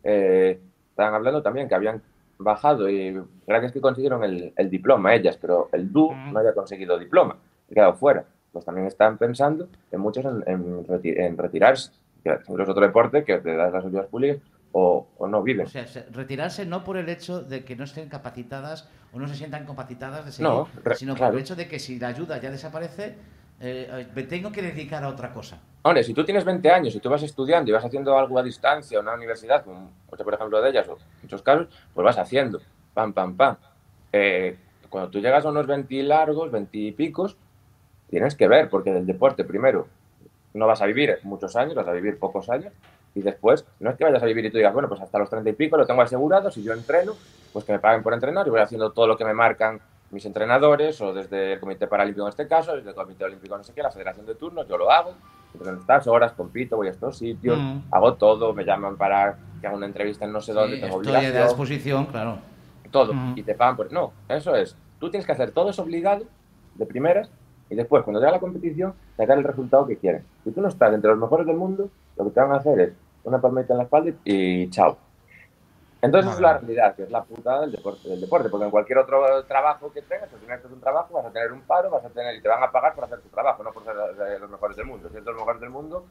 Eh, 0.02 0.58
estaban 0.90 1.12
hablando 1.14 1.42
también 1.42 1.68
que 1.68 1.74
habían 1.74 2.00
bajado 2.38 2.88
y 2.88 3.20
gracias 3.46 3.72
que 3.72 3.82
consiguieron 3.82 4.24
el, 4.24 4.54
el 4.56 4.70
diploma 4.70 5.14
ellas, 5.14 5.36
pero 5.38 5.68
el 5.72 5.92
DU 5.92 6.10
Mm. 6.12 6.32
no 6.32 6.38
había 6.38 6.54
conseguido 6.54 6.96
diploma, 6.98 7.36
quedado 7.68 7.94
fuera. 7.94 8.24
Pues 8.58 8.66
también 8.66 8.88
están 8.88 9.18
pensando 9.18 9.68
en 9.92 10.00
muchos 10.00 10.24
en, 10.24 10.42
en 10.48 10.84
en 11.04 11.38
retirarse, 11.38 11.92
que 12.24 12.30
es 12.32 12.48
otro 12.50 12.80
deporte 12.80 13.22
que 13.22 13.38
te 13.38 13.54
das 13.54 13.72
las 13.72 13.84
ayudas 13.84 14.06
públicas 14.06 14.38
o, 14.72 15.06
o 15.16 15.28
no 15.28 15.44
viven. 15.44 15.66
O 15.66 15.68
sea, 15.68 15.86
se- 15.86 16.02
retirarse 16.10 16.66
no 16.66 16.82
por 16.82 16.96
el 16.96 17.08
hecho 17.08 17.40
de 17.40 17.64
que 17.64 17.76
no 17.76 17.84
estén 17.84 18.08
capacitadas 18.08 18.88
o 19.12 19.20
no 19.20 19.28
se 19.28 19.36
sientan 19.36 19.64
capacitadas 19.64 20.24
de 20.24 20.32
seguir, 20.32 20.50
No, 20.50 20.68
re- 20.82 20.96
sino 20.96 21.12
por 21.12 21.18
claro. 21.18 21.34
el 21.36 21.40
hecho 21.44 21.54
de 21.54 21.68
que 21.68 21.78
si 21.78 22.00
la 22.00 22.08
ayuda 22.08 22.40
ya 22.40 22.50
desaparece, 22.50 23.14
eh, 23.60 24.08
me 24.12 24.24
tengo 24.24 24.50
que 24.50 24.60
dedicar 24.60 25.04
a 25.04 25.08
otra 25.08 25.32
cosa. 25.32 25.60
Hombre, 25.82 26.02
si 26.02 26.12
tú 26.12 26.24
tienes 26.24 26.44
20 26.44 26.68
años 26.68 26.92
y 26.96 26.98
tú 26.98 27.08
vas 27.08 27.22
estudiando 27.22 27.70
y 27.70 27.74
vas 27.74 27.84
haciendo 27.84 28.18
algo 28.18 28.40
a 28.40 28.42
distancia, 28.42 28.98
una 28.98 29.14
universidad, 29.14 29.62
como 29.62 29.92
muchos, 30.10 30.24
por 30.24 30.34
ejemplo, 30.34 30.60
de 30.60 30.70
ellas, 30.70 30.88
o 30.88 30.98
muchos 31.22 31.42
casos, 31.42 31.68
pues 31.94 32.04
vas 32.04 32.18
haciendo, 32.18 32.60
pam, 32.92 33.12
pam, 33.12 33.36
pam. 33.36 33.56
Eh, 34.12 34.58
cuando 34.88 35.10
tú 35.10 35.20
llegas 35.20 35.44
a 35.46 35.50
unos 35.50 35.68
20 35.68 36.02
largos, 36.02 36.50
20 36.50 36.76
y 36.76 36.90
picos, 36.90 37.36
tienes 38.08 38.34
que 38.34 38.48
ver, 38.48 38.68
porque 38.68 38.92
del 38.92 39.06
deporte, 39.06 39.44
primero, 39.44 39.86
no 40.54 40.66
vas 40.66 40.80
a 40.82 40.86
vivir 40.86 41.18
muchos 41.22 41.54
años, 41.56 41.74
vas 41.74 41.86
a 41.88 41.92
vivir 41.92 42.18
pocos 42.18 42.48
años, 42.50 42.72
y 43.14 43.22
después, 43.22 43.64
no 43.80 43.90
es 43.90 43.96
que 43.96 44.04
vayas 44.04 44.22
a 44.22 44.26
vivir 44.26 44.44
y 44.44 44.50
tú 44.50 44.58
digas, 44.58 44.72
bueno, 44.72 44.88
pues 44.88 45.00
hasta 45.00 45.18
los 45.18 45.28
30 45.30 45.50
y 45.50 45.52
pico 45.54 45.76
lo 45.76 45.86
tengo 45.86 46.02
asegurado, 46.02 46.50
si 46.50 46.62
yo 46.62 46.72
entreno, 46.72 47.14
pues 47.52 47.64
que 47.64 47.72
me 47.72 47.78
paguen 47.78 48.02
por 48.02 48.12
entrenar 48.14 48.46
y 48.46 48.50
voy 48.50 48.60
haciendo 48.60 48.90
todo 48.92 49.06
lo 49.06 49.16
que 49.16 49.24
me 49.24 49.34
marcan 49.34 49.80
mis 50.10 50.24
entrenadores, 50.24 51.00
o 51.02 51.12
desde 51.12 51.54
el 51.54 51.60
Comité 51.60 51.86
Paralímpico 51.86 52.24
en 52.26 52.30
este 52.30 52.46
caso, 52.48 52.74
desde 52.74 52.90
el 52.90 52.94
Comité 52.94 53.24
Olímpico 53.24 53.56
no 53.58 53.64
sé 53.64 53.74
qué, 53.74 53.82
la 53.82 53.90
Federación 53.90 54.24
de 54.24 54.34
Turnos, 54.36 54.66
yo 54.66 54.78
lo 54.78 54.90
hago, 54.90 55.12
entreno 55.52 55.78
estas 55.80 56.06
horas, 56.06 56.32
compito, 56.32 56.76
voy 56.76 56.88
a 56.88 56.90
estos 56.92 57.18
sitios, 57.18 57.58
Mm. 57.58 57.78
hago 57.90 58.14
todo, 58.14 58.54
me 58.54 58.64
llaman 58.64 58.96
para 58.96 59.36
que 59.60 59.66
haga 59.66 59.76
una 59.76 59.86
entrevista 59.86 60.24
en 60.24 60.32
no 60.32 60.40
sé 60.40 60.52
dónde, 60.52 60.76
Sí, 60.76 60.82
tengo 60.82 61.00
estoy 61.02 61.14
a 61.14 61.18
obligación 61.18 61.46
disposición, 61.48 62.06
claro. 62.06 62.38
todo, 62.90 63.12
Ujú. 63.12 63.32
y 63.36 63.42
te 63.42 63.54
pagan 63.54 63.76
por... 63.76 63.92
No, 63.92 64.12
eso 64.28 64.54
es. 64.56 64.76
Tú 64.98 65.10
tienes 65.10 65.26
que 65.26 65.32
hacer 65.32 65.50
todo 65.50 65.68
eso 65.70 65.82
obligado, 65.82 66.24
de 66.74 66.86
primeras, 66.86 67.30
y 67.70 67.74
después, 67.74 68.02
cuando 68.04 68.20
llega 68.20 68.32
la 68.32 68.40
competición, 68.40 68.94
sacar 69.16 69.38
el 69.38 69.44
resultado 69.44 69.86
que 69.86 69.96
quieren. 69.96 70.24
Si 70.44 70.50
tú 70.50 70.60
no 70.60 70.68
estás 70.68 70.92
entre 70.94 71.10
los 71.10 71.18
mejores 71.18 71.46
del 71.46 71.56
mundo, 71.56 71.90
lo 72.16 72.24
que 72.24 72.30
te 72.30 72.40
van 72.40 72.52
a 72.52 72.56
hacer 72.56 72.80
es 72.80 72.92
una 73.24 73.40
palmita 73.40 73.74
en 73.74 73.78
la 73.78 73.84
espalda 73.84 74.12
y 74.24 74.70
chao. 74.70 74.96
Entonces 76.00 76.34
es 76.34 76.40
la 76.40 76.58
realidad, 76.58 76.94
que 76.94 77.02
es 77.02 77.10
la 77.10 77.24
puta 77.24 77.60
del 77.60 77.72
deporte, 77.72 78.08
del 78.08 78.20
deporte, 78.20 78.48
porque 78.48 78.64
en 78.66 78.70
cualquier 78.70 78.98
otro 78.98 79.42
trabajo 79.44 79.90
que 79.92 80.00
tengas, 80.02 80.32
al 80.32 80.38
final 80.38 80.56
esto 80.56 80.68
es 80.68 80.74
un 80.74 80.80
trabajo, 80.80 81.14
vas 81.14 81.26
a 81.26 81.30
tener 81.30 81.52
un 81.52 81.60
paro, 81.62 81.90
vas 81.90 82.04
a 82.04 82.08
tener 82.08 82.36
y 82.36 82.40
te 82.40 82.48
van 82.48 82.62
a 82.62 82.70
pagar 82.70 82.94
por 82.94 83.04
hacer 83.04 83.20
tu 83.20 83.28
trabajo, 83.30 83.64
no 83.64 83.72
por 83.72 83.84
ser 83.84 83.94
de 83.96 84.38
los 84.38 84.48
mejores 84.48 84.76
del 84.76 84.86
mundo. 84.86 85.08
Si 85.08 85.14
eres 85.14 85.24
de 85.24 85.32
los 85.32 85.40
mejores 85.40 85.60
del 85.60 85.70
mundo, 85.70 86.06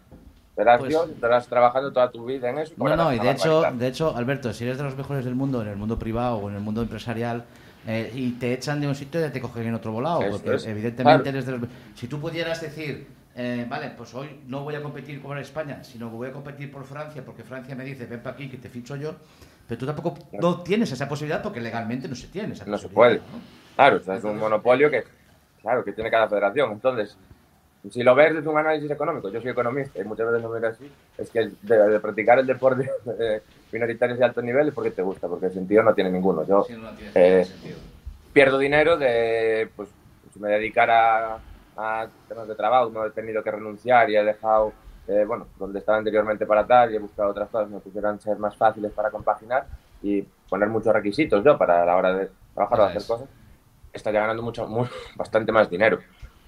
serás 0.56 0.80
Pues- 0.80 0.90
Dios, 0.90 1.10
estarás 1.10 1.48
trabajando 1.48 1.94
toda 1.94 2.12
tu 2.12 2.26
vida 2.26 2.50
en 2.50 2.58
eso. 2.58 2.74
No, 2.76 2.96
no, 2.98 3.14
y 3.14 3.20
de 3.20 3.32
hecho, 3.32 3.64
de 3.72 3.88
hecho, 3.88 4.14
Alberto, 4.14 4.52
si 4.52 4.66
eres 4.66 4.78
de 4.78 4.84
los 4.84 4.98
mejores 4.98 5.24
del 5.24 5.36
mundo, 5.36 5.62
en 5.62 5.70
el 5.70 5.78
mundo 5.78 5.98
privado 5.98 6.36
o 6.36 6.50
en 6.50 6.56
el 6.56 6.62
mundo 6.62 6.82
empresarial, 6.82 7.46
eh, 7.88 8.12
y 8.14 8.32
te 8.32 8.54
echan 8.54 8.82
de 8.82 8.88
un 8.88 8.96
sitio 8.96 9.26
y 9.26 9.30
te 9.30 9.40
cogen 9.40 9.68
en 9.68 9.74
otro 9.76 9.94
volado, 9.94 10.20
porque 10.30 10.56
es, 10.56 10.66
evidentemente 10.66 11.24
claro. 11.24 11.30
eres 11.30 11.46
de 11.46 11.52
los... 11.54 11.62
Si 11.96 12.08
tú 12.08 12.20
pudieras 12.20 12.60
decir, 12.60 13.08
eh, 13.34 13.66
vale, 13.70 13.94
pues 13.96 14.14
hoy 14.14 14.42
no 14.46 14.64
voy 14.66 14.76
a 14.76 14.84
competir 14.84 15.22
por 15.22 15.38
España, 15.38 15.82
sino 15.86 16.10
que 16.10 16.18
voy 16.18 16.28
a 16.28 16.34
competir 16.34 16.70
por 16.70 16.84
Francia, 16.84 17.24
porque 17.26 17.44
Francia 17.44 17.76
me 17.76 17.86
dice, 17.86 18.06
ven 18.06 18.20
para 18.20 18.36
aquí 18.36 18.50
que 18.50 18.58
te 18.58 18.68
ficho 18.68 18.98
yo, 18.98 19.16
pero 19.66 19.80
tú 19.80 19.86
tampoco 19.86 20.18
no 20.34 20.64
tienes 20.64 20.92
esa 20.92 21.08
posibilidad 21.08 21.42
porque 21.42 21.62
legalmente 21.62 22.10
no 22.10 22.16
se 22.16 22.28
tiene 22.28 22.56
esa 22.56 22.66
No 22.66 22.78
se 22.78 22.90
puede. 22.90 23.16
¿no? 23.16 23.24
Claro, 23.76 23.98
o 23.98 24.00
sea, 24.02 24.16
es 24.16 24.24
un 24.26 24.38
monopolio 24.38 24.92
que, 24.92 25.06
claro, 25.62 25.86
que 25.86 25.94
tiene 25.94 26.12
cada 26.12 26.28
federación. 26.28 26.74
Entonces, 26.74 27.18
si 27.92 28.04
lo 28.04 28.16
ves 28.16 28.34
desde 28.36 28.50
un 28.50 28.58
análisis 28.58 28.90
económico, 28.92 29.30
yo 29.30 29.42
soy 29.42 29.52
economista 29.52 30.00
y 30.00 30.04
muchas 30.06 30.28
veces 30.28 30.42
lo 30.44 30.50
miro 30.50 30.68
así, 30.68 30.90
es 31.18 31.30
que 31.30 31.50
de, 31.62 31.78
de 31.90 32.00
practicar 32.00 32.40
el 32.40 32.48
deporte 32.48 32.90
eh, 33.20 33.42
minoritario 33.72 34.16
de 34.16 34.24
alto 34.26 34.42
nivel 34.42 34.70
es 34.70 34.74
porque 34.74 34.92
te 34.92 35.02
gusta, 35.02 35.28
porque 35.28 35.48
el 35.48 35.54
sentido 35.54 35.84
no 35.84 35.94
tiene 35.94 36.10
ninguno. 36.12 36.46
Yo 36.48 36.64
Sí, 36.64 36.74
no 36.74 36.90
tiene 36.96 37.12
Eh, 37.16 37.46
sentido. 37.46 37.78
pierdo 38.34 38.58
dinero 38.58 38.98
de, 38.98 39.70
pues, 39.76 39.90
si 40.34 40.40
me 40.40 40.50
dedicara 40.50 41.40
a 41.76 42.08
temas 42.28 42.48
de 42.48 42.56
trabajo, 42.56 42.90
no 42.90 43.06
he 43.06 43.12
tenido 43.12 43.44
que 43.44 43.52
renunciar 43.52 44.10
y 44.10 44.16
he 44.16 44.24
dejado, 44.24 44.74
eh, 45.08 45.24
bueno, 45.28 45.48
donde 45.58 45.80
estaba 45.80 45.98
anteriormente 46.00 46.46
para 46.46 46.66
tal 46.66 46.92
y 46.92 46.96
he 46.96 47.00
buscado 47.00 47.30
otras 47.30 47.50
cosas 47.50 47.68
que 47.70 47.76
me 47.76 47.82
pudieran 47.82 48.20
ser 48.20 48.38
más 48.38 48.56
fáciles 48.56 48.92
para 48.94 49.12
compaginar 49.12 49.68
y 50.02 50.22
poner 50.50 50.70
muchos 50.70 50.94
requisitos 50.94 51.44
yo 51.44 51.58
para 51.58 51.86
la 51.86 51.96
hora 51.96 52.14
de 52.14 52.30
trabajar 52.54 52.80
o 52.80 52.84
hacer 52.86 53.06
cosas, 53.06 53.30
estaría 53.94 54.22
ganando 54.22 54.42
mucho, 54.44 54.68
muy- 54.68 54.88
bastante 55.16 55.52
más 55.52 55.70
dinero. 55.70 56.00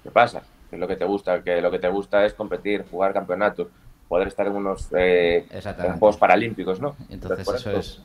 ¿Qué 0.02 0.10
pasa? 0.10 0.42
Que 0.70 0.76
es 0.76 0.80
lo 0.80 0.86
que 0.86 0.96
te 0.96 1.04
gusta, 1.04 1.42
que 1.42 1.60
lo 1.60 1.70
que 1.70 1.80
te 1.80 1.88
gusta 1.88 2.24
es 2.24 2.32
competir, 2.32 2.86
jugar 2.90 3.12
campeonatos, 3.12 3.66
poder 4.08 4.28
estar 4.28 4.46
en 4.46 4.54
unos 4.54 4.88
eh, 4.96 5.44
en 5.50 5.98
Juegos 5.98 6.16
Paralímpicos, 6.16 6.80
¿no? 6.80 6.96
Entonces 7.10 7.44
por 7.44 7.56
eso 7.56 7.70
es... 7.72 8.00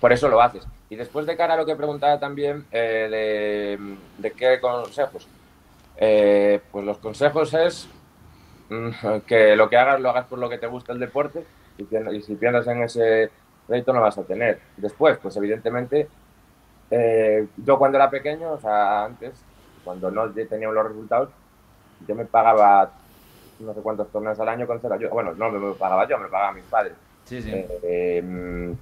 por 0.00 0.12
eso 0.12 0.28
lo 0.28 0.40
haces. 0.40 0.66
Y 0.90 0.96
después 0.96 1.26
de 1.26 1.36
cara 1.36 1.54
a 1.54 1.56
lo 1.56 1.66
que 1.66 1.76
preguntaba 1.76 2.18
también 2.18 2.64
eh, 2.72 3.08
de, 3.78 3.96
de 4.18 4.32
qué 4.32 4.58
consejos, 4.60 5.28
Eh, 5.98 6.60
pues 6.70 6.84
los 6.84 6.98
consejos 6.98 7.54
es 7.54 7.88
mm, 8.68 9.20
que 9.26 9.56
lo 9.56 9.70
que 9.70 9.78
hagas 9.78 9.98
lo 9.98 10.10
hagas 10.10 10.26
por 10.26 10.38
lo 10.38 10.48
que 10.50 10.58
te 10.58 10.66
gusta 10.66 10.92
el 10.92 10.98
deporte 10.98 11.46
y, 11.78 12.20
si 12.20 12.34
piensas 12.36 12.66
en 12.66 12.82
ese 12.82 13.30
rédito 13.66 13.92
no 13.92 14.02
vas 14.02 14.18
a 14.18 14.24
tener. 14.24 14.60
Después, 14.76 15.18
pues 15.18 15.36
evidentemente, 15.36 16.08
eh, 16.90 17.46
yo 17.56 17.78
cuando 17.78 17.96
era 17.98 18.10
pequeño, 18.10 18.52
o 18.52 18.60
sea, 18.60 19.04
antes, 19.06 19.42
cuando 19.84 20.10
no 20.10 20.30
tenía 20.30 20.68
los 20.68 20.86
resultados, 20.86 21.30
yo 22.06 22.14
me 22.14 22.24
pagaba 22.24 22.90
no 23.60 23.72
sé 23.74 23.80
cuántos 23.80 24.10
torneos 24.12 24.38
al 24.40 24.48
año 24.48 24.66
con 24.66 24.78
cero 24.80 24.94
ayuda. 24.94 25.10
Bueno, 25.10 25.34
no 25.34 25.50
me 25.50 25.58
lo 25.58 25.74
pagaba 25.76 26.06
yo, 26.08 26.18
me 26.18 26.24
lo 26.24 26.30
pagaban 26.30 26.56
mis 26.56 26.64
padres. 26.64 26.92
Sí, 27.24 27.40
sí. 27.42 27.50
Eh, 27.52 27.68
eh, 27.82 28.74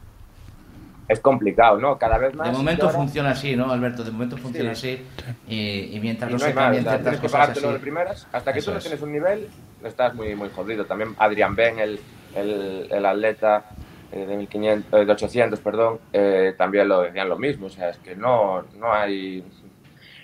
es 1.06 1.20
complicado, 1.20 1.78
¿no? 1.78 1.98
Cada 1.98 2.16
vez 2.18 2.34
más. 2.34 2.50
De 2.50 2.56
momento 2.56 2.86
ahora- 2.86 2.96
funciona 2.98 3.30
así, 3.30 3.54
¿no, 3.56 3.70
Alberto? 3.70 4.02
De 4.04 4.10
momento 4.10 4.36
funciona 4.38 4.74
Sí. 4.74 4.94
así. 5.22 5.34
Y, 5.46 5.96
y 5.96 6.00
mientras 6.00 6.30
y 6.30 6.32
no 6.34 6.38
no 6.38 6.44
se 6.46 6.54
cambien 6.54 6.82
ciertas 6.82 7.02
tienes 7.02 7.20
que 7.20 7.26
cosas 7.26 7.40
pagártelo 7.40 7.68
así. 7.68 7.74
de 7.74 7.80
primeras. 7.80 8.28
Hasta 8.32 8.52
que 8.52 8.58
Eso 8.58 8.70
tú 8.70 8.72
no 8.72 8.78
es. 8.78 8.84
tienes 8.84 9.02
un 9.02 9.12
nivel, 9.12 9.48
estás 9.84 10.14
muy, 10.14 10.34
muy 10.34 10.48
jodido. 10.50 10.86
También 10.86 11.14
Adrián 11.18 11.54
Ben, 11.54 11.78
el, 11.78 12.00
el, 12.34 12.88
el 12.90 13.06
atleta 13.06 13.64
eh, 14.12 14.24
de 14.26 14.36
1500, 14.36 15.00
eh, 15.00 15.04
de 15.04 15.12
800, 15.12 15.60
perdón, 15.60 15.98
eh, 16.12 16.54
también 16.56 16.88
lo 16.88 17.02
decían 17.02 17.28
lo 17.28 17.38
mismo. 17.38 17.66
O 17.66 17.70
sea, 17.70 17.90
es 17.90 17.98
que 17.98 18.16
no, 18.16 18.62
no 18.78 18.92
hay. 18.92 19.44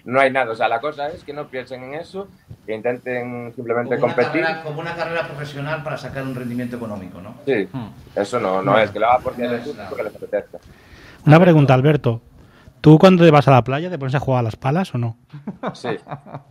No 0.06 0.18
hay 0.18 0.30
nada, 0.32 0.50
o 0.52 0.54
sea, 0.56 0.66
la 0.66 0.80
cosa 0.80 1.08
es 1.08 1.22
que 1.24 1.34
no 1.34 1.48
piensen 1.48 1.84
en 1.84 1.94
eso, 1.94 2.26
que 2.70 2.76
intenten 2.76 3.52
simplemente 3.56 3.96
Como 3.96 4.06
una, 4.06 4.14
competir. 4.14 4.42
carrera, 4.42 4.62
como 4.62 4.80
una 4.80 4.94
carrera 4.94 5.26
profesional 5.26 5.82
para 5.82 5.96
sacar 5.98 6.22
un 6.22 6.34
rendimiento 6.36 6.76
económico, 6.76 7.20
¿no? 7.20 7.34
Sí, 7.44 7.68
Hmm. 7.72 7.88
eso 8.14 8.38
no, 8.38 8.62
no 8.62 8.78
es 8.78 8.90
que 8.92 9.00
lo 9.00 9.08
haga 9.08 9.18
porque, 9.18 9.42
No 9.42 9.52
les 9.54 9.62
porque 9.88 10.02
les 10.04 10.14
apetezca. 10.14 10.58
Una 11.26 11.40
pregunta, 11.40 11.74
Alberto. 11.74 12.20
¿Tú 12.80 12.98
cuando 12.98 13.24
te 13.24 13.30
vas 13.30 13.46
a 13.46 13.50
la 13.50 13.62
playa 13.62 13.90
te 13.90 13.98
pones 13.98 14.14
a 14.14 14.20
jugar 14.20 14.40
a 14.40 14.42
las 14.42 14.56
palas 14.56 14.94
o 14.94 14.98
no? 14.98 15.18
Sí, 15.74 15.88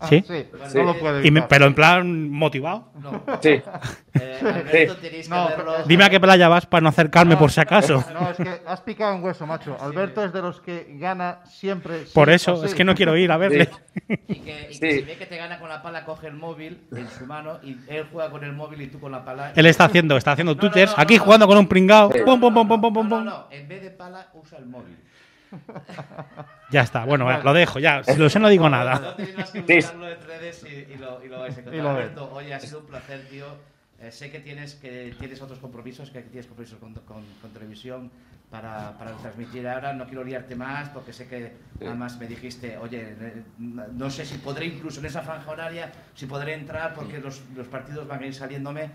¿Sí? 0.09 0.23
Sí, 0.27 0.45
Sí. 0.67 0.77
no 0.77 0.83
lo 0.83 0.99
puede 0.99 1.25
Y 1.27 1.31
me- 1.31 1.41
pero 1.41 1.65
en 1.65 1.73
plan 1.73 2.29
motivado. 2.29 2.91
No. 3.01 3.23
sí. 3.41 3.61
Eh, 4.13 4.39
Alberto, 4.41 4.97
tenéis 4.97 5.27
que 5.27 5.33
No, 5.33 5.47
verlo. 5.47 5.73
Dime 5.87 6.03
a 6.03 6.09
qué 6.09 6.19
playa 6.19 6.47
vas 6.47 6.65
para 6.67 6.81
no 6.81 6.89
acercarme 6.89 7.35
por 7.35 7.51
si 7.51 7.59
acaso. 7.61 8.03
No, 8.13 8.29
es 8.29 8.37
que 8.37 8.61
has 8.67 8.81
picado 8.81 9.15
un 9.15 9.23
hueso, 9.23 9.47
macho. 9.47 9.75
Alberto 9.81 10.23
es 10.23 10.31
de 10.31 10.41
los 10.41 10.61
que 10.61 10.95
gana 10.99 11.39
siempre. 11.45 12.05
sí 12.05 12.11
Por 12.13 12.29
eso, 12.29 12.57
sí. 12.57 12.65
es 12.67 12.75
que 12.75 12.83
no 12.83 12.93
quiero 12.93 13.17
ir 13.17 13.31
a 13.31 13.37
verle. 13.37 13.69
Y 14.27 14.35
que, 14.35 14.67
y 14.69 14.79
que 14.79 14.91
Sí. 14.91 14.99
si 14.99 15.01
ve 15.01 15.17
que 15.17 15.25
te 15.25 15.35
gana 15.37 15.59
con 15.59 15.67
la 15.69 15.81
pala, 15.81 16.05
coge 16.05 16.27
el 16.27 16.33
móvil 16.35 16.81
en 16.95 17.07
su 17.09 17.25
mano 17.25 17.59
y 17.63 17.75
él 17.87 18.05
juega 18.11 18.29
con 18.29 18.43
el 18.43 18.53
móvil 18.53 18.81
y 18.83 18.87
tú 18.87 18.99
con 18.99 19.11
la 19.11 19.25
pala. 19.25 19.51
Él 19.55 19.65
está 19.65 19.85
haciendo, 19.85 20.15
está 20.15 20.33
haciendo 20.33 20.53
No, 20.53 20.61
no, 20.61 20.61
twitters, 20.61 20.91
no, 20.91 20.97
no, 20.97 21.03
aquí 21.03 21.17
no. 21.17 21.23
jugando 21.23 21.47
con 21.47 21.57
un 21.57 21.67
pringao. 21.67 22.11
Sí. 22.11 22.19
Pum, 22.23 22.39
pum, 22.39 22.53
pum, 22.53 22.67
pum, 22.67 22.81
pum, 22.81 22.93
pum, 22.93 23.09
No, 23.09 23.15
pum. 23.15 23.25
no, 23.25 23.31
no, 23.31 23.47
en 23.49 23.67
vez 23.67 23.81
de 23.81 23.89
pala 23.91 24.27
usa 24.33 24.59
el 24.59 24.67
móvil. 24.67 24.95
Ya 26.71 26.81
está, 26.81 27.03
bueno, 27.05 27.25
lo 27.43 27.53
dejo, 27.53 27.79
ya. 27.79 28.03
Si 28.03 28.15
lo 28.15 28.29
sé, 28.29 28.39
no 28.39 28.47
digo 28.49 28.69
nada. 28.69 28.99
No 28.99 29.13
tenéis 29.15 29.37
más 29.37 29.51
que 29.51 29.61
buscarlo 29.77 30.07
en 30.09 30.21
redes 30.21 30.63
y, 30.69 30.93
y 30.93 30.97
lo, 30.97 31.23
y 31.25 31.27
lo 31.27 31.39
vais 31.39 31.57
a 31.57 31.59
encontrar. 31.61 31.85
Alberto, 31.97 32.31
oye, 32.33 32.53
ha 32.53 32.59
sido 32.59 32.79
un 32.79 32.85
placer, 32.85 33.21
tío. 33.29 33.45
Eh, 34.01 34.11
sé 34.11 34.29
que 34.31 34.39
tienes, 34.39 34.75
que 34.75 35.13
tienes 35.19 35.41
otros 35.41 35.57
compromisos, 35.59 36.09
que 36.11 36.21
tienes 36.21 36.45
compromisos 36.45 36.77
con, 36.79 36.93
con- 36.93 37.25
con 37.41 37.51
televisión 37.51 38.11
para, 38.51 38.97
para 38.99 39.11
transmitir 39.13 39.67
ahora. 39.67 39.93
No 39.93 40.05
quiero 40.05 40.23
liarte 40.23 40.55
más 40.55 40.89
porque 40.89 41.11
sé 41.11 41.27
que 41.27 41.53
además 41.81 42.17
me 42.19 42.27
dijiste, 42.27 42.77
oye, 42.77 43.15
eh, 43.19 43.43
no 43.57 44.09
sé 44.11 44.23
si 44.25 44.37
podré 44.37 44.67
incluso 44.67 44.99
en 44.99 45.07
esa 45.07 45.21
franja 45.21 45.49
horaria, 45.51 45.91
si 46.13 46.27
podré 46.27 46.53
entrar 46.53 46.93
porque 46.93 47.17
los, 47.19 47.41
los 47.57 47.67
partidos 47.67 48.07
van 48.07 48.21
a 48.23 48.27
ir 48.27 48.33
saliéndome. 48.35 48.91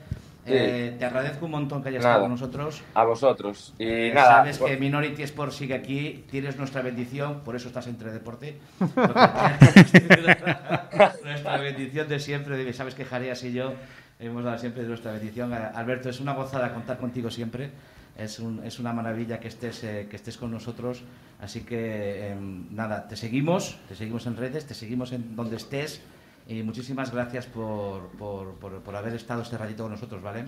Eh, 0.46 0.96
te 0.98 1.04
agradezco 1.06 1.46
un 1.46 1.52
montón 1.52 1.82
que 1.82 1.88
hayas 1.88 2.02
Nada. 2.02 2.14
estado 2.16 2.24
con 2.24 2.32
nosotros. 2.32 2.82
A 2.94 3.04
vosotros. 3.04 3.72
Y 3.78 3.84
Eh, 3.84 4.12
nada. 4.14 4.36
Sabes 4.36 4.58
pues- 4.58 4.72
que 4.72 4.78
Minority 4.78 5.22
Sport 5.22 5.52
sigue 5.52 5.72
aquí, 5.74 6.24
tienes 6.30 6.56
nuestra 6.58 6.82
bendición, 6.82 7.40
por 7.40 7.56
eso 7.56 7.68
estás 7.68 7.86
entre 7.86 8.12
deporte. 8.12 8.58
nuestra 11.24 11.56
bendición 11.58 12.08
de 12.08 12.20
siempre, 12.20 12.72
sabes 12.72 12.94
que 12.94 13.04
Jareas 13.04 13.42
y 13.44 13.52
yo 13.52 13.72
hemos 14.20 14.44
dado 14.44 14.58
siempre 14.58 14.82
nuestra 14.84 15.12
bendición. 15.12 15.52
Alberto, 15.52 16.08
es 16.10 16.20
una 16.20 16.32
gozada 16.34 16.72
contar 16.72 16.98
contigo 16.98 17.30
siempre. 17.30 17.70
Es, 18.16 18.38
un- 18.38 18.62
es 18.64 18.78
una 18.78 18.92
maravilla 18.92 19.40
que 19.40 19.48
estés, 19.48 19.82
eh, 19.82 20.06
que 20.08 20.14
estés 20.16 20.36
con 20.36 20.50
nosotros. 20.52 21.02
Así 21.40 21.62
que, 21.62 22.28
em, 22.30 22.66
nada, 22.70 23.08
te 23.08 23.16
seguimos, 23.16 23.76
te 23.88 23.96
seguimos 23.96 24.26
en 24.26 24.36
redes, 24.36 24.66
te 24.66 24.74
seguimos 24.74 25.10
en 25.12 25.34
donde 25.34 25.56
estés. 25.56 26.00
Y 26.46 26.62
muchísimas 26.62 27.12
gracias 27.12 27.46
por, 27.46 28.08
por, 28.18 28.54
por- 28.58 28.80
por 28.82 28.96
haber 28.96 29.14
estado 29.14 29.42
este 29.42 29.56
ratito 29.56 29.84
con 29.84 29.92
nosotros, 29.92 30.22
¿vale? 30.22 30.44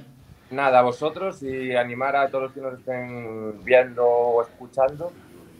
Nada, 0.51 0.79
a 0.81 0.83
vosotros 0.83 1.43
y 1.43 1.75
animar 1.75 2.15
a 2.17 2.29
todos 2.29 2.45
los 2.45 2.53
que 2.53 2.61
nos 2.61 2.75
estén 2.79 3.65
viendo 3.65 4.07
o 4.07 4.43
escuchando 4.43 5.11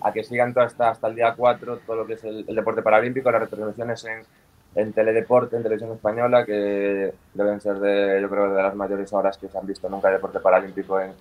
a 0.01 0.13
que 0.13 0.23
sigan 0.23 0.53
todo 0.55 0.65
hasta, 0.65 0.91
hasta 0.91 1.09
el 1.09 1.17
día 1.17 1.35
4 1.35 1.79
todo 1.79 1.97
lo 1.97 2.07
que 2.07 2.13
es 2.15 2.25
el, 2.25 2.45
el 2.47 2.55
deporte 2.55 2.83
paralímpico, 2.83 3.31
las 3.31 3.41
retransmisiones 3.41 4.05
en, 4.05 4.23
en 4.77 4.93
Teledeporte, 4.93 5.57
en 5.57 5.63
Televisión 5.63 5.93
Española, 5.93 6.45
que 6.45 7.15
deben 7.35 7.61
ser 7.61 7.79
de, 7.81 8.21
yo 8.21 8.29
creo, 8.29 8.55
de 8.55 8.63
las 8.63 8.75
mayores 8.77 9.13
horas 9.13 9.39
que 9.39 9.49
se 9.49 9.59
han 9.59 9.67
visto 9.67 9.89
nunca 9.89 10.11
deporte 10.11 10.39
paralímpico 10.39 11.01
en, 11.01 11.13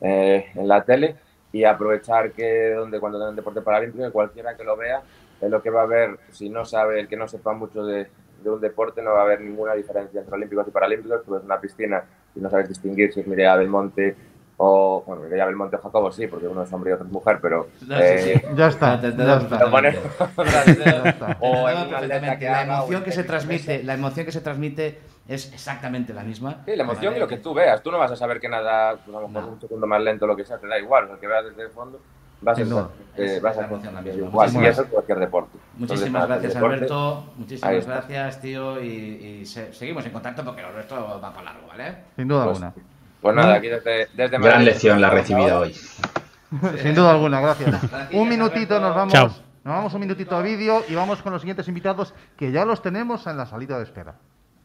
eh, 0.00 0.46
en 0.54 0.66
la 0.66 0.82
tele 0.82 1.16
y 1.52 1.64
aprovechar 1.64 2.32
que 2.32 2.70
donde 2.72 2.98
cuando 2.98 3.18
tengan 3.18 3.36
deporte 3.36 3.60
paralímpico, 3.60 4.10
cualquiera 4.10 4.56
que 4.56 4.64
lo 4.64 4.76
vea, 4.76 5.02
es 5.40 5.50
lo 5.50 5.62
que 5.62 5.70
va 5.70 5.82
a 5.82 5.86
ver, 5.86 6.18
si 6.32 6.48
no 6.48 6.64
sabe, 6.64 6.98
el 6.98 7.06
que 7.08 7.16
no 7.16 7.28
sepa 7.28 7.52
mucho 7.52 7.84
de, 7.84 8.08
de 8.44 8.50
un 8.50 8.60
deporte, 8.60 9.02
no 9.02 9.12
va 9.12 9.20
a 9.20 9.22
haber 9.24 9.40
ninguna 9.40 9.72
diferencia 9.74 10.20
entre 10.20 10.34
olímpicos 10.34 10.68
y 10.68 10.70
paralímpicos, 10.70 11.22
pues 11.26 11.40
es 11.40 11.44
una 11.46 11.58
piscina 11.60 12.04
y 12.36 12.40
no 12.40 12.48
sabes 12.50 12.68
distinguir 12.68 13.12
si 13.12 13.20
es 13.20 13.26
Mireia 13.26 13.56
Belmonte 13.56 14.14
o, 14.56 15.02
bueno, 15.04 15.22
Mireia 15.22 15.46
Belmonte 15.46 15.74
o 15.76 15.80
Jacobo 15.80 16.12
sí, 16.12 16.28
porque 16.28 16.46
uno 16.46 16.62
es 16.62 16.72
hombre 16.72 16.90
y 16.90 16.92
otro 16.94 17.06
es 17.06 17.12
mujer, 17.12 17.38
pero... 17.42 17.68
No, 17.88 17.98
eh, 17.98 18.18
sí. 18.18 18.42
Ya 18.54 18.68
está, 18.68 19.00
Te- 19.00 19.10
te 19.12 19.24
ya 19.24 19.36
está. 19.38 19.64
lo. 19.66 19.80
Ya 19.80 21.36
o 21.40 21.68
en 21.68 21.88
una 21.88 21.98
atleta 21.98 22.38
que 22.38 22.44
La 22.44 22.60
haga 22.60 22.76
emoción 22.78 23.02
que 23.02 23.12
se 23.12 23.24
transmite, 23.24 23.82
la 23.82 23.94
emoción 23.94 24.26
que 24.26 24.32
se 24.32 24.40
transmite 24.40 24.98
es 25.26 25.52
exactamente 25.52 26.12
la 26.12 26.22
misma. 26.22 26.62
Sí, 26.66 26.76
la 26.76 26.82
emoción 26.84 27.16
y 27.16 27.18
lo 27.18 27.26
que 27.26 27.38
tú 27.38 27.54
veas. 27.54 27.82
Tú 27.82 27.90
no 27.90 27.98
vas 27.98 28.12
a 28.12 28.16
saber 28.16 28.38
que 28.40 28.48
nada, 28.48 28.96
pues, 29.04 29.16
a 29.16 29.20
lo 29.20 29.28
mejor 29.28 29.46
No. 29.48 29.52
un 29.54 29.60
segundo 29.60 29.86
más 29.86 30.00
lento 30.02 30.26
lo 30.26 30.36
que 30.36 30.44
sea, 30.44 30.58
te 30.58 30.66
da 30.68 30.78
igual. 30.78 31.04
O 31.04 31.08
sea, 31.08 31.16
que 31.16 31.26
veas 31.26 31.44
desde 31.46 31.62
el 31.62 31.70
fondo, 31.70 31.98
vas 32.42 32.58
a 32.58 32.62
estar, 32.62 32.84
eh, 33.16 33.24
Es- 33.36 33.42
vas 33.42 33.56
a 33.58 33.64
emoción 33.64 33.94
la 33.94 34.00
estar 34.00 34.14
misma. 34.14 34.28
igual. 34.28 34.50
Y 34.52 34.66
eso 34.66 34.82
es 34.82 34.88
cualquier 34.88 35.18
deporte. 35.18 35.58
Muchísimas 35.76 36.26
gracias, 36.26 36.56
Alberto. 36.56 37.32
Muchísimas 37.36 37.86
gracias, 37.86 38.40
tío. 38.40 38.82
Y, 38.82 39.40
y 39.42 39.46
se, 39.46 39.72
seguimos 39.72 40.04
en 40.06 40.12
contacto 40.12 40.44
porque 40.44 40.62
el 40.62 40.72
resto 40.72 41.20
va 41.22 41.32
para 41.32 41.44
largo, 41.44 41.66
¿vale? 41.68 41.96
Sin 42.16 42.28
duda 42.28 42.44
pues, 42.44 42.62
alguna. 42.62 42.74
Pues 43.20 43.36
nada, 43.36 43.54
aquí 43.54 43.68
desde, 43.68 44.08
desde 44.14 44.38
Gran 44.38 44.64
lección 44.64 45.00
la 45.00 45.10
recibida 45.10 45.58
hoy. 45.58 45.72
Sin 46.82 46.94
duda 46.94 47.10
alguna, 47.10 47.40
gracias. 47.40 47.70
gracias 47.70 48.12
un 48.12 48.28
minutito 48.28 48.76
Alberto. 48.76 48.80
nos 48.80 48.94
vamos. 48.94 49.12
Chao. 49.12 49.28
Nos 49.64 49.74
vamos 49.74 49.94
un 49.94 50.00
minutito 50.00 50.36
a 50.36 50.42
vídeo 50.42 50.84
y 50.88 50.94
vamos 50.94 51.22
con 51.22 51.32
los 51.32 51.40
siguientes 51.40 51.66
invitados 51.68 52.12
que 52.36 52.52
ya 52.52 52.66
los 52.66 52.82
tenemos 52.82 53.26
en 53.26 53.38
la 53.38 53.46
salida 53.46 53.78
de 53.78 53.84
espera. 53.84 54.14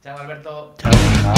Chao, 0.03 0.17
Alberto. 0.17 0.75
Chao. 0.77 0.91
Chao. 0.91 1.33